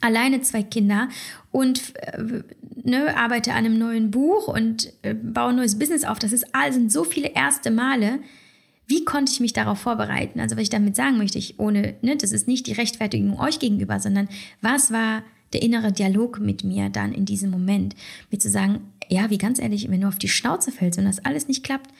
alleine 0.00 0.40
zwei 0.42 0.62
Kinder 0.62 1.08
und 1.50 1.94
äh, 1.96 2.42
ne, 2.82 3.16
arbeite 3.16 3.52
an 3.52 3.58
einem 3.58 3.78
neuen 3.78 4.10
Buch 4.10 4.48
und 4.48 4.92
äh, 5.02 5.14
baue 5.14 5.50
ein 5.50 5.56
neues 5.56 5.78
Business 5.78 6.04
auf. 6.04 6.18
Das 6.18 6.32
ist 6.32 6.54
all, 6.54 6.72
sind 6.72 6.90
so 6.90 7.04
viele 7.04 7.28
erste 7.28 7.70
Male. 7.70 8.20
Wie 8.86 9.04
konnte 9.04 9.32
ich 9.32 9.40
mich 9.40 9.52
darauf 9.52 9.78
vorbereiten? 9.78 10.40
Also, 10.40 10.56
was 10.56 10.64
ich 10.64 10.70
damit 10.70 10.96
sagen 10.96 11.18
möchte, 11.18 11.38
ich 11.38 11.58
ohne, 11.58 11.94
ne, 12.02 12.16
das 12.16 12.32
ist 12.32 12.48
nicht 12.48 12.66
die 12.66 12.72
Rechtfertigung 12.72 13.38
euch 13.38 13.58
gegenüber, 13.58 14.00
sondern 14.00 14.28
was 14.60 14.90
war 14.90 15.22
der 15.52 15.62
innere 15.62 15.92
Dialog 15.92 16.40
mit 16.40 16.64
mir 16.64 16.88
dann 16.88 17.12
in 17.12 17.24
diesem 17.24 17.50
Moment? 17.50 17.94
Mir 18.30 18.38
zu 18.38 18.50
sagen, 18.50 18.80
ja, 19.08 19.30
wie 19.30 19.38
ganz 19.38 19.60
ehrlich, 19.60 19.90
wenn 19.90 20.00
du 20.00 20.08
auf 20.08 20.18
die 20.18 20.28
Schnauze 20.28 20.72
fällst 20.72 20.98
und 20.98 21.04
das 21.04 21.24
alles 21.24 21.48
nicht 21.48 21.62
klappt, 21.62 21.90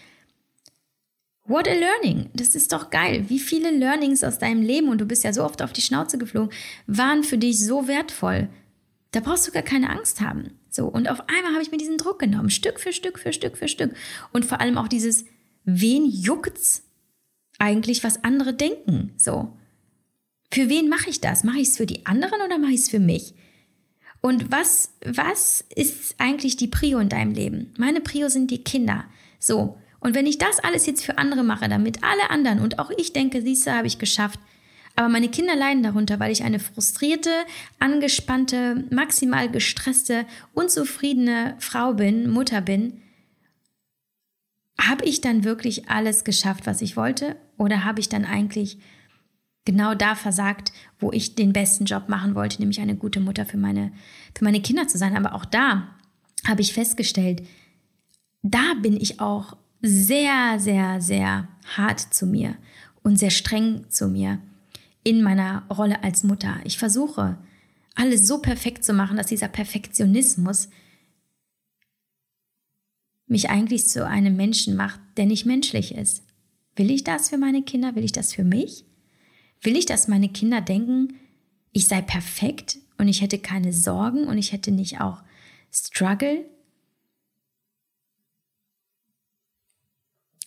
What 1.44 1.66
a 1.66 1.74
learning. 1.74 2.30
Das 2.34 2.54
ist 2.54 2.72
doch 2.72 2.90
geil. 2.90 3.24
Wie 3.28 3.40
viele 3.40 3.70
Learnings 3.70 4.22
aus 4.22 4.38
deinem 4.38 4.62
Leben, 4.62 4.88
und 4.88 5.00
du 5.00 5.06
bist 5.06 5.24
ja 5.24 5.32
so 5.32 5.44
oft 5.44 5.60
auf 5.60 5.72
die 5.72 5.82
Schnauze 5.82 6.18
geflogen, 6.18 6.52
waren 6.86 7.24
für 7.24 7.38
dich 7.38 7.58
so 7.58 7.88
wertvoll. 7.88 8.48
Da 9.10 9.20
brauchst 9.20 9.46
du 9.46 9.52
gar 9.52 9.62
keine 9.62 9.90
Angst 9.90 10.20
haben. 10.20 10.58
So. 10.70 10.86
Und 10.86 11.10
auf 11.10 11.28
einmal 11.28 11.52
habe 11.52 11.62
ich 11.62 11.72
mir 11.72 11.78
diesen 11.78 11.98
Druck 11.98 12.20
genommen. 12.20 12.48
Stück 12.48 12.78
für 12.78 12.92
Stück 12.92 13.18
für 13.18 13.32
Stück 13.32 13.56
für 13.56 13.68
Stück. 13.68 13.94
Und 14.32 14.44
vor 14.44 14.60
allem 14.60 14.78
auch 14.78 14.88
dieses, 14.88 15.24
wen 15.64 16.06
juckt's 16.06 16.84
eigentlich, 17.58 18.04
was 18.04 18.22
andere 18.22 18.54
denken? 18.54 19.12
So. 19.16 19.56
Für 20.52 20.68
wen 20.68 20.88
mache 20.88 21.10
ich 21.10 21.20
das? 21.20 21.44
Mache 21.44 21.58
ich 21.58 21.68
es 21.68 21.76
für 21.76 21.86
die 21.86 22.06
anderen 22.06 22.40
oder 22.40 22.58
mache 22.58 22.72
ich 22.72 22.80
es 22.80 22.88
für 22.88 23.00
mich? 23.00 23.34
Und 24.20 24.52
was, 24.52 24.92
was 25.04 25.64
ist 25.74 26.14
eigentlich 26.18 26.56
die 26.56 26.68
Prio 26.68 27.00
in 27.00 27.08
deinem 27.08 27.32
Leben? 27.34 27.74
Meine 27.76 28.00
Prio 28.00 28.28
sind 28.28 28.50
die 28.52 28.62
Kinder. 28.62 29.04
So. 29.40 29.76
Und 30.02 30.16
wenn 30.16 30.26
ich 30.26 30.36
das 30.36 30.58
alles 30.58 30.84
jetzt 30.86 31.04
für 31.04 31.16
andere 31.16 31.44
mache, 31.44 31.68
damit 31.68 32.02
alle 32.02 32.28
anderen 32.30 32.58
und 32.58 32.80
auch 32.80 32.90
ich 32.96 33.12
denke, 33.12 33.40
siehst 33.40 33.66
du, 33.66 33.72
habe 33.72 33.86
ich 33.86 34.00
geschafft, 34.00 34.40
aber 34.96 35.08
meine 35.08 35.28
Kinder 35.28 35.54
leiden 35.54 35.84
darunter, 35.84 36.18
weil 36.18 36.32
ich 36.32 36.42
eine 36.42 36.58
frustrierte, 36.58 37.30
angespannte, 37.78 38.84
maximal 38.90 39.48
gestresste, 39.48 40.26
unzufriedene 40.54 41.54
Frau 41.60 41.94
bin, 41.94 42.28
Mutter 42.28 42.60
bin. 42.60 43.00
Habe 44.78 45.04
ich 45.04 45.20
dann 45.20 45.44
wirklich 45.44 45.88
alles 45.88 46.24
geschafft, 46.24 46.66
was 46.66 46.82
ich 46.82 46.96
wollte? 46.96 47.36
Oder 47.56 47.84
habe 47.84 48.00
ich 48.00 48.08
dann 48.08 48.24
eigentlich 48.24 48.78
genau 49.64 49.94
da 49.94 50.16
versagt, 50.16 50.72
wo 50.98 51.12
ich 51.12 51.36
den 51.36 51.52
besten 51.52 51.84
Job 51.84 52.08
machen 52.08 52.34
wollte, 52.34 52.58
nämlich 52.58 52.80
eine 52.80 52.96
gute 52.96 53.20
Mutter 53.20 53.46
für 53.46 53.56
meine, 53.56 53.92
für 54.36 54.44
meine 54.44 54.60
Kinder 54.60 54.88
zu 54.88 54.98
sein. 54.98 55.16
Aber 55.16 55.36
auch 55.36 55.44
da 55.44 55.94
habe 56.44 56.60
ich 56.60 56.74
festgestellt, 56.74 57.46
da 58.42 58.74
bin 58.82 59.00
ich 59.00 59.20
auch 59.20 59.56
sehr, 59.82 60.58
sehr, 60.58 61.00
sehr 61.00 61.48
hart 61.76 62.00
zu 62.00 62.26
mir 62.26 62.56
und 63.02 63.18
sehr 63.18 63.30
streng 63.30 63.90
zu 63.90 64.08
mir 64.08 64.38
in 65.04 65.22
meiner 65.22 65.64
Rolle 65.68 66.02
als 66.04 66.22
Mutter. 66.22 66.60
Ich 66.64 66.78
versuche, 66.78 67.36
alles 67.94 68.26
so 68.26 68.38
perfekt 68.38 68.84
zu 68.84 68.92
machen, 68.92 69.16
dass 69.16 69.26
dieser 69.26 69.48
Perfektionismus 69.48 70.68
mich 73.26 73.50
eigentlich 73.50 73.88
zu 73.88 74.06
einem 74.06 74.36
Menschen 74.36 74.76
macht, 74.76 75.00
der 75.16 75.26
nicht 75.26 75.46
menschlich 75.46 75.94
ist. 75.94 76.22
Will 76.76 76.90
ich 76.90 77.02
das 77.04 77.28
für 77.28 77.38
meine 77.38 77.62
Kinder? 77.62 77.94
Will 77.94 78.04
ich 78.04 78.12
das 78.12 78.32
für 78.32 78.44
mich? 78.44 78.84
Will 79.62 79.76
ich, 79.76 79.86
dass 79.86 80.08
meine 80.08 80.28
Kinder 80.28 80.60
denken, 80.60 81.14
ich 81.72 81.88
sei 81.88 82.02
perfekt 82.02 82.78
und 82.98 83.08
ich 83.08 83.20
hätte 83.20 83.38
keine 83.38 83.72
Sorgen 83.72 84.24
und 84.24 84.38
ich 84.38 84.52
hätte 84.52 84.70
nicht 84.70 85.00
auch 85.00 85.22
Struggle? 85.72 86.44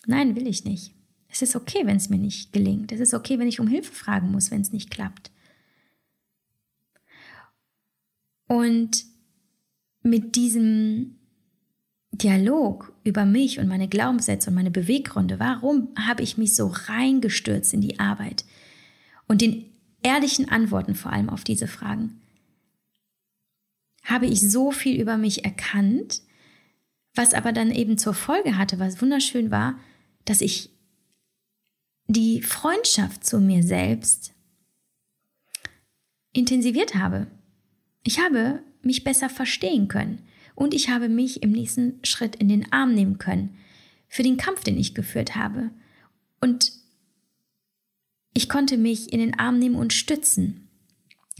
Nein, 0.06 0.36
will 0.36 0.46
ich 0.46 0.64
nicht. 0.64 0.94
Es 1.28 1.42
ist 1.42 1.56
okay, 1.56 1.80
wenn 1.84 1.96
es 1.96 2.08
mir 2.08 2.18
nicht 2.18 2.52
gelingt. 2.52 2.92
Es 2.92 3.00
ist 3.00 3.12
okay, 3.12 3.38
wenn 3.38 3.48
ich 3.48 3.60
um 3.60 3.68
Hilfe 3.68 3.92
fragen 3.92 4.30
muss, 4.30 4.50
wenn 4.50 4.60
es 4.60 4.72
nicht 4.72 4.90
klappt. 4.90 5.30
Und 8.48 9.04
mit 10.02 10.36
diesem 10.36 11.16
Dialog 12.12 12.94
über 13.04 13.26
mich 13.26 13.58
und 13.58 13.66
meine 13.66 13.88
Glaubenssätze 13.88 14.50
und 14.50 14.54
meine 14.54 14.70
Beweggründe, 14.70 15.38
warum 15.40 15.88
habe 15.98 16.22
ich 16.22 16.38
mich 16.38 16.54
so 16.54 16.68
reingestürzt 16.68 17.74
in 17.74 17.80
die 17.80 17.98
Arbeit 17.98 18.44
und 19.26 19.40
den 19.40 19.66
ehrlichen 20.02 20.48
Antworten 20.48 20.94
vor 20.94 21.12
allem 21.12 21.28
auf 21.28 21.44
diese 21.44 21.66
Fragen, 21.66 22.20
habe 24.04 24.26
ich 24.26 24.40
so 24.40 24.70
viel 24.70 25.00
über 25.00 25.16
mich 25.16 25.44
erkannt, 25.44 26.22
was 27.14 27.34
aber 27.34 27.52
dann 27.52 27.72
eben 27.72 27.98
zur 27.98 28.14
Folge 28.14 28.56
hatte, 28.56 28.78
was 28.78 29.02
wunderschön 29.02 29.50
war, 29.50 29.78
dass 30.26 30.42
ich 30.42 30.70
die 32.08 32.42
Freundschaft 32.42 33.26
zu 33.26 33.40
mir 33.40 33.62
selbst 33.62 34.32
intensiviert 36.32 36.94
habe. 36.94 37.26
Ich 38.02 38.20
habe 38.20 38.62
mich 38.82 39.02
besser 39.02 39.28
verstehen 39.28 39.88
können 39.88 40.22
und 40.54 40.74
ich 40.74 40.90
habe 40.90 41.08
mich 41.08 41.42
im 41.42 41.52
nächsten 41.52 41.98
Schritt 42.04 42.36
in 42.36 42.48
den 42.48 42.70
Arm 42.72 42.94
nehmen 42.94 43.18
können 43.18 43.56
für 44.08 44.22
den 44.22 44.36
Kampf, 44.36 44.62
den 44.62 44.78
ich 44.78 44.94
geführt 44.94 45.34
habe. 45.34 45.70
Und 46.40 46.72
ich 48.34 48.48
konnte 48.48 48.76
mich 48.76 49.12
in 49.12 49.18
den 49.18 49.38
Arm 49.38 49.58
nehmen 49.58 49.76
und 49.76 49.92
stützen 49.92 50.68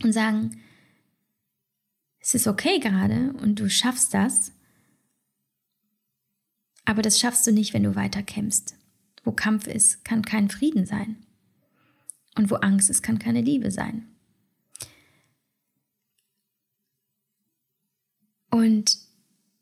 und 0.03 0.13
sagen, 0.13 0.61
es 2.19 2.35
ist 2.35 2.47
okay 2.47 2.81
gerade 2.81 3.35
und 3.35 3.61
du 3.61 3.71
schaffst 3.71 4.13
das, 4.15 4.53
aber 6.85 7.03
das 7.03 7.21
schaffst 7.21 7.47
du 7.47 7.53
nicht, 7.53 7.75
wenn 7.75 7.83
du 7.83 7.95
weiter 7.95 8.23
kämpfst. 8.23 8.76
Wo 9.27 9.33
Kampf 9.33 9.67
ist, 9.67 10.05
kann 10.05 10.23
kein 10.23 10.49
Frieden 10.49 10.87
sein. 10.87 11.17
Und 12.37 12.49
wo 12.49 12.55
Angst 12.55 12.91
ist, 12.91 13.03
kann 13.03 13.19
keine 13.19 13.41
Liebe 13.41 13.73
sein. 13.73 14.07
Und 18.51 18.99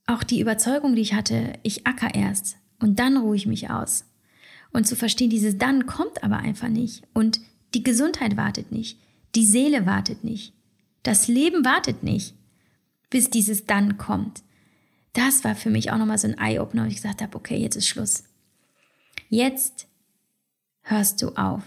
auch 0.07 0.23
die 0.23 0.41
Überzeugung, 0.41 0.95
die 0.95 1.01
ich 1.01 1.15
hatte, 1.15 1.55
ich 1.62 1.87
acker 1.87 2.15
erst 2.15 2.59
und 2.79 2.99
dann 2.99 3.17
ruhe 3.17 3.37
ich 3.37 3.47
mich 3.47 3.71
aus. 3.71 4.05
Und 4.71 4.87
zu 4.87 4.97
verstehen, 4.97 5.31
dieses 5.31 5.57
dann 5.57 5.87
kommt 5.87 6.23
aber 6.23 6.37
einfach 6.37 6.69
nicht. 6.69 7.03
Und 7.15 7.41
die 7.73 7.83
Gesundheit 7.83 8.37
wartet 8.37 8.71
nicht. 8.71 9.01
Die 9.35 9.47
Seele 9.47 9.87
wartet 9.87 10.25
nicht. 10.25 10.53
Das 11.05 11.27
Leben 11.27 11.65
wartet 11.65 12.03
nicht, 12.03 12.35
bis 13.09 13.31
dieses 13.31 13.65
dann 13.65 13.97
kommt. 13.97 14.43
Das 15.15 15.43
war 15.43 15.55
für 15.55 15.71
mich 15.71 15.91
auch 15.91 15.97
nochmal 15.97 16.19
so 16.19 16.29
ein 16.29 16.37
Eye-Opener, 16.37 16.85
wo 16.85 16.89
ich 16.89 16.97
gesagt 16.97 17.23
habe, 17.23 17.35
okay, 17.35 17.57
jetzt 17.57 17.77
ist 17.77 17.89
Schluss. 17.89 18.25
Jetzt 19.29 19.89
hörst 20.83 21.22
du 21.22 21.31
auf. 21.31 21.62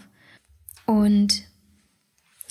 Und 0.86 1.43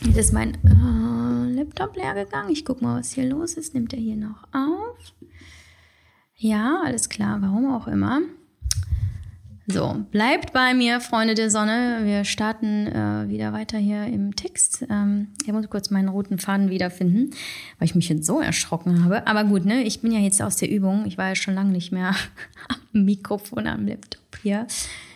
jetzt 0.02 0.16
ist 0.16 0.32
mein 0.32 0.54
äh, 0.64 1.52
Laptop 1.54 1.96
leer 1.96 2.14
gegangen. 2.14 2.50
Ich 2.50 2.64
gucke 2.64 2.84
mal, 2.84 2.98
was 2.98 3.12
hier 3.12 3.28
los 3.28 3.54
ist. 3.54 3.74
Nimmt 3.74 3.92
er 3.92 4.00
hier 4.00 4.16
noch 4.16 4.44
auf? 4.52 5.14
Ja, 6.34 6.82
alles 6.84 7.09
klar, 7.09 7.40
warum 7.40 7.72
auch 7.72 7.86
immer. 7.86 8.20
So, 9.68 10.04
bleibt 10.12 10.52
bei 10.52 10.74
mir, 10.74 11.00
Freunde 11.00 11.34
der 11.34 11.50
Sonne. 11.50 12.00
Wir 12.04 12.24
starten 12.24 12.86
äh, 12.86 13.28
wieder 13.28 13.52
weiter 13.52 13.78
hier 13.78 14.04
im 14.04 14.36
Text. 14.36 14.86
Ähm, 14.88 15.28
ich 15.44 15.52
muss 15.52 15.68
kurz 15.68 15.90
meinen 15.90 16.09
roten 16.09 16.38
Faden 16.38 16.70
wiederfinden, 16.70 17.30
weil 17.78 17.86
ich 17.86 17.96
mich 17.96 18.09
jetzt 18.09 18.26
so 18.26 18.40
erschrocken 18.40 19.02
habe. 19.02 19.26
Aber 19.26 19.42
gut, 19.42 19.64
ne, 19.64 19.82
ich 19.82 20.02
bin 20.02 20.12
ja 20.12 20.20
jetzt 20.20 20.40
aus 20.40 20.57
der 20.57 20.70
Übung. 20.70 21.04
Ich 21.07 21.18
war 21.18 21.28
ja 21.28 21.34
schon 21.34 21.54
lange 21.54 21.72
nicht 21.72 21.90
mehr 21.90 22.14
am 22.94 23.04
Mikrofon, 23.04 23.66
am 23.66 23.86
Laptop 23.88 24.25
hier 24.43 24.66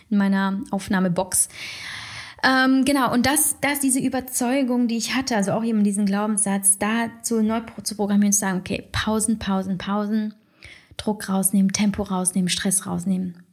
in 0.09 0.17
meiner 0.17 0.61
Aufnahmebox. 0.71 1.49
Ähm, 2.43 2.85
genau, 2.85 3.13
und 3.13 3.25
das, 3.25 3.57
das 3.61 3.79
diese 3.79 3.99
Überzeugung, 3.99 4.87
die 4.87 4.97
ich 4.97 5.15
hatte, 5.15 5.35
also 5.35 5.51
auch 5.51 5.63
eben 5.63 5.83
diesen 5.83 6.05
Glaubenssatz, 6.05 6.79
da 6.79 7.09
zu 7.21 7.43
neu 7.43 7.61
zu 7.83 7.95
programmieren, 7.95 8.33
zu 8.33 8.39
sagen, 8.39 8.59
okay, 8.59 8.87
Pausen, 8.91 9.37
Pausen, 9.37 9.77
Pausen, 9.77 10.33
Druck 10.97 11.29
rausnehmen, 11.29 11.71
Tempo 11.71 12.03
rausnehmen, 12.03 12.49
Stress 12.49 12.85
rausnehmen. 12.87 13.43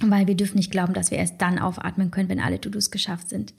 Weil 0.00 0.26
wir 0.26 0.36
dürfen 0.36 0.58
nicht 0.58 0.70
glauben, 0.70 0.94
dass 0.94 1.10
wir 1.10 1.18
erst 1.18 1.40
dann 1.40 1.58
aufatmen 1.58 2.10
können, 2.10 2.28
wenn 2.28 2.40
alle 2.40 2.60
To-Dos 2.60 2.90
geschafft 2.90 3.30
sind. 3.30 3.54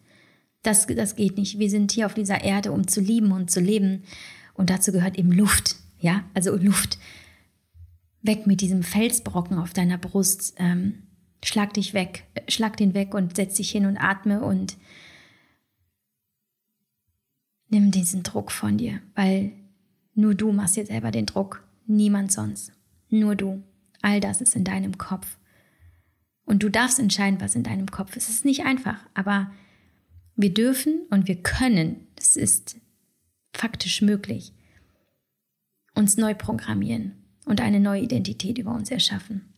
Das, 0.62 0.88
das 0.88 1.16
geht 1.16 1.38
nicht. 1.38 1.58
Wir 1.58 1.70
sind 1.70 1.92
hier 1.92 2.06
auf 2.06 2.14
dieser 2.14 2.44
Erde, 2.44 2.72
um 2.72 2.88
zu 2.88 3.02
lieben 3.02 3.32
und 3.32 3.50
zu 3.50 3.60
leben. 3.60 4.04
Und 4.54 4.70
dazu 4.70 4.92
gehört 4.92 5.18
eben 5.18 5.32
Luft. 5.32 5.78
Ja, 6.00 6.24
also 6.34 6.56
Luft. 6.56 6.98
Weg 8.22 8.46
mit 8.46 8.62
diesem 8.62 8.84
Felsbrocken 8.84 9.58
auf 9.58 9.74
deiner 9.74 9.98
Brust. 9.98 10.54
Ähm, 10.58 11.09
Schlag 11.44 11.74
dich 11.74 11.94
weg, 11.94 12.26
schlag 12.48 12.78
den 12.78 12.94
weg 12.94 13.14
und 13.14 13.36
setz 13.36 13.56
dich 13.56 13.72
hin 13.72 13.86
und 13.86 13.98
atme 13.98 14.42
und 14.42 14.78
nimm 17.70 17.92
diesen 17.92 18.24
Druck 18.24 18.52
von 18.52 18.78
dir, 18.78 19.02
weil 19.16 19.54
nur 20.16 20.36
du 20.36 20.52
machst 20.52 20.76
dir 20.76 20.86
selber 20.86 21.12
den 21.12 21.26
Druck, 21.26 21.64
niemand 21.86 22.32
sonst. 22.32 22.74
Nur 23.10 23.36
du. 23.36 23.64
All 24.02 24.20
das 24.20 24.42
ist 24.42 24.56
in 24.56 24.64
deinem 24.64 24.98
Kopf. 24.98 25.38
Und 26.46 26.64
du 26.64 26.70
darfst 26.70 27.00
entscheiden, 27.00 27.42
was 27.42 27.56
in 27.56 27.64
deinem 27.64 27.92
Kopf 27.92 28.16
ist. 28.16 28.28
Es 28.28 28.36
ist 28.36 28.46
nicht 28.46 28.66
einfach, 28.66 28.98
aber 29.14 29.52
wir 30.36 30.54
dürfen 30.54 31.02
und 31.10 31.28
wir 31.28 31.42
können, 31.42 32.08
das 32.16 32.36
ist 32.36 32.78
faktisch 33.54 34.02
möglich, 34.02 34.54
uns 35.96 36.18
neu 36.18 36.34
programmieren 36.34 37.14
und 37.46 37.62
eine 37.62 37.80
neue 37.80 38.02
Identität 38.02 38.58
über 38.58 38.74
uns 38.74 38.90
erschaffen. 38.90 39.54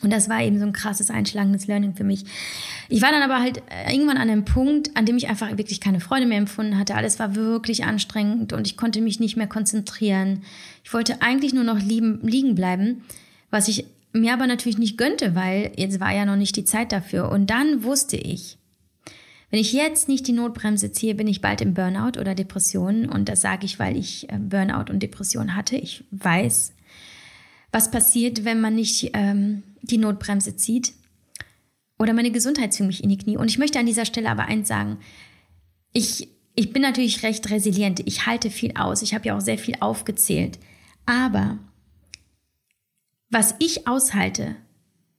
Und 0.00 0.12
das 0.12 0.28
war 0.28 0.42
eben 0.42 0.58
so 0.58 0.64
ein 0.64 0.72
krasses, 0.72 1.10
einschlagendes 1.10 1.66
Learning 1.66 1.94
für 1.94 2.04
mich. 2.04 2.24
Ich 2.88 3.02
war 3.02 3.10
dann 3.10 3.22
aber 3.22 3.40
halt 3.40 3.62
äh, 3.68 3.92
irgendwann 3.92 4.16
an 4.16 4.30
einem 4.30 4.44
Punkt, 4.44 4.96
an 4.96 5.06
dem 5.06 5.16
ich 5.16 5.28
einfach 5.28 5.56
wirklich 5.56 5.80
keine 5.80 6.00
Freude 6.00 6.26
mehr 6.26 6.38
empfunden 6.38 6.78
hatte. 6.78 6.94
Alles 6.94 7.18
war 7.18 7.34
wirklich 7.34 7.84
anstrengend 7.84 8.52
und 8.52 8.66
ich 8.66 8.76
konnte 8.76 9.00
mich 9.00 9.18
nicht 9.18 9.36
mehr 9.36 9.48
konzentrieren. 9.48 10.44
Ich 10.84 10.92
wollte 10.94 11.20
eigentlich 11.20 11.52
nur 11.52 11.64
noch 11.64 11.80
lieben, 11.80 12.20
liegen 12.22 12.54
bleiben, 12.54 13.02
was 13.50 13.66
ich 13.66 13.86
mir 14.12 14.32
aber 14.32 14.46
natürlich 14.46 14.78
nicht 14.78 14.98
gönnte, 14.98 15.34
weil 15.34 15.72
jetzt 15.76 16.00
war 16.00 16.14
ja 16.14 16.24
noch 16.24 16.36
nicht 16.36 16.56
die 16.56 16.64
Zeit 16.64 16.92
dafür. 16.92 17.30
Und 17.30 17.50
dann 17.50 17.82
wusste 17.82 18.16
ich, 18.16 18.56
wenn 19.50 19.60
ich 19.60 19.72
jetzt 19.72 20.08
nicht 20.08 20.26
die 20.26 20.32
Notbremse 20.32 20.92
ziehe, 20.92 21.14
bin 21.14 21.26
ich 21.26 21.40
bald 21.40 21.60
im 21.60 21.74
Burnout 21.74 22.20
oder 22.20 22.34
Depression. 22.34 23.08
Und 23.08 23.28
das 23.28 23.40
sage 23.40 23.64
ich, 23.64 23.78
weil 23.78 23.96
ich 23.96 24.30
äh, 24.30 24.38
Burnout 24.38 24.92
und 24.92 25.02
Depression 25.02 25.56
hatte. 25.56 25.76
Ich 25.76 26.04
weiß, 26.10 26.72
was 27.72 27.90
passiert, 27.90 28.44
wenn 28.44 28.60
man 28.60 28.74
nicht 28.74 29.10
ähm, 29.14 29.62
die 29.82 29.98
Notbremse 29.98 30.56
zieht. 30.56 30.92
Oder 31.98 32.12
meine 32.12 32.30
Gesundheit 32.30 32.72
zwingt 32.72 32.88
mich 32.88 33.02
in 33.02 33.10
die 33.10 33.18
Knie. 33.18 33.36
Und 33.36 33.50
ich 33.50 33.58
möchte 33.58 33.78
an 33.78 33.86
dieser 33.86 34.04
Stelle 34.04 34.30
aber 34.30 34.44
eins 34.44 34.68
sagen. 34.68 34.98
Ich, 35.92 36.28
ich 36.54 36.72
bin 36.72 36.82
natürlich 36.82 37.22
recht 37.22 37.50
resilient. 37.50 38.00
Ich 38.06 38.26
halte 38.26 38.50
viel 38.50 38.72
aus. 38.76 39.02
Ich 39.02 39.14
habe 39.14 39.26
ja 39.26 39.36
auch 39.36 39.40
sehr 39.40 39.58
viel 39.58 39.76
aufgezählt. 39.80 40.58
Aber 41.06 41.58
was 43.30 43.54
ich 43.58 43.86
aushalte, 43.88 44.56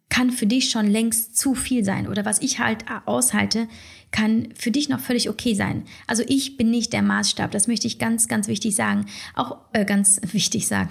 kann 0.09 0.31
für 0.31 0.47
dich 0.47 0.71
schon 0.71 0.87
längst 0.87 1.37
zu 1.37 1.53
viel 1.53 1.83
sein. 1.83 2.07
Oder 2.07 2.25
was 2.25 2.41
ich 2.41 2.59
halt 2.59 2.85
aushalte, 3.05 3.67
kann 4.11 4.49
für 4.55 4.71
dich 4.71 4.89
noch 4.89 4.99
völlig 4.99 5.29
okay 5.29 5.53
sein. 5.53 5.83
Also 6.07 6.23
ich 6.27 6.57
bin 6.57 6.71
nicht 6.71 6.93
der 6.93 7.03
Maßstab. 7.03 7.51
Das 7.51 7.67
möchte 7.67 7.87
ich 7.87 7.99
ganz, 7.99 8.27
ganz 8.27 8.47
wichtig 8.47 8.75
sagen. 8.75 9.05
Auch 9.35 9.57
äh, 9.73 9.85
ganz 9.85 10.19
wichtig 10.31 10.67
sagen. 10.67 10.89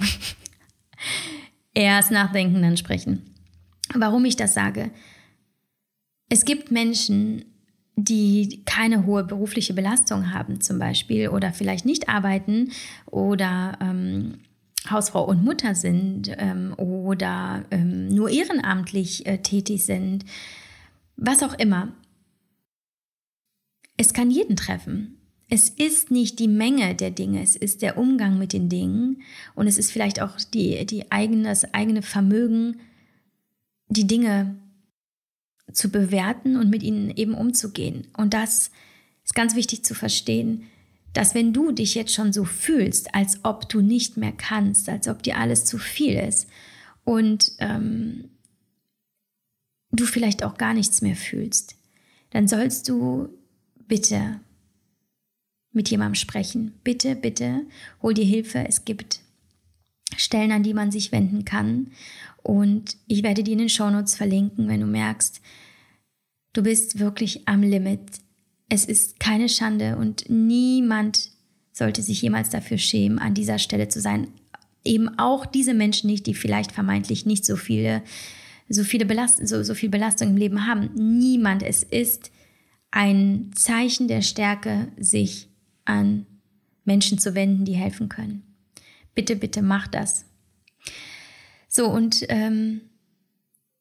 Erst 1.79 2.11
nachdenken, 2.11 2.61
dann 2.61 2.77
sprechen. 2.77 3.23
Warum 3.95 4.25
ich 4.25 4.35
das 4.35 4.53
sage? 4.53 4.91
Es 6.29 6.45
gibt 6.45 6.73
Menschen, 6.73 7.45
die 7.95 8.65
keine 8.65 9.07
hohe 9.07 9.23
berufliche 9.23 9.75
Belastung 9.75 10.33
haben 10.33 10.61
zum 10.61 10.81
Beispiel 10.81 11.29
oder 11.29 11.53
vielleicht 11.53 11.87
nicht 11.87 12.09
arbeiten 12.09 12.73
oder 13.07 13.79
ähm, 13.81 14.41
Hausfrau 14.91 15.25
und 15.25 15.45
Mutter 15.45 15.77
sind 15.77 16.33
ähm, 16.37 16.75
oder 16.77 17.65
ähm, 17.71 18.09
nur 18.09 18.29
ehrenamtlich 18.29 19.25
äh, 19.27 19.39
tätig 19.39 19.87
sind, 19.87 20.25
was 21.17 21.45
auch 21.45 21.55
immer. 21.55 21.93
es 23.97 24.13
kann 24.13 24.33
jeden 24.33 24.57
treffen. 24.57 25.18
Es 25.51 25.71
ist 25.71 26.11
nicht 26.11 26.39
die 26.39 26.49
Menge 26.49 26.95
der 26.95 27.11
Dinge, 27.11 27.43
es 27.43 27.57
ist 27.57 27.81
der 27.81 27.97
Umgang 27.97 28.39
mit 28.39 28.53
den 28.53 28.69
Dingen 28.69 29.23
und 29.55 29.67
es 29.67 29.79
ist 29.79 29.91
vielleicht 29.91 30.21
auch 30.21 30.37
die, 30.39 30.85
die 30.85 31.11
eigene, 31.11 31.45
das 31.45 31.73
eigene 31.73 32.03
Vermögen, 32.03 32.81
die 33.89 34.07
Dinge 34.07 34.57
zu 35.73 35.91
bewerten 35.91 36.57
und 36.57 36.69
mit 36.69 36.83
ihnen 36.83 37.11
eben 37.11 37.35
umzugehen. 37.35 38.07
Und 38.17 38.35
das 38.35 38.71
ist 39.25 39.35
ganz 39.35 39.55
wichtig 39.55 39.85
zu 39.85 39.95
verstehen, 39.95 40.65
dass 41.15 41.35
wenn 41.35 41.55
du 41.55 41.73
dich 41.73 41.95
jetzt 41.95 42.15
schon 42.15 42.33
so 42.33 42.45
fühlst, 42.45 43.15
als 43.15 43.41
ob 43.45 43.69
du 43.71 43.81
nicht 43.81 44.19
mehr 44.19 44.33
kannst, 44.33 44.89
als 44.89 45.09
ob 45.09 45.23
dir 45.23 45.39
alles 45.39 45.65
zu 45.65 45.79
viel 45.79 46.15
ist 46.15 46.49
und 47.05 47.53
ähm, 47.59 48.31
du 49.91 50.05
vielleicht 50.05 50.45
auch 50.45 50.59
gar 50.59 50.75
nichts 50.75 51.01
mehr 51.01 51.17
fühlst, 51.17 51.77
dann 52.31 52.47
sollst 52.47 52.89
du 52.89 53.31
bitte 53.87 54.41
mit 55.73 55.91
jemandem 55.91 56.15
sprechen. 56.15 56.73
Bitte, 56.85 57.15
bitte, 57.15 57.63
hol 58.03 58.15
dir 58.15 58.25
Hilfe. 58.25 58.65
Es 58.67 58.85
gibt 58.85 59.21
Stellen, 60.17 60.53
an 60.53 60.63
die 60.63 60.75
man 60.75 60.91
sich 60.91 61.13
wenden 61.13 61.45
kann. 61.45 61.89
Und 62.43 62.97
ich 63.07 63.23
werde 63.23 63.43
dir 63.43 63.53
in 63.53 63.59
den 63.59 63.69
Shownotes 63.69 64.15
verlinken, 64.15 64.69
wenn 64.69 64.81
du 64.81 64.87
merkst, 64.87 65.41
du 66.53 66.63
bist 66.63 66.99
wirklich 66.99 67.47
am 67.47 67.63
Limit. 67.63 68.01
Es 68.69 68.85
ist 68.85 69.21
keine 69.21 69.49
Schande 69.49 69.97
und 69.97 70.29
niemand 70.29 71.31
sollte 71.73 72.03
sich 72.03 72.23
jemals 72.23 72.51
dafür 72.51 72.79
schämen, 72.79 73.19
an 73.19 73.35
dieser 73.35 73.59
Stelle 73.59 73.89
zu 73.89 74.01
sein. 74.01 74.29
Eben 74.85 75.19
auch 75.19 75.47
diese 75.47 75.75
Menschen 75.75 76.09
nicht, 76.09 76.27
die 76.27 76.35
vielleicht 76.35 76.73
vermeintlich 76.73 77.27
nicht 77.27 77.45
so 77.45 77.57
viele, 77.57 78.03
so 78.69 78.85
viele 78.85 79.07
Belast 79.07 79.47
so, 79.47 79.63
so 79.63 79.75
viel 79.75 79.89
Belastung 79.89 80.31
im 80.31 80.37
Leben 80.37 80.67
haben. 80.67 80.91
Niemand. 80.95 81.63
Es 81.63 81.83
ist 81.83 82.31
ein 82.91 83.51
Zeichen 83.55 84.09
der 84.09 84.23
Stärke, 84.23 84.89
sich 84.99 85.49
an 85.89 86.27
Menschen 86.85 87.19
zu 87.19 87.35
wenden, 87.35 87.65
die 87.65 87.75
helfen 87.75 88.09
können. 88.09 88.43
Bitte, 89.15 89.37
bitte 89.37 89.63
mach 89.63 89.89
das. 89.89 90.25
So, 91.69 91.89
und 91.89 92.25
ähm, 92.29 92.83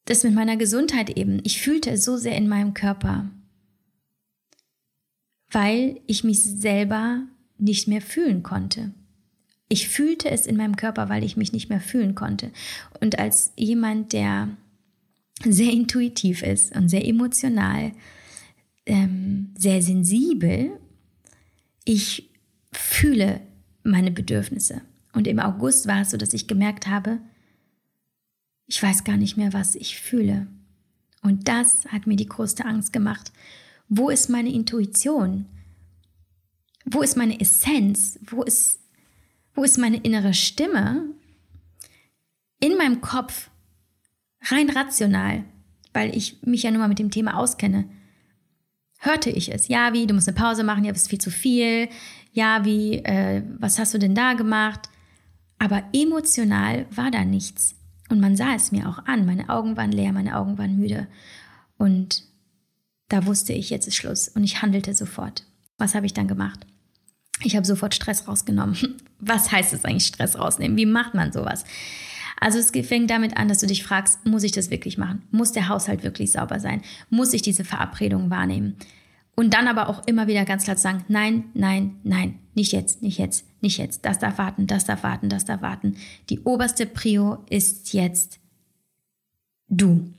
das 0.06 0.24
mit 0.24 0.34
meiner 0.34 0.58
Gesundheit 0.58 1.10
eben. 1.12 1.42
Ich 1.44 1.62
fühlte 1.62 1.92
es 1.92 2.06
so 2.06 2.18
sehr 2.18 2.36
in 2.36 2.48
meinem 2.48 2.74
Körper, 2.74 3.30
weil 5.52 6.00
ich 6.08 6.24
mich 6.24 6.42
selber 6.42 7.24
nicht 7.58 7.88
mehr 7.88 8.02
fühlen 8.02 8.44
konnte. 8.44 8.94
Ich 9.70 9.90
fühlte 9.90 10.30
es 10.30 10.46
in 10.46 10.56
meinem 10.56 10.78
Körper, 10.78 11.10
weil 11.10 11.24
ich 11.24 11.36
mich 11.36 11.52
nicht 11.52 11.70
mehr 11.70 11.82
fühlen 11.82 12.16
konnte. 12.16 12.52
Und 13.02 13.20
als 13.20 13.52
jemand, 13.58 14.14
der 14.14 14.50
sehr 15.44 15.72
intuitiv 15.72 16.42
ist 16.42 16.76
und 16.76 16.90
sehr 16.90 17.06
emotional, 17.06 17.92
ähm, 18.86 19.54
sehr 19.58 19.82
sensibel, 19.82 20.80
ich 21.88 22.30
fühle 22.74 23.40
meine 23.84 24.12
Bedürfnisse. 24.12 24.82
Und 25.14 25.26
im 25.26 25.40
August 25.40 25.88
war 25.88 26.02
es 26.02 26.12
so, 26.12 26.18
dass 26.18 26.34
ich 26.34 26.48
gemerkt 26.48 26.88
habe, 26.88 27.20
ich 28.66 28.84
weiß 28.84 29.06
gar 29.06 29.16
nicht 29.16 29.38
mehr, 29.38 29.54
was 29.54 29.76
ich 29.76 29.98
fühle. 29.98 30.48
Und 31.22 31.48
das 31.48 31.86
hat 31.86 32.06
mir 32.06 32.18
die 32.18 32.28
größte 32.28 32.66
Angst 32.66 32.92
gemacht. 32.92 33.32
Wo 33.88 34.10
ist 34.10 34.30
meine 34.30 34.52
Intuition? 34.52 35.46
Wo 36.84 37.02
ist 37.02 37.16
meine 37.16 37.40
Essenz? 37.40 38.20
Wo 38.22 38.44
ist, 38.44 38.82
wo 39.54 39.64
ist 39.64 39.78
meine 39.78 39.98
innere 39.98 40.34
Stimme? 40.34 41.06
In 42.60 42.76
meinem 42.76 43.00
Kopf, 43.00 43.50
rein 44.42 44.70
rational, 44.70 45.46
weil 45.94 46.16
ich 46.16 46.42
mich 46.42 46.64
ja 46.64 46.72
nun 46.72 46.82
mal 46.82 46.90
mit 46.90 47.00
dem 47.00 47.12
Thema 47.12 47.38
auskenne, 47.38 47.90
hörte 49.00 49.30
ich 49.30 49.54
es. 49.54 49.68
Ja, 49.68 49.94
wie, 49.94 50.08
du 50.08 50.14
musst 50.14 50.28
eine 50.28 50.38
Pause 50.38 50.64
machen, 50.64 50.84
ja, 50.84 50.92
das 50.92 51.04
ist 51.04 51.10
viel 51.10 51.22
zu 51.22 51.32
viel. 51.32 51.90
Ja, 52.32 52.66
wie, 52.66 52.96
äh, 53.04 53.44
was 53.60 53.80
hast 53.80 53.94
du 53.94 53.98
denn 53.98 54.16
da 54.16 54.34
gemacht? 54.34 54.90
Aber 55.60 55.84
emotional 55.94 56.86
war 56.92 57.12
da 57.12 57.26
nichts. 57.26 57.76
Und 58.10 58.20
man 58.20 58.36
sah 58.36 58.54
es 58.54 58.72
mir 58.72 58.88
auch 58.88 59.06
an. 59.06 59.26
Meine 59.26 59.50
Augen 59.50 59.76
waren 59.76 59.92
leer, 59.92 60.14
meine 60.14 60.38
Augen 60.38 60.58
waren 60.58 60.78
müde. 60.78 61.08
Und 61.78 62.24
da 63.10 63.26
wusste 63.26 63.54
ich, 63.54 63.70
jetzt 63.70 63.88
ist 63.88 63.96
Schluss. 63.96 64.30
Und 64.30 64.44
ich 64.44 64.62
handelte 64.62 64.94
sofort. 64.94 65.46
Was 65.78 65.96
habe 65.96 66.06
ich 66.06 66.14
dann 66.14 66.28
gemacht? 66.28 66.66
Ich 67.44 67.56
habe 67.56 67.66
sofort 67.66 67.94
Stress 67.94 68.28
rausgenommen. 68.28 68.78
Was 69.20 69.52
heißt 69.52 69.74
es 69.74 69.86
eigentlich, 69.86 70.08
Stress 70.08 70.38
rausnehmen? 70.38 70.78
Wie 70.78 70.86
macht 70.86 71.14
man 71.14 71.32
sowas? 71.32 71.66
Also 72.40 72.60
es 72.60 72.72
fängt 72.88 73.10
damit 73.10 73.36
an, 73.36 73.48
dass 73.48 73.60
du 73.60 73.68
dich 73.68 73.84
fragst, 73.84 74.26
muss 74.26 74.44
ich 74.44 74.52
das 74.52 74.70
wirklich 74.70 74.98
machen? 74.98 75.24
Muss 75.32 75.52
der 75.52 75.70
Haushalt 75.70 76.04
wirklich 76.04 76.32
sauber 76.32 76.60
sein? 76.60 76.82
Muss 77.10 77.34
ich 77.34 77.42
diese 77.42 77.64
Verabredung 77.64 78.30
wahrnehmen? 78.30 78.78
Und 79.36 79.54
dann 79.54 79.68
aber 79.68 79.90
auch 79.90 80.06
immer 80.08 80.28
wieder 80.28 80.46
ganz 80.46 80.64
klar 80.64 80.78
sagen, 80.78 81.06
nein, 81.08 81.46
nein, 81.54 82.00
nein, 82.04 82.40
nicht 82.56 82.72
jetzt, 82.72 83.02
nicht 83.02 83.20
jetzt, 83.20 83.46
nicht 83.62 83.78
jetzt. 83.78 84.06
Das 84.06 84.18
darf 84.18 84.38
warten, 84.38 84.66
das 84.66 84.86
darf 84.86 85.04
warten, 85.04 85.30
das 85.30 85.46
darf 85.46 85.62
warten. 85.62 85.98
Die 86.30 86.40
oberste 86.40 86.86
Prio 86.86 87.44
ist 87.50 87.94
jetzt 87.94 88.40
du. 89.68 90.12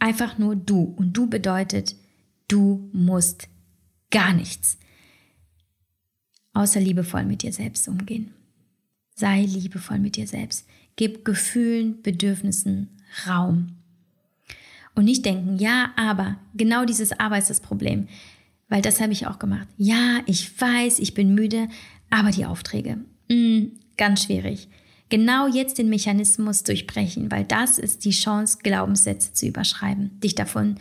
Einfach 0.00 0.38
nur 0.38 0.56
du. 0.56 0.82
Und 0.82 1.12
du 1.12 1.28
bedeutet, 1.28 1.94
du 2.48 2.90
musst 2.92 3.48
gar 4.10 4.32
nichts. 4.32 4.78
Außer 6.52 6.80
liebevoll 6.80 7.24
mit 7.24 7.42
dir 7.42 7.52
selbst 7.52 7.86
umgehen. 7.86 8.34
Sei 9.20 9.42
liebevoll 9.42 9.98
mit 9.98 10.16
dir 10.16 10.26
selbst. 10.26 10.66
Gib 10.96 11.26
Gefühlen, 11.26 12.00
Bedürfnissen 12.00 12.88
Raum. 13.26 13.76
Und 14.94 15.04
nicht 15.04 15.26
denken, 15.26 15.58
ja, 15.58 15.90
aber 15.94 16.38
genau 16.54 16.86
dieses 16.86 17.12
Aber 17.12 17.36
ist 17.36 17.50
das 17.50 17.60
Problem. 17.60 18.08
Weil 18.70 18.80
das 18.80 18.98
habe 18.98 19.12
ich 19.12 19.26
auch 19.26 19.38
gemacht. 19.38 19.68
Ja, 19.76 20.20
ich 20.24 20.58
weiß, 20.58 21.00
ich 21.00 21.12
bin 21.12 21.34
müde, 21.34 21.68
aber 22.08 22.30
die 22.30 22.46
Aufträge, 22.46 22.96
mh, 23.28 23.36
mm, 23.36 23.72
ganz 23.98 24.24
schwierig. 24.24 24.68
Genau 25.10 25.46
jetzt 25.46 25.76
den 25.76 25.90
Mechanismus 25.90 26.62
durchbrechen, 26.62 27.30
weil 27.30 27.44
das 27.44 27.78
ist 27.78 28.06
die 28.06 28.12
Chance, 28.12 28.60
Glaubenssätze 28.62 29.34
zu 29.34 29.46
überschreiben, 29.46 30.18
dich 30.20 30.34
davon 30.34 30.76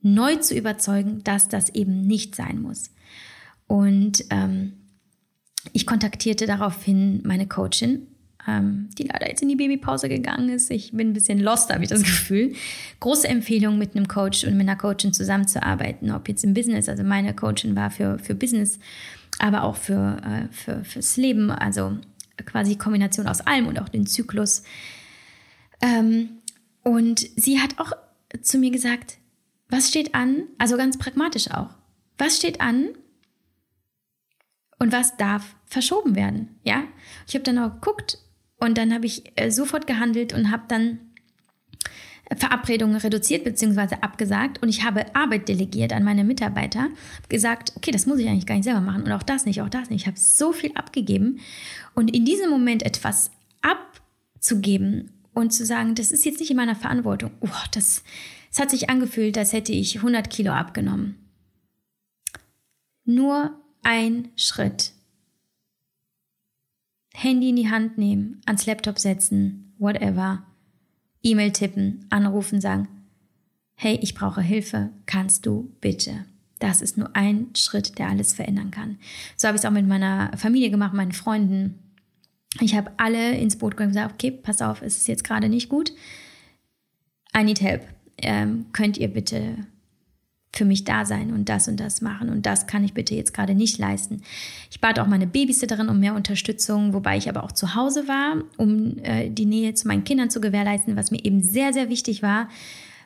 neu 0.00 0.36
zu 0.36 0.56
überzeugen, 0.56 1.22
dass 1.24 1.48
das 1.48 1.68
eben 1.68 2.06
nicht 2.06 2.34
sein 2.36 2.62
muss. 2.62 2.90
Und 3.66 4.24
ähm, 4.30 4.79
ich 5.72 5.86
kontaktierte 5.86 6.46
daraufhin 6.46 7.22
meine 7.24 7.46
Coachin 7.46 8.06
ähm, 8.48 8.88
die 8.98 9.04
leider 9.04 9.28
jetzt 9.28 9.42
in 9.42 9.48
die 9.48 9.56
Babypause 9.56 10.08
gegangen 10.08 10.48
ist. 10.48 10.70
Ich 10.70 10.92
bin 10.92 11.10
ein 11.10 11.12
bisschen 11.12 11.40
lost, 11.40 11.70
habe 11.72 11.82
ich 11.82 11.90
das 11.90 12.02
Gefühl. 12.04 12.54
Große 13.00 13.28
Empfehlung, 13.28 13.78
mit 13.78 13.94
einem 13.94 14.08
Coach 14.08 14.44
und 14.44 14.56
mit 14.56 14.68
einer 14.68 14.76
Coachin 14.76 15.12
zusammenzuarbeiten, 15.12 16.10
ob 16.10 16.28
jetzt 16.28 16.44
im 16.44 16.54
Business, 16.54 16.88
also 16.88 17.02
meine 17.02 17.34
Coachin 17.34 17.76
war 17.76 17.90
für, 17.90 18.18
für 18.18 18.34
Business, 18.34 18.78
aber 19.38 19.64
auch 19.64 19.76
für, 19.76 20.18
äh, 20.24 20.52
für, 20.52 20.84
fürs 20.84 21.16
Leben, 21.16 21.50
also 21.50 21.96
quasi 22.46 22.76
Kombination 22.76 23.26
aus 23.26 23.40
allem 23.42 23.66
und 23.66 23.80
auch 23.80 23.88
den 23.88 24.06
Zyklus. 24.06 24.62
Ähm, 25.82 26.30
und 26.82 27.26
sie 27.36 27.60
hat 27.60 27.78
auch 27.78 27.92
zu 28.42 28.58
mir 28.58 28.70
gesagt, 28.70 29.18
was 29.68 29.88
steht 29.88 30.14
an, 30.14 30.44
also 30.58 30.76
ganz 30.76 30.98
pragmatisch 30.98 31.50
auch, 31.50 31.70
was 32.18 32.36
steht 32.36 32.60
an 32.60 32.88
und 34.80 34.92
was 34.92 35.16
darf 35.16 35.54
verschoben 35.66 36.16
werden, 36.16 36.56
ja? 36.64 36.82
Ich 37.28 37.34
habe 37.34 37.44
dann 37.44 37.58
auch 37.58 37.74
geguckt, 37.74 38.18
und 38.60 38.76
dann 38.76 38.92
habe 38.92 39.06
ich 39.06 39.32
äh, 39.36 39.50
sofort 39.50 39.86
gehandelt 39.86 40.32
und 40.32 40.50
habe 40.50 40.64
dann 40.68 40.98
Verabredungen 42.36 42.96
reduziert 42.96 43.42
bzw. 43.42 43.96
abgesagt 44.02 44.62
und 44.62 44.68
ich 44.68 44.84
habe 44.84 45.16
Arbeit 45.16 45.48
delegiert 45.48 45.92
an 45.92 46.04
meine 46.04 46.22
Mitarbeiter, 46.22 46.88
gesagt, 47.28 47.72
okay, 47.76 47.90
das 47.90 48.06
muss 48.06 48.20
ich 48.20 48.28
eigentlich 48.28 48.46
gar 48.46 48.54
nicht 48.54 48.64
selber 48.64 48.82
machen 48.82 49.02
und 49.02 49.10
auch 49.10 49.24
das 49.24 49.46
nicht, 49.46 49.62
auch 49.62 49.68
das 49.68 49.90
nicht. 49.90 50.02
Ich 50.02 50.06
habe 50.06 50.18
so 50.18 50.52
viel 50.52 50.70
abgegeben 50.74 51.40
und 51.94 52.14
in 52.14 52.24
diesem 52.24 52.50
Moment 52.50 52.84
etwas 52.84 53.32
abzugeben 53.62 55.10
und 55.34 55.52
zu 55.52 55.64
sagen, 55.66 55.96
das 55.96 56.12
ist 56.12 56.24
jetzt 56.24 56.38
nicht 56.38 56.50
in 56.50 56.56
meiner 56.56 56.76
Verantwortung, 56.76 57.32
oh, 57.40 57.48
das, 57.72 58.04
das 58.50 58.60
hat 58.60 58.70
sich 58.70 58.90
angefühlt, 58.90 59.36
als 59.36 59.52
hätte 59.52 59.72
ich 59.72 59.96
100 59.96 60.30
Kilo 60.30 60.52
abgenommen. 60.52 61.16
Nur 63.04 63.58
ein 63.82 64.28
Schritt 64.36 64.92
Handy 67.12 67.50
in 67.50 67.56
die 67.56 67.70
Hand 67.70 67.98
nehmen, 67.98 68.40
ans 68.46 68.66
Laptop 68.66 68.98
setzen, 68.98 69.74
whatever, 69.78 70.44
E-Mail 71.22 71.52
tippen, 71.52 72.06
anrufen, 72.08 72.60
sagen, 72.60 72.88
hey, 73.74 73.98
ich 74.00 74.14
brauche 74.14 74.40
Hilfe, 74.40 74.90
kannst 75.06 75.44
du 75.46 75.74
bitte? 75.80 76.24
Das 76.58 76.82
ist 76.82 76.98
nur 76.98 77.14
ein 77.16 77.48
Schritt, 77.56 77.98
der 77.98 78.08
alles 78.08 78.34
verändern 78.34 78.70
kann. 78.70 78.98
So 79.36 79.48
habe 79.48 79.56
ich 79.56 79.62
es 79.62 79.66
auch 79.66 79.72
mit 79.72 79.86
meiner 79.86 80.36
Familie 80.36 80.70
gemacht, 80.70 80.92
meinen 80.92 81.12
Freunden. 81.12 81.78
Ich 82.60 82.74
habe 82.74 82.90
alle 82.98 83.36
ins 83.38 83.56
Boot 83.56 83.72
gebracht 83.72 83.88
und 83.88 83.94
gesagt, 83.94 84.14
okay, 84.14 84.30
pass 84.30 84.60
auf, 84.60 84.82
es 84.82 84.98
ist 84.98 85.08
jetzt 85.08 85.24
gerade 85.24 85.48
nicht 85.48 85.68
gut. 85.68 85.92
I 87.36 87.44
need 87.44 87.60
help. 87.60 87.82
Ähm, 88.18 88.66
könnt 88.72 88.98
ihr 88.98 89.08
bitte 89.08 89.66
für 90.52 90.64
mich 90.64 90.84
da 90.84 91.04
sein 91.04 91.32
und 91.32 91.48
das 91.48 91.68
und 91.68 91.78
das 91.78 92.00
machen 92.00 92.28
und 92.28 92.44
das 92.44 92.66
kann 92.66 92.82
ich 92.82 92.92
bitte 92.92 93.14
jetzt 93.14 93.32
gerade 93.32 93.54
nicht 93.54 93.78
leisten. 93.78 94.22
Ich 94.70 94.80
bat 94.80 94.98
auch 94.98 95.06
meine 95.06 95.26
Babysitterin 95.26 95.88
um 95.88 96.00
mehr 96.00 96.14
Unterstützung, 96.14 96.92
wobei 96.92 97.16
ich 97.16 97.28
aber 97.28 97.44
auch 97.44 97.52
zu 97.52 97.74
Hause 97.74 98.08
war, 98.08 98.42
um 98.56 98.98
äh, 98.98 99.30
die 99.30 99.46
Nähe 99.46 99.74
zu 99.74 99.86
meinen 99.86 100.04
Kindern 100.04 100.28
zu 100.28 100.40
gewährleisten, 100.40 100.96
was 100.96 101.12
mir 101.12 101.24
eben 101.24 101.42
sehr, 101.42 101.72
sehr 101.72 101.88
wichtig 101.88 102.22
war, 102.22 102.48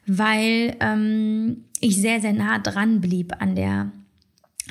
weil 0.06 0.76
ähm, 0.80 1.64
ich 1.80 2.00
sehr, 2.00 2.20
sehr 2.20 2.32
nah 2.32 2.58
dran 2.58 3.00
blieb 3.00 3.34
an 3.40 3.54
der 3.54 3.90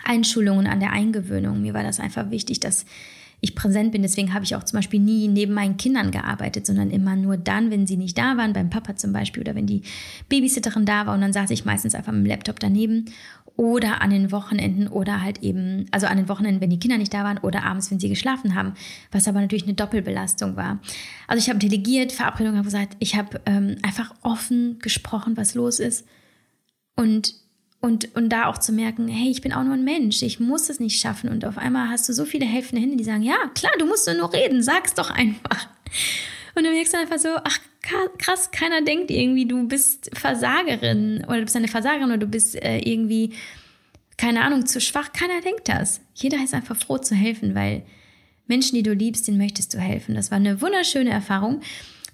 Einschulung 0.04 0.58
und 0.58 0.68
an 0.68 0.80
der 0.80 0.92
Eingewöhnung. 0.92 1.62
Mir 1.62 1.74
war 1.76 1.84
das 1.84 2.00
einfach 2.00 2.32
wichtig, 2.32 2.60
dass 2.60 2.86
ich 3.44 3.56
präsent 3.56 3.91
bin. 3.91 4.02
Deswegen 4.02 4.34
habe 4.34 4.46
ich 4.46 4.56
auch 4.56 4.64
zum 4.64 4.78
Beispiel 4.78 5.02
nie 5.02 5.28
neben 5.28 5.54
meinen 5.54 5.76
Kindern 5.76 6.12
gearbeitet, 6.12 6.66
sondern 6.66 6.89
immer 6.91 7.18
nur 7.18 7.36
dann, 7.36 7.72
wenn 7.72 7.86
sie 7.86 7.98
nicht 7.98 8.18
da 8.18 8.38
waren, 8.38 8.54
beim 8.54 8.70
Papa 8.70 8.96
zum 8.96 9.12
Beispiel 9.12 9.41
oder 9.41 9.54
wenn 9.54 9.68
die 9.68 9.82
Babysitterin 10.30 10.86
da 10.86 11.06
war. 11.06 11.14
Und 11.14 11.20
dann 11.20 11.34
saß 11.34 11.50
ich 11.52 11.66
meistens 11.66 11.94
einfach 11.94 12.14
mit 12.14 12.24
dem 12.24 12.28
Laptop 12.28 12.62
daneben 12.62 13.06
oder 13.58 14.02
an 14.02 14.12
den 14.12 14.32
Wochenenden 14.32 14.88
oder 14.88 15.22
halt 15.22 15.44
eben, 15.44 15.88
also 15.91 16.08
an 16.08 16.16
den 16.16 16.30
Wochenenden, 16.30 16.62
wenn 16.62 16.70
die 16.70 16.80
Kinder 16.80 16.98
nicht 16.98 17.14
da 17.14 17.26
waren 17.26 17.38
oder 17.38 17.64
abends, 17.66 17.91
wenn 17.91 18.00
sie 18.00 18.08
geschlafen 18.08 18.56
haben, 18.56 18.76
was 19.12 19.28
aber 19.28 19.41
natürlich 19.41 19.66
eine 19.66 19.74
Doppelbelastung 19.74 20.56
war. 20.56 20.80
Also 21.28 21.44
ich 21.44 21.50
habe 21.50 21.60
delegiert, 21.60 22.14
Verabredungen 22.14 22.58
habe 22.58 22.66
gesagt, 22.66 22.96
ich 23.00 23.16
habe 23.16 23.41
ähm, 23.46 23.76
einfach 23.82 24.16
offen 24.22 24.80
gesprochen, 24.80 25.36
was 25.36 25.54
los 25.54 25.82
ist 25.82 26.08
und 26.96 27.36
und, 27.84 28.16
und 28.16 28.30
da 28.30 28.46
auch 28.46 28.58
zu 28.58 28.72
merken, 28.72 29.10
hey, 29.10 29.30
ich 29.30 29.42
bin 29.42 29.52
auch 29.52 29.66
nur 29.66 29.74
ein 29.74 29.84
Mensch, 29.84 30.22
ich 30.22 30.40
muss 30.40 30.70
es 30.70 30.80
nicht 30.80 31.02
schaffen. 31.02 31.30
Und 31.30 31.44
auf 31.44 31.58
einmal 31.58 31.90
hast 31.90 32.08
du 32.08 32.14
so 32.14 32.24
viele 32.24 32.46
helfende 32.46 32.82
Hände, 32.82 32.96
die 32.96 33.04
sagen, 33.04 33.24
ja, 33.24 33.36
klar, 33.56 33.74
du 33.78 33.86
musst 33.86 34.08
nur 34.08 34.32
reden, 34.32 34.64
sag's 34.64 34.94
doch 34.94 35.10
einfach. 35.10 35.68
Und 36.56 36.64
dann 36.64 36.72
merkst 36.72 36.94
du 36.94 36.98
einfach 36.98 37.20
so, 37.20 37.28
ach 37.44 37.60
krass, 38.20 38.52
keiner 38.52 38.84
denkt 38.84 39.12
irgendwie, 39.12 39.46
du 39.46 39.68
bist 39.68 40.12
Versagerin 40.14 41.26
oder 41.28 41.40
du 41.40 41.44
bist 41.44 41.58
eine 41.58 41.68
Versagerin 41.68 42.08
oder 42.08 42.20
du 42.20 42.28
bist 42.28 42.56
äh, 42.56 42.78
irgendwie, 42.78 43.34
keine 44.16 44.46
Ahnung, 44.46 44.66
zu 44.66 44.80
schwach. 44.80 45.12
Keiner 45.12 45.42
denkt 45.42 45.68
das. 45.68 46.00
Jeder 46.14 46.42
ist 46.42 46.54
einfach 46.54 46.78
froh 46.78 47.00
zu 47.00 47.16
helfen, 47.16 47.54
weil 47.54 47.84
Menschen, 48.48 48.76
die 48.76 48.84
du 48.84 48.94
liebst, 48.94 49.28
denen 49.28 49.38
möchtest 49.38 49.74
du 49.74 49.80
helfen. 49.80 50.16
Das 50.16 50.32
war 50.32 50.38
eine 50.38 50.62
wunderschöne 50.62 51.10
Erfahrung. 51.10 51.60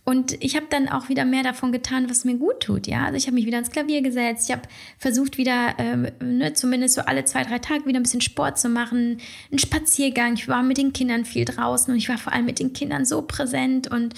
Und 0.04 0.44
ich 0.44 0.56
habe 0.56 0.66
dann 0.70 0.90
auch 0.90 1.10
wieder 1.10 1.24
mehr 1.24 1.44
davon 1.44 1.72
getan, 1.72 2.10
was 2.10 2.26
mir 2.26 2.36
gut 2.36 2.62
tut. 2.62 2.88
Ja, 2.88 3.06
also 3.06 3.16
ich 3.16 3.28
habe 3.28 3.36
mich 3.36 3.46
wieder 3.46 3.58
ans 3.58 3.70
Klavier 3.70 4.02
gesetzt. 4.02 4.50
Ich 4.50 4.56
habe 4.56 4.68
versucht 4.98 5.38
wieder, 5.38 5.76
ähm, 5.78 6.08
ne, 6.20 6.54
zumindest 6.54 6.96
so 6.96 7.02
alle 7.02 7.26
zwei 7.26 7.44
drei 7.44 7.60
Tage 7.60 7.86
wieder 7.86 8.00
ein 8.00 8.04
bisschen 8.04 8.22
Sport 8.22 8.58
zu 8.58 8.70
machen, 8.70 9.20
einen 9.52 9.60
Spaziergang. 9.60 10.34
Ich 10.34 10.48
war 10.48 10.64
mit 10.64 10.78
den 10.78 10.94
Kindern 10.94 11.26
viel 11.26 11.46
draußen 11.46 11.92
und 11.92 11.98
ich 11.98 12.10
war 12.10 12.18
vor 12.18 12.34
allem 12.34 12.46
mit 12.46 12.60
den 12.60 12.74
Kindern 12.74 13.06
so 13.06 13.22
präsent 13.22 13.88
und 13.88 14.16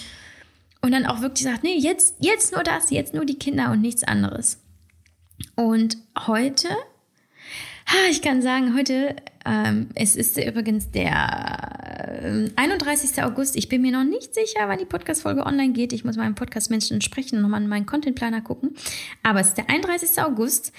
und 0.84 0.92
dann 0.92 1.06
auch 1.06 1.22
wirklich 1.22 1.46
gesagt, 1.46 1.64
nee, 1.64 1.78
jetzt 1.78 2.16
jetzt 2.20 2.54
nur 2.54 2.64
das, 2.64 2.90
jetzt 2.90 3.14
nur 3.14 3.26
die 3.26 3.38
Kinder 3.38 3.72
und 3.72 3.82
nichts 3.82 4.04
anderes. 4.04 4.60
Und 5.56 5.98
heute 6.28 6.70
ich 8.10 8.22
kann 8.22 8.42
sagen, 8.42 8.76
heute, 8.76 9.16
ähm, 9.46 9.90
es 9.96 10.16
ist 10.16 10.38
übrigens 10.38 10.92
der 10.92 11.12
äh, 12.24 12.50
31. 12.56 13.24
August. 13.24 13.56
Ich 13.56 13.70
bin 13.70 13.82
mir 13.82 13.92
noch 13.92 14.04
nicht 14.04 14.34
sicher, 14.34 14.68
wann 14.68 14.78
die 14.78 14.86
Podcast-Folge 14.86 15.46
online 15.46 15.74
geht. 15.74 15.94
Ich 15.94 16.06
muss 16.06 16.18
meinem 16.18 16.36
Podcast-Menschen 16.36 17.02
sprechen 17.02 17.38
und 17.38 17.42
nochmal 17.42 17.62
in 17.62 17.68
meinen 17.68 17.86
Content-Planer 17.86 18.42
gucken. 18.42 18.76
Aber 19.24 19.40
es 19.40 19.50
ist 19.50 19.58
der 19.58 19.70
31. 19.70 20.22
August. 20.22 20.72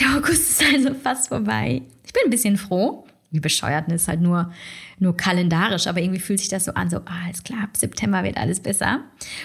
Der 0.00 0.16
August 0.16 0.60
ist 0.60 0.64
also 0.72 0.94
fast 0.94 1.28
vorbei. 1.28 1.82
Ich 2.04 2.12
bin 2.12 2.22
ein 2.24 2.30
bisschen 2.30 2.56
froh 2.56 3.05
wie 3.30 3.40
bescheuert, 3.40 3.90
ist 3.90 4.08
halt 4.08 4.20
nur, 4.20 4.52
nur 4.98 5.16
kalendarisch, 5.16 5.86
aber 5.86 6.00
irgendwie 6.00 6.20
fühlt 6.20 6.38
sich 6.38 6.48
das 6.48 6.64
so 6.64 6.74
an, 6.74 6.90
so, 6.90 6.98
ah, 6.98 7.24
alles 7.26 7.42
klar, 7.42 7.64
ab 7.64 7.76
September 7.76 8.22
wird 8.24 8.36
alles 8.36 8.60
besser. 8.60 9.00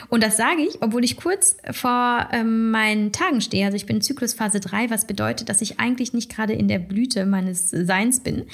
Und 0.09 0.23
das 0.23 0.37
sage 0.37 0.61
ich, 0.61 0.81
obwohl 0.81 1.03
ich 1.03 1.17
kurz 1.17 1.57
vor 1.71 2.29
ähm, 2.31 2.71
meinen 2.71 3.11
Tagen 3.11 3.41
stehe. 3.41 3.65
Also 3.65 3.75
ich 3.75 3.85
bin 3.85 3.97
in 3.97 4.01
Zyklusphase 4.01 4.59
3, 4.59 4.89
was 4.89 5.07
bedeutet, 5.07 5.49
dass 5.49 5.61
ich 5.61 5.79
eigentlich 5.79 6.13
nicht 6.13 6.33
gerade 6.33 6.53
in 6.53 6.67
der 6.67 6.79
Blüte 6.79 7.25
meines 7.25 7.69
Seins 7.69 8.21
bin. 8.21 8.45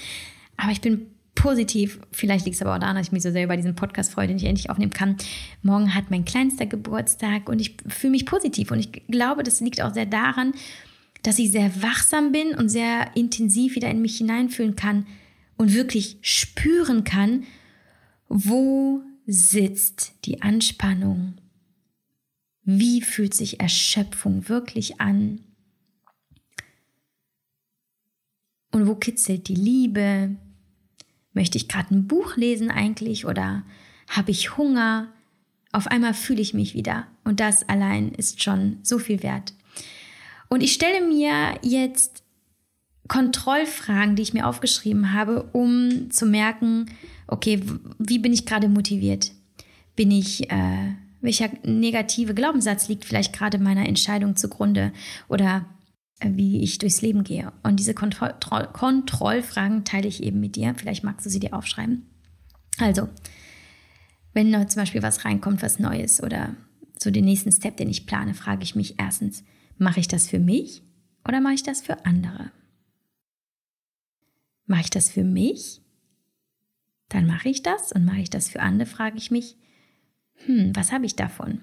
Aber 0.56 0.72
ich 0.72 0.82
bin 0.82 1.08
positiv, 1.38 2.00
vielleicht 2.12 2.46
liegt 2.46 2.56
es 2.56 2.62
aber 2.62 2.76
auch 2.76 2.80
daran, 2.80 2.96
dass 2.96 3.08
ich 3.08 3.12
mich 3.12 3.22
so 3.22 3.32
sehr 3.32 3.44
über 3.44 3.56
diesen 3.56 3.76
Podcast 3.76 4.12
freue, 4.12 4.28
den 4.28 4.38
ich 4.38 4.44
endlich 4.44 4.70
aufnehmen 4.70 4.92
kann. 4.92 5.18
Morgen 5.62 5.94
hat 5.94 6.10
mein 6.10 6.26
kleinster 6.26 6.66
Geburtstag 6.66 7.48
und 7.48 7.60
ich 7.60 7.78
fühle 7.88 8.12
mich 8.12 8.26
positiv. 8.26 8.72
Und 8.72 8.80
ich 8.80 8.92
glaube, 9.08 9.44
das 9.44 9.60
liegt 9.62 9.82
auch 9.82 9.94
sehr 9.94 10.08
daran, 10.08 10.54
dass 11.28 11.40
ich 11.40 11.52
sehr 11.52 11.82
wachsam 11.82 12.32
bin 12.32 12.56
und 12.56 12.70
sehr 12.70 13.18
intensiv 13.18 13.76
wieder 13.76 13.92
in 13.92 14.02
mich 14.02 14.16
hineinfühlen 14.16 14.78
kann 14.78 15.06
und 15.58 15.74
wirklich 15.74 16.20
spüren 16.22 17.04
kann, 17.04 17.44
wo 18.30 19.02
sitzt 19.26 20.14
die 20.24 20.42
Anspannung? 20.42 21.34
Wie 22.64 23.02
fühlt 23.02 23.34
sich 23.34 23.60
Erschöpfung 23.60 24.48
wirklich 24.48 25.02
an? 25.02 25.42
Und 28.72 28.88
wo 28.88 28.96
kitzelt 28.96 29.50
die 29.50 29.56
Liebe? 29.56 30.34
Möchte 31.34 31.58
ich 31.58 31.68
gerade 31.68 31.94
ein 31.94 32.08
Buch 32.08 32.38
lesen 32.38 32.72
eigentlich 32.72 33.26
oder 33.26 33.64
habe 34.08 34.32
ich 34.32 34.56
Hunger? 34.56 35.12
Auf 35.74 35.88
einmal 35.88 36.14
fühle 36.14 36.42
ich 36.42 36.54
mich 36.54 36.74
wieder 36.74 37.06
und 37.26 37.42
das 37.42 37.68
allein 37.68 38.14
ist 38.14 38.42
schon 38.42 38.80
so 38.82 38.98
viel 38.98 39.24
wert. 39.24 39.57
Und 40.50 40.62
ich 40.62 40.74
stelle 40.74 41.06
mir 41.06 41.60
jetzt 41.62 42.24
Kontrollfragen, 43.08 44.16
die 44.16 44.22
ich 44.22 44.34
mir 44.34 44.48
aufgeschrieben 44.48 45.14
habe, 45.14 45.44
um 45.54 46.12
zu 46.12 46.26
merken, 46.26 46.88
okay, 47.28 47.62
wie 48.00 48.20
bin 48.20 48.34
ich 48.34 48.46
gerade 48.46 48.70
motiviert? 48.70 49.32
Bin 49.96 50.12
ich, 50.12 50.50
äh, 50.52 50.94
welcher 51.22 51.50
negative 51.64 52.34
Glaubenssatz 52.34 52.88
liegt 52.88 53.06
vielleicht 53.06 53.34
gerade 53.34 53.60
meiner 53.60 53.88
Entscheidung 53.88 54.36
zugrunde 54.36 54.92
oder 55.28 55.66
äh, 56.20 56.30
wie 56.34 56.62
ich 56.62 56.78
durchs 56.78 57.02
Leben 57.02 57.24
gehe? 57.24 57.52
Und 57.64 57.80
diese 57.80 57.94
Kontroll 57.94 58.34
Kontrollfragen 58.74 59.86
teile 59.86 60.08
ich 60.08 60.22
eben 60.22 60.40
mit 60.40 60.56
dir. 60.56 60.76
Vielleicht 60.78 61.04
magst 61.04 61.26
du 61.26 61.30
sie 61.30 61.40
dir 61.40 61.54
aufschreiben. 61.54 62.06
Also, 62.78 63.10
wenn 64.34 64.52
noch 64.52 64.66
zum 64.68 64.82
Beispiel 64.82 65.02
was 65.02 65.26
reinkommt, 65.26 65.64
was 65.64 65.80
Neues 65.80 66.22
oder 66.22 66.56
so 67.00 67.10
den 67.10 67.26
nächsten 67.26 67.52
Step, 67.52 67.78
den 67.78 67.90
ich 67.90 68.06
plane, 68.06 68.34
frage 68.34 68.64
ich 68.64 68.76
mich 68.76 68.96
erstens, 69.00 69.44
mache 69.78 70.00
ich 70.00 70.08
das 70.08 70.28
für 70.28 70.40
mich 70.40 70.84
oder 71.28 71.42
mache 71.42 71.56
ich 71.56 71.64
das 71.64 71.82
für 71.82 72.06
andere? 72.06 72.52
Mache 74.66 74.82
ich 74.82 74.90
das 74.90 75.10
für 75.10 75.24
mich? 75.24 75.82
Dann 77.10 77.26
mache 77.26 77.50
ich 77.50 77.64
das 77.64 77.92
und 77.92 78.06
mache 78.06 78.20
ich 78.20 78.30
das 78.30 78.50
für 78.50 78.60
andere, 78.60 78.88
frage 78.88 79.18
ich 79.18 79.32
mich, 79.32 79.56
hm, 80.46 80.76
was 80.76 80.92
habe 80.92 81.06
ich 81.06 81.16
davon? 81.16 81.62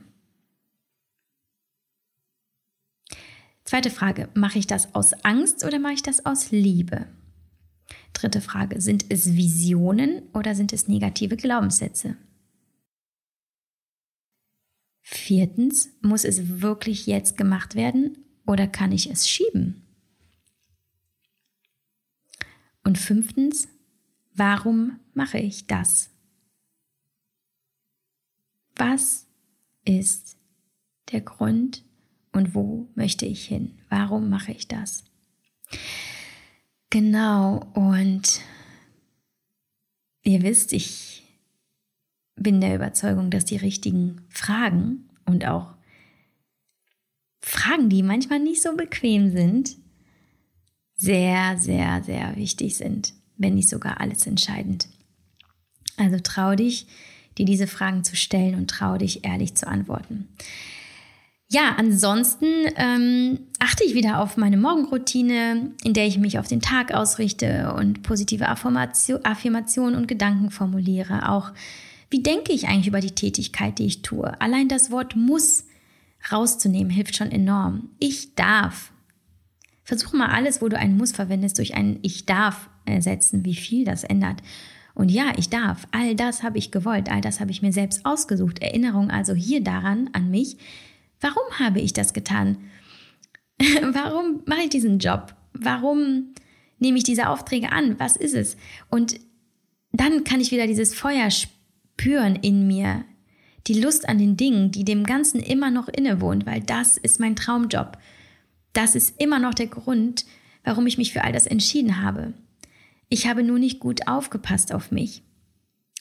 Zweite 3.65 3.91
Frage, 3.91 4.29
mache 4.35 4.59
ich 4.59 4.67
das 4.67 4.95
aus 4.95 5.12
Angst 5.25 5.65
oder 5.65 5.79
mache 5.79 5.95
ich 5.95 6.03
das 6.03 6.27
aus 6.27 6.51
Liebe? 6.51 7.07
Dritte 8.12 8.41
Frage, 8.41 8.81
sind 8.81 9.07
es 9.09 9.35
Visionen 9.35 10.23
oder 10.33 10.55
sind 10.55 10.73
es 10.73 10.89
negative 10.89 11.37
Glaubenssätze? 11.37 12.17
Viertens, 15.07 15.91
muss 16.01 16.25
es 16.25 16.63
wirklich 16.63 17.07
jetzt 17.07 17.37
gemacht 17.37 17.75
werden 17.75 18.17
oder 18.47 18.67
kann 18.67 18.91
ich 18.91 19.11
es 19.11 19.29
schieben? 19.29 19.83
Und 22.83 22.97
fünftens, 22.97 23.69
warum 24.35 24.99
mache 25.13 25.39
ich 25.39 25.67
das? 25.67 26.09
Was 28.77 29.27
ist 29.85 30.39
der 31.13 31.21
Grund 31.21 31.85
und 32.33 32.55
wo 32.55 32.89
möchte 32.95 33.27
ich 33.27 33.45
hin? 33.45 33.79
Warum 33.91 34.31
mache 34.31 34.53
ich 34.53 34.69
das? 34.69 35.05
Genau, 36.89 37.59
und 37.75 38.41
ihr 40.23 40.41
wisst, 40.43 40.73
ich 40.73 41.24
bin 42.37 42.61
der 42.61 42.74
Überzeugung, 42.74 43.30
dass 43.30 43.45
die 43.45 43.57
richtigen 43.57 44.22
Fragen 44.28 45.09
und 45.24 45.47
auch 45.47 45.74
Fragen, 47.41 47.89
die 47.89 48.03
manchmal 48.03 48.41
nicht 48.41 48.62
so 48.62 48.74
bequem 48.74 49.30
sind, 49.30 49.76
sehr, 50.97 51.57
sehr, 51.59 52.03
sehr 52.03 52.37
wichtig 52.37 52.76
sind, 52.76 53.12
wenn 53.37 53.55
nicht 53.55 53.68
sogar 53.68 54.01
alles 54.01 54.26
entscheidend. 54.26 54.89
Also 55.97 56.18
trau 56.22 56.55
dich, 56.55 56.87
dir 57.37 57.45
diese 57.45 57.66
Fragen 57.66 58.05
zu 58.05 58.16
stellen 58.16 58.55
und 58.55 58.70
trau 58.70 58.97
dich, 58.97 59.24
ehrlich 59.24 59.55
zu 59.55 59.66
antworten. 59.66 60.28
Ja, 61.51 61.74
ansonsten 61.76 62.47
ähm, 62.76 63.39
achte 63.59 63.85
ich 63.85 63.95
wieder 63.95 64.20
auf 64.20 64.37
meine 64.37 64.57
Morgenroutine, 64.57 65.72
in 65.85 65.93
der 65.93 66.07
ich 66.07 66.18
mich 66.18 66.39
auf 66.39 66.49
den 66.49 66.61
Tag 66.61 66.93
ausrichte 66.93 67.74
und 67.74 68.03
positive 68.03 68.49
Affirmationen 68.49 69.97
und 69.97 70.09
Gedanken 70.09 70.51
formuliere. 70.51 71.28
Auch 71.28 71.53
wie 72.15 72.23
denke 72.23 72.53
ich 72.53 72.69
eigentlich 72.69 72.87
über 72.87 73.01
die 73.01 73.11
Tätigkeit, 73.11 73.81
die 73.81 73.87
ich 73.87 74.03
tue? 74.03 74.41
Allein 74.41 74.69
das 74.69 74.93
Wort 74.93 75.17
muss 75.17 75.65
rauszunehmen 76.31 76.89
hilft 76.89 77.17
schon 77.17 77.33
enorm. 77.33 77.91
Ich 77.99 78.37
darf 78.37 78.93
Versuche 79.83 80.17
mal 80.17 80.29
alles, 80.29 80.62
wo 80.62 80.69
du 80.69 80.79
ein 80.79 80.97
Muss 80.97 81.11
verwendest, 81.11 81.59
durch 81.59 81.75
ein 81.75 81.99
Ich 82.03 82.25
darf 82.25 82.71
ersetzen, 82.85 83.45
wie 83.45 83.57
viel 83.57 83.85
das 83.85 84.05
ändert. 84.05 84.43
Und 84.95 85.11
ja, 85.11 85.33
ich 85.37 85.49
darf. 85.49 85.89
All 85.91 86.15
das 86.15 86.45
habe 86.45 86.57
ich 86.57 86.71
gewollt, 86.71 87.11
all 87.11 87.21
das 87.21 87.41
habe 87.41 87.51
ich 87.51 87.62
mir 87.62 87.73
selbst 87.73 88.07
ausgesucht. 88.07 88.61
Erinnerung 88.61 89.11
also 89.11 89.35
hier 89.35 89.61
daran, 89.61 90.09
an 90.12 90.31
mich. 90.31 90.57
Warum 91.21 91.43
habe 91.59 91.81
ich 91.81 91.95
das 91.95 92.12
getan? 92.12 92.59
Warum 93.59 94.45
mache 94.47 94.62
ich 94.62 94.69
diesen 94.69 95.01
Job? 95.01 95.35
Warum 95.53 96.33
nehme 96.79 96.97
ich 96.97 97.03
diese 97.03 97.29
Aufträge 97.29 97.73
an? 97.73 97.99
Was 97.99 98.15
ist 98.15 98.35
es? 98.35 98.57
Und 98.89 99.19
dann 99.91 100.23
kann 100.23 100.41
ich 100.41 100.53
wieder 100.53 100.69
dieses 100.69 100.95
Feuer 100.95 101.33
spüren 101.33 101.64
in 102.42 102.66
mir, 102.66 103.05
die 103.66 103.80
Lust 103.80 104.09
an 104.09 104.18
den 104.18 104.36
Dingen, 104.36 104.70
die 104.70 104.84
dem 104.84 105.05
Ganzen 105.05 105.40
immer 105.40 105.70
noch 105.70 105.88
innewohnt, 105.88 106.45
weil 106.45 106.61
das 106.61 106.97
ist 106.97 107.18
mein 107.18 107.34
Traumjob. 107.34 107.97
Das 108.74 108.95
ist 108.95 109.20
immer 109.20 109.38
noch 109.38 109.55
der 109.55 109.68
Grund, 109.68 110.26
warum 110.64 110.86
ich 110.86 110.99
mich 110.99 111.12
für 111.12 111.24
all 111.24 111.32
das 111.32 111.47
entschieden 111.47 112.03
habe. 112.03 112.34
Ich 113.09 113.26
habe 113.26 113.42
nur 113.42 113.59
nicht 113.59 113.80
gut 113.80 114.07
aufgepasst 114.07 114.72
auf 114.74 114.90
mich. 114.90 115.22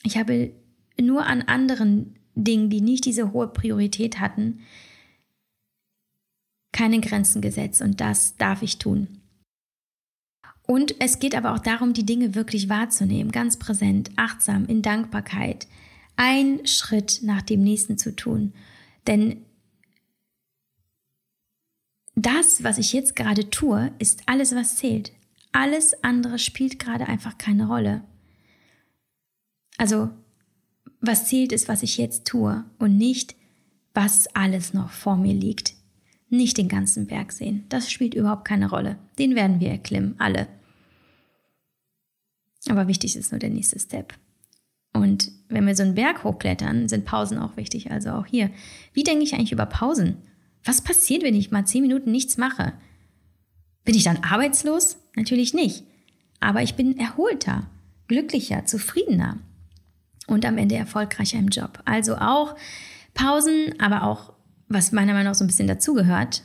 Ich 0.02 0.18
habe 0.18 0.52
nur 1.00 1.26
an 1.26 1.42
anderen 1.42 2.18
Dingen, 2.34 2.70
die 2.70 2.80
nicht 2.80 3.04
diese 3.04 3.32
hohe 3.32 3.48
Priorität 3.48 4.20
hatten, 4.20 4.60
keine 6.72 7.00
Grenzen 7.00 7.40
gesetzt 7.40 7.80
und 7.80 8.00
das 8.00 8.36
darf 8.36 8.62
ich 8.62 8.78
tun. 8.78 9.20
Und 10.66 11.00
es 11.00 11.18
geht 11.18 11.34
aber 11.34 11.54
auch 11.54 11.58
darum, 11.58 11.92
die 11.92 12.06
Dinge 12.06 12.34
wirklich 12.34 12.68
wahrzunehmen, 12.68 13.32
ganz 13.32 13.58
präsent, 13.58 14.10
achtsam, 14.16 14.64
in 14.66 14.82
Dankbarkeit, 14.82 15.66
ein 16.16 16.66
Schritt 16.66 17.20
nach 17.22 17.42
dem 17.42 17.62
nächsten 17.62 17.98
zu 17.98 18.14
tun. 18.14 18.52
Denn 19.06 19.44
das, 22.14 22.62
was 22.62 22.78
ich 22.78 22.92
jetzt 22.92 23.16
gerade 23.16 23.50
tue, 23.50 23.92
ist 23.98 24.22
alles, 24.26 24.54
was 24.54 24.76
zählt. 24.76 25.12
Alles 25.52 26.02
andere 26.02 26.38
spielt 26.38 26.78
gerade 26.78 27.06
einfach 27.06 27.38
keine 27.38 27.66
Rolle. 27.66 28.02
Also, 29.76 30.10
was 31.00 31.26
zählt 31.26 31.52
ist, 31.52 31.68
was 31.68 31.82
ich 31.82 31.98
jetzt 31.98 32.26
tue 32.26 32.64
und 32.78 32.96
nicht, 32.96 33.34
was 33.92 34.26
alles 34.34 34.74
noch 34.74 34.90
vor 34.90 35.16
mir 35.16 35.34
liegt. 35.34 35.74
Nicht 36.28 36.56
den 36.56 36.68
ganzen 36.68 37.06
Berg 37.06 37.32
sehen. 37.32 37.64
Das 37.68 37.90
spielt 37.90 38.14
überhaupt 38.14 38.44
keine 38.44 38.68
Rolle. 38.70 38.98
Den 39.18 39.34
werden 39.34 39.60
wir 39.60 39.70
erklimmen, 39.70 40.14
alle. 40.18 40.48
Aber 42.68 42.88
wichtig 42.88 43.14
ist 43.16 43.30
nur 43.30 43.38
der 43.38 43.50
nächste 43.50 43.78
Step. 43.78 44.14
Und 45.14 45.30
wenn 45.48 45.64
wir 45.64 45.76
so 45.76 45.84
einen 45.84 45.94
Berg 45.94 46.24
hochklettern, 46.24 46.88
sind 46.88 47.04
Pausen 47.04 47.38
auch 47.38 47.56
wichtig. 47.56 47.92
Also 47.92 48.10
auch 48.10 48.26
hier. 48.26 48.50
Wie 48.94 49.04
denke 49.04 49.22
ich 49.22 49.32
eigentlich 49.32 49.52
über 49.52 49.64
Pausen? 49.64 50.16
Was 50.64 50.82
passiert, 50.82 51.22
wenn 51.22 51.36
ich 51.36 51.52
mal 51.52 51.64
zehn 51.64 51.82
Minuten 51.82 52.10
nichts 52.10 52.36
mache? 52.36 52.72
Bin 53.84 53.94
ich 53.94 54.02
dann 54.02 54.24
arbeitslos? 54.24 54.96
Natürlich 55.14 55.54
nicht. 55.54 55.84
Aber 56.40 56.62
ich 56.62 56.74
bin 56.74 56.98
erholter, 56.98 57.70
glücklicher, 58.08 58.64
zufriedener 58.66 59.38
und 60.26 60.44
am 60.44 60.58
Ende 60.58 60.74
erfolgreicher 60.74 61.38
im 61.38 61.46
Job. 61.46 61.80
Also 61.84 62.16
auch 62.16 62.56
Pausen, 63.14 63.78
aber 63.78 64.02
auch, 64.02 64.32
was 64.66 64.90
meiner 64.90 65.12
Meinung 65.12 65.28
nach 65.28 65.36
so 65.36 65.44
ein 65.44 65.46
bisschen 65.46 65.68
dazugehört, 65.68 66.42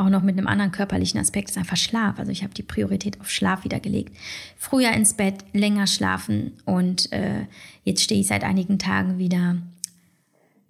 auch 0.00 0.08
noch 0.08 0.22
mit 0.22 0.36
einem 0.36 0.46
anderen 0.46 0.72
körperlichen 0.72 1.20
Aspekt 1.20 1.50
ist 1.50 1.58
einfach 1.58 1.76
Schlaf. 1.76 2.18
Also 2.18 2.32
ich 2.32 2.42
habe 2.42 2.54
die 2.54 2.62
Priorität 2.62 3.20
auf 3.20 3.30
Schlaf 3.30 3.64
wieder 3.64 3.80
gelegt. 3.80 4.16
Früher 4.56 4.92
ins 4.92 5.14
Bett, 5.14 5.44
länger 5.52 5.86
schlafen 5.86 6.52
und 6.64 7.12
äh, 7.12 7.46
jetzt 7.84 8.02
stehe 8.02 8.20
ich 8.20 8.26
seit 8.26 8.42
einigen 8.42 8.78
Tagen 8.78 9.18
wieder 9.18 9.56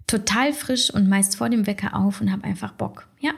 total 0.07 0.51
frisch 0.51 0.93
und 0.93 1.07
meist 1.07 1.37
vor 1.37 1.49
dem 1.49 1.65
Wecker 1.67 1.95
auf 1.95 2.19
und 2.19 2.31
habe 2.31 2.43
einfach 2.43 2.73
Bock. 2.73 3.07
Ja, 3.19 3.31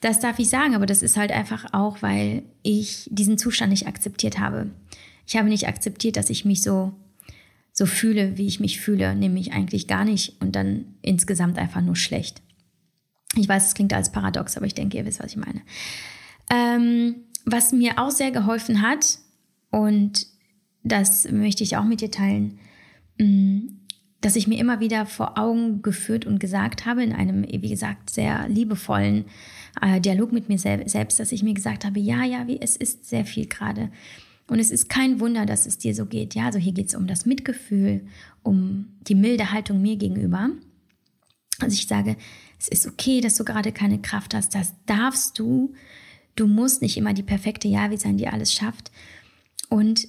das 0.00 0.20
darf 0.20 0.38
ich 0.38 0.50
sagen, 0.50 0.74
aber 0.74 0.86
das 0.86 1.02
ist 1.02 1.16
halt 1.16 1.32
einfach 1.32 1.72
auch, 1.72 2.02
weil 2.02 2.42
ich 2.62 3.08
diesen 3.10 3.38
Zustand 3.38 3.70
nicht 3.70 3.86
akzeptiert 3.86 4.38
habe. 4.38 4.70
Ich 5.26 5.36
habe 5.36 5.48
nicht 5.48 5.66
akzeptiert, 5.66 6.16
dass 6.16 6.30
ich 6.30 6.44
mich 6.44 6.62
so 6.62 6.92
so 7.72 7.84
fühle, 7.84 8.38
wie 8.38 8.46
ich 8.46 8.58
mich 8.58 8.80
fühle, 8.80 9.14
nämlich 9.14 9.52
eigentlich 9.52 9.86
gar 9.86 10.06
nicht 10.06 10.40
und 10.40 10.56
dann 10.56 10.94
insgesamt 11.02 11.58
einfach 11.58 11.82
nur 11.82 11.94
schlecht. 11.94 12.40
Ich 13.36 13.48
weiß, 13.48 13.66
es 13.66 13.74
klingt 13.74 13.92
als 13.92 14.10
paradox, 14.10 14.56
aber 14.56 14.66
ich 14.66 14.74
denke, 14.74 14.96
ihr 14.96 15.04
wisst, 15.04 15.22
was 15.22 15.32
ich 15.32 15.36
meine. 15.36 15.62
Ähm, 16.50 17.16
was 17.44 17.72
mir 17.72 17.98
auch 17.98 18.10
sehr 18.10 18.30
geholfen 18.30 18.82
hat, 18.82 19.18
und 19.70 20.26
das 20.82 21.30
möchte 21.30 21.62
ich 21.62 21.76
auch 21.76 21.84
mit 21.84 22.00
dir 22.00 22.10
teilen, 22.10 22.58
mm, 23.18 23.68
dass 24.20 24.36
ich 24.36 24.46
mir 24.46 24.58
immer 24.58 24.80
wieder 24.80 25.06
vor 25.06 25.38
Augen 25.38 25.82
geführt 25.82 26.26
und 26.26 26.40
gesagt 26.40 26.86
habe, 26.86 27.02
in 27.02 27.12
einem, 27.12 27.44
wie 27.44 27.68
gesagt, 27.68 28.10
sehr 28.10 28.48
liebevollen 28.48 29.26
äh, 29.80 30.00
Dialog 30.00 30.32
mit 30.32 30.48
mir 30.48 30.58
selbst, 30.58 31.20
dass 31.20 31.32
ich 31.32 31.42
mir 31.42 31.54
gesagt 31.54 31.84
habe, 31.84 32.00
ja, 32.00 32.24
ja, 32.24 32.46
wie, 32.48 32.60
es 32.60 32.76
ist 32.76 33.04
sehr 33.04 33.24
viel 33.24 33.46
gerade. 33.46 33.90
Und 34.48 34.58
es 34.58 34.70
ist 34.70 34.88
kein 34.88 35.20
Wunder, 35.20 35.44
dass 35.44 35.66
es 35.66 35.78
dir 35.78 35.94
so 35.94 36.06
geht. 36.06 36.34
Ja, 36.34 36.46
also 36.46 36.58
hier 36.58 36.72
geht 36.72 36.88
es 36.88 36.94
um 36.94 37.06
das 37.06 37.26
Mitgefühl, 37.26 38.06
um 38.42 38.96
die 39.02 39.16
milde 39.16 39.52
Haltung 39.52 39.82
mir 39.82 39.96
gegenüber. 39.96 40.50
Also 41.60 41.74
ich 41.74 41.86
sage, 41.86 42.16
es 42.58 42.68
ist 42.68 42.86
okay, 42.86 43.20
dass 43.20 43.36
du 43.36 43.44
gerade 43.44 43.72
keine 43.72 44.00
Kraft 44.00 44.34
hast. 44.34 44.54
Das 44.54 44.74
darfst 44.86 45.38
du. 45.38 45.74
Du 46.34 46.46
musst 46.46 46.82
nicht 46.82 46.96
immer 46.96 47.14
die 47.14 47.22
perfekte 47.22 47.68
Javi 47.68 47.96
sein, 47.96 48.16
die 48.16 48.28
alles 48.28 48.52
schafft. 48.52 48.90
Und 49.68 50.08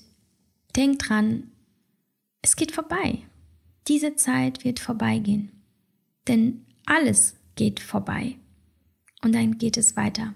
denk 0.75 0.99
dran, 0.99 1.51
es 2.41 2.55
geht 2.55 2.71
vorbei. 2.71 3.23
Diese 3.87 4.15
Zeit 4.15 4.63
wird 4.63 4.79
vorbeigehen. 4.79 5.51
Denn 6.27 6.65
alles 6.85 7.35
geht 7.55 7.79
vorbei. 7.79 8.37
Und 9.23 9.33
dann 9.33 9.57
geht 9.57 9.77
es 9.77 9.95
weiter. 9.95 10.33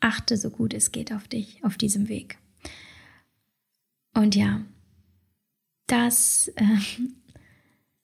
Achte 0.00 0.36
so 0.36 0.50
gut 0.50 0.74
es 0.74 0.90
geht 0.90 1.12
auf 1.12 1.28
dich, 1.28 1.62
auf 1.64 1.76
diesem 1.76 2.08
Weg. 2.08 2.38
Und 4.14 4.34
ja, 4.34 4.64
das 5.86 6.48
äh, 6.56 6.78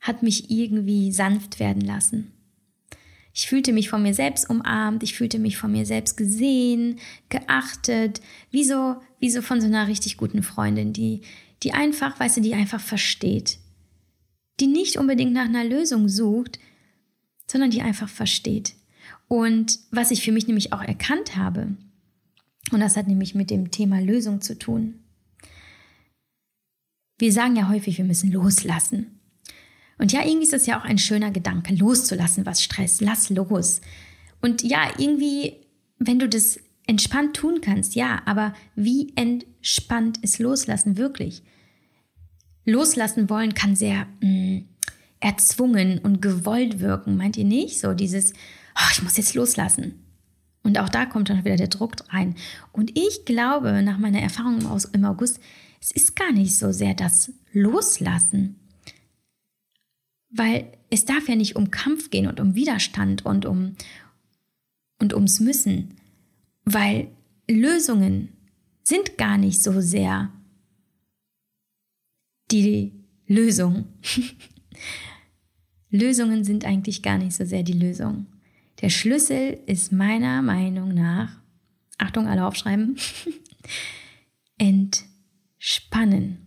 hat 0.09 0.23
mich 0.23 0.51
irgendwie 0.51 1.13
sanft 1.13 1.61
werden 1.61 1.83
lassen. 1.83 2.33
Ich 3.33 3.47
fühlte 3.47 3.73
mich 3.73 3.89
von 3.89 4.03
mir 4.03 4.15
selbst 4.15 4.51
umarmt, 4.51 5.05
ich 5.05 5.15
fühlte 5.15 5.39
mich 5.39 5.57
von 5.57 5.71
mir 5.71 5.87
selbst 5.87 6.17
gesehen, 6.17 6.99
geachtet, 7.29 8.21
wie 8.51 8.65
so, 8.65 8.97
wie 9.21 9.31
so 9.31 9.43
von 9.43 9.61
so 9.61 9.69
einer 9.69 9.87
richtig 9.87 10.17
guten 10.17 10.43
Freundin, 10.43 10.93
die, 10.93 11.21
die 11.63 11.73
einfach, 11.73 12.19
weißt 12.19 12.39
du, 12.39 12.41
die 12.41 12.55
einfach 12.55 12.81
versteht. 12.81 13.59
Die 14.59 14.67
nicht 14.67 14.97
unbedingt 14.97 15.35
nach 15.35 15.45
einer 15.45 15.65
Lösung 15.65 16.09
sucht, 16.09 16.59
sondern 17.47 17.71
die 17.71 17.83
einfach 17.83 18.09
versteht. 18.09 18.75
Und 19.29 19.79
was 19.93 20.11
ich 20.11 20.23
für 20.23 20.33
mich 20.33 20.49
nämlich 20.49 20.73
auch 20.73 20.83
erkannt 20.83 21.37
habe, 21.37 21.77
und 22.73 22.81
das 22.81 22.97
hat 22.97 23.07
nämlich 23.07 23.35
mit 23.35 23.51
dem 23.51 23.71
Thema 23.71 24.01
Lösung 24.01 24.41
zu 24.41 24.59
tun. 24.59 24.95
Wir 27.19 27.33
sagen 27.33 27.57
ja 27.57 27.69
häufig, 27.69 27.99
wir 27.99 28.05
müssen 28.05 28.33
loslassen. 28.33 29.18
Und 29.99 30.13
ja, 30.13 30.25
irgendwie 30.25 30.45
ist 30.45 30.53
das 30.53 30.67
ja 30.67 30.79
auch 30.81 30.85
ein 30.85 30.99
schöner 30.99 31.31
Gedanke, 31.31 31.75
loszulassen, 31.75 32.47
was 32.47 32.63
Stress. 32.63 33.01
Lass 33.01 33.31
los. 33.31 33.81
Und 34.41 34.63
ja, 34.63 34.91
irgendwie, 34.97 35.57
wenn 35.99 36.19
du 36.19 36.29
das 36.29 36.61
entspannt 36.87 37.37
tun 37.37 37.61
kannst, 37.61 37.95
ja, 37.97 38.23
aber 38.25 38.55
wie 38.75 39.13
entspannt 39.17 40.19
ist 40.19 40.39
Loslassen 40.39 40.97
wirklich? 40.97 41.43
Loslassen 42.65 43.29
wollen 43.29 43.55
kann 43.55 43.75
sehr 43.77 44.07
mh, 44.21 44.29
mm, 44.29 44.69
erzwungen 45.21 45.99
und 45.99 46.23
gewollt 46.23 46.81
wirken, 46.81 47.17
meint 47.17 47.37
ihr 47.37 47.45
nicht? 47.45 47.81
So 47.81 47.93
dieses, 47.95 48.33
oh, 48.77 48.89
ich 48.93 49.03
muss 49.03 49.17
jetzt 49.17 49.35
loslassen. 49.35 50.05
Und 50.63 50.79
auch 50.79 50.89
da 50.89 51.07
kommt 51.07 51.31
dann 51.31 51.45
wieder 51.45 51.57
der 51.57 51.69
Druck 51.69 51.95
rein. 52.11 52.37
Und 52.73 52.97
ich 52.97 53.25
glaube, 53.25 53.83
nach 53.83 53.99
meiner 53.99 54.21
Erfahrung 54.21 54.61
im 54.93 55.05
August, 55.05 55.41
es 55.81 55.91
ist 55.91 56.17
gar 56.17 56.33
nicht 56.33 56.57
so 56.57 56.73
sehr 56.73 56.95
das 56.95 57.33
Loslassen, 57.53 58.58
weil 60.31 60.73
es 60.91 61.05
darf 61.05 61.29
ja 61.29 61.37
nicht 61.37 61.57
um 61.57 61.71
Kampf 61.71 62.11
gehen 62.11 62.27
und 62.27 62.41
um 62.41 62.55
Widerstand 62.55 63.25
und 63.25 63.47
um 63.47 63.75
und 64.99 65.15
ums 65.15 65.41
Müssen, 65.41 65.95
weil 66.65 67.09
Lösungen 67.49 68.31
sind 68.83 69.17
gar 69.17 69.39
nicht 69.39 69.63
so 69.63 69.81
sehr 69.81 70.33
die 72.51 72.93
Lösung. 73.27 73.87
Lösungen 75.91 76.45
sind 76.45 76.65
eigentlich 76.65 77.03
gar 77.03 77.19
nicht 77.19 77.35
so 77.35 77.45
sehr 77.45 77.63
die 77.63 77.73
Lösung. 77.73 78.27
Der 78.81 78.91
Schlüssel 78.91 79.59
ist 79.67 79.93
meiner 79.93 80.43
Meinung 80.43 80.95
nach, 80.95 81.41
Achtung, 81.99 82.27
alle 82.29 82.47
aufschreiben, 82.47 82.97
entspannen. 84.59 86.47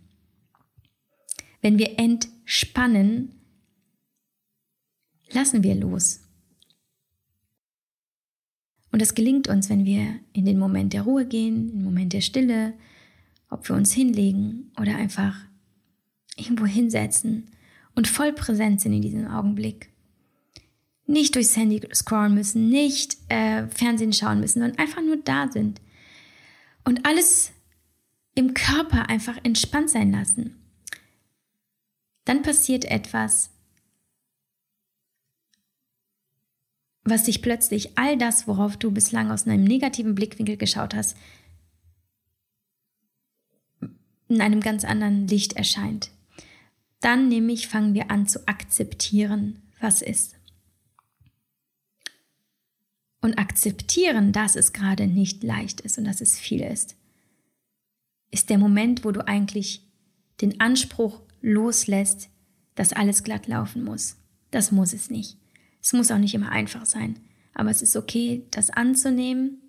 Wenn 1.60 1.78
wir 1.78 1.98
entspannen, 1.98 3.41
lassen 5.32 5.62
wir 5.62 5.74
los. 5.74 6.20
Und 8.90 9.00
das 9.00 9.14
gelingt 9.14 9.48
uns, 9.48 9.70
wenn 9.70 9.86
wir 9.86 10.20
in 10.32 10.44
den 10.44 10.58
Moment 10.58 10.92
der 10.92 11.02
Ruhe 11.02 11.26
gehen, 11.26 11.70
in 11.70 11.78
den 11.78 11.84
Moment 11.84 12.12
der 12.12 12.20
Stille, 12.20 12.74
ob 13.48 13.68
wir 13.68 13.76
uns 13.76 13.92
hinlegen 13.92 14.70
oder 14.78 14.96
einfach 14.96 15.36
irgendwo 16.36 16.66
hinsetzen 16.66 17.50
und 17.94 18.08
voll 18.08 18.32
präsent 18.32 18.80
sind 18.80 18.92
in 18.92 19.02
diesem 19.02 19.26
Augenblick. 19.26 19.90
Nicht 21.06 21.34
durchs 21.34 21.56
Handy 21.56 21.80
scrollen 21.94 22.34
müssen, 22.34 22.68
nicht 22.68 23.16
äh, 23.28 23.66
Fernsehen 23.68 24.12
schauen 24.12 24.40
müssen, 24.40 24.60
sondern 24.60 24.78
einfach 24.78 25.02
nur 25.02 25.16
da 25.16 25.50
sind. 25.50 25.80
Und 26.84 27.04
alles 27.06 27.52
im 28.34 28.54
Körper 28.54 29.08
einfach 29.08 29.38
entspannt 29.42 29.90
sein 29.90 30.12
lassen. 30.12 30.56
Dann 32.24 32.42
passiert 32.42 32.84
etwas, 32.84 33.50
was 37.04 37.24
dich 37.24 37.42
plötzlich 37.42 37.98
all 37.98 38.16
das, 38.16 38.46
worauf 38.46 38.76
du 38.76 38.90
bislang 38.90 39.30
aus 39.30 39.46
einem 39.46 39.64
negativen 39.64 40.14
Blickwinkel 40.14 40.56
geschaut 40.56 40.94
hast, 40.94 41.16
in 44.28 44.40
einem 44.40 44.60
ganz 44.60 44.84
anderen 44.84 45.26
Licht 45.28 45.54
erscheint. 45.54 46.10
Dann 47.00 47.28
nämlich 47.28 47.68
fangen 47.68 47.94
wir 47.94 48.10
an 48.10 48.26
zu 48.26 48.46
akzeptieren, 48.46 49.60
was 49.80 50.00
ist. 50.00 50.36
Und 53.20 53.38
akzeptieren, 53.38 54.32
dass 54.32 54.56
es 54.56 54.72
gerade 54.72 55.06
nicht 55.06 55.42
leicht 55.42 55.80
ist 55.80 55.98
und 55.98 56.04
dass 56.04 56.20
es 56.20 56.38
viel 56.38 56.62
ist, 56.62 56.96
ist 58.30 58.50
der 58.50 58.58
Moment, 58.58 59.04
wo 59.04 59.12
du 59.12 59.26
eigentlich 59.26 59.82
den 60.40 60.60
Anspruch 60.60 61.20
loslässt, 61.40 62.30
dass 62.74 62.92
alles 62.92 63.22
glatt 63.22 63.46
laufen 63.48 63.84
muss. 63.84 64.16
Das 64.50 64.72
muss 64.72 64.92
es 64.92 65.10
nicht. 65.10 65.36
Es 65.82 65.92
muss 65.92 66.10
auch 66.10 66.18
nicht 66.18 66.34
immer 66.34 66.50
einfach 66.50 66.86
sein. 66.86 67.18
Aber 67.54 67.70
es 67.70 67.82
ist 67.82 67.96
okay, 67.96 68.46
das 68.50 68.70
anzunehmen, 68.70 69.60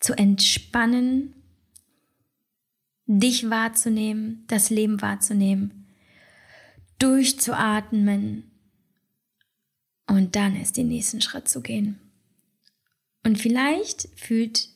zu 0.00 0.14
entspannen, 0.14 1.34
dich 3.06 3.50
wahrzunehmen, 3.50 4.44
das 4.46 4.70
Leben 4.70 5.02
wahrzunehmen, 5.02 5.86
durchzuatmen 6.98 8.50
und 10.06 10.34
dann 10.34 10.56
erst 10.56 10.76
den 10.76 10.88
nächsten 10.88 11.20
Schritt 11.20 11.48
zu 11.48 11.60
gehen. 11.60 12.00
Und 13.22 13.38
vielleicht 13.38 14.08
fühlt 14.16 14.68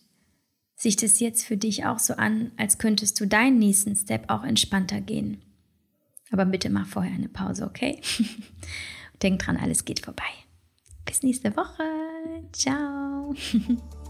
sich 0.77 0.97
das 0.97 1.19
jetzt 1.21 1.45
für 1.45 1.57
dich 1.57 1.87
auch 1.87 1.99
so 1.99 2.15
an, 2.15 2.53
als 2.57 2.79
könntest 2.79 3.19
du 3.21 3.27
deinen 3.27 3.59
nächsten 3.59 3.97
Step 3.97 4.29
auch 4.29 4.45
entspannter 4.45 5.01
gehen. 5.01 5.43
Aber 6.31 6.45
bitte 6.45 6.69
mach 6.69 6.87
vorher 6.87 7.15
eine 7.15 7.29
Pause, 7.29 7.65
okay? 7.65 8.01
Denk 9.25 9.41
dran, 9.41 9.57
alles 9.57 9.87
geht 9.87 10.01
vorbei. 10.01 10.23
Bis 11.07 11.23
nächste 11.23 11.57
Woche. 11.57 11.83
Ciao. 12.53 13.35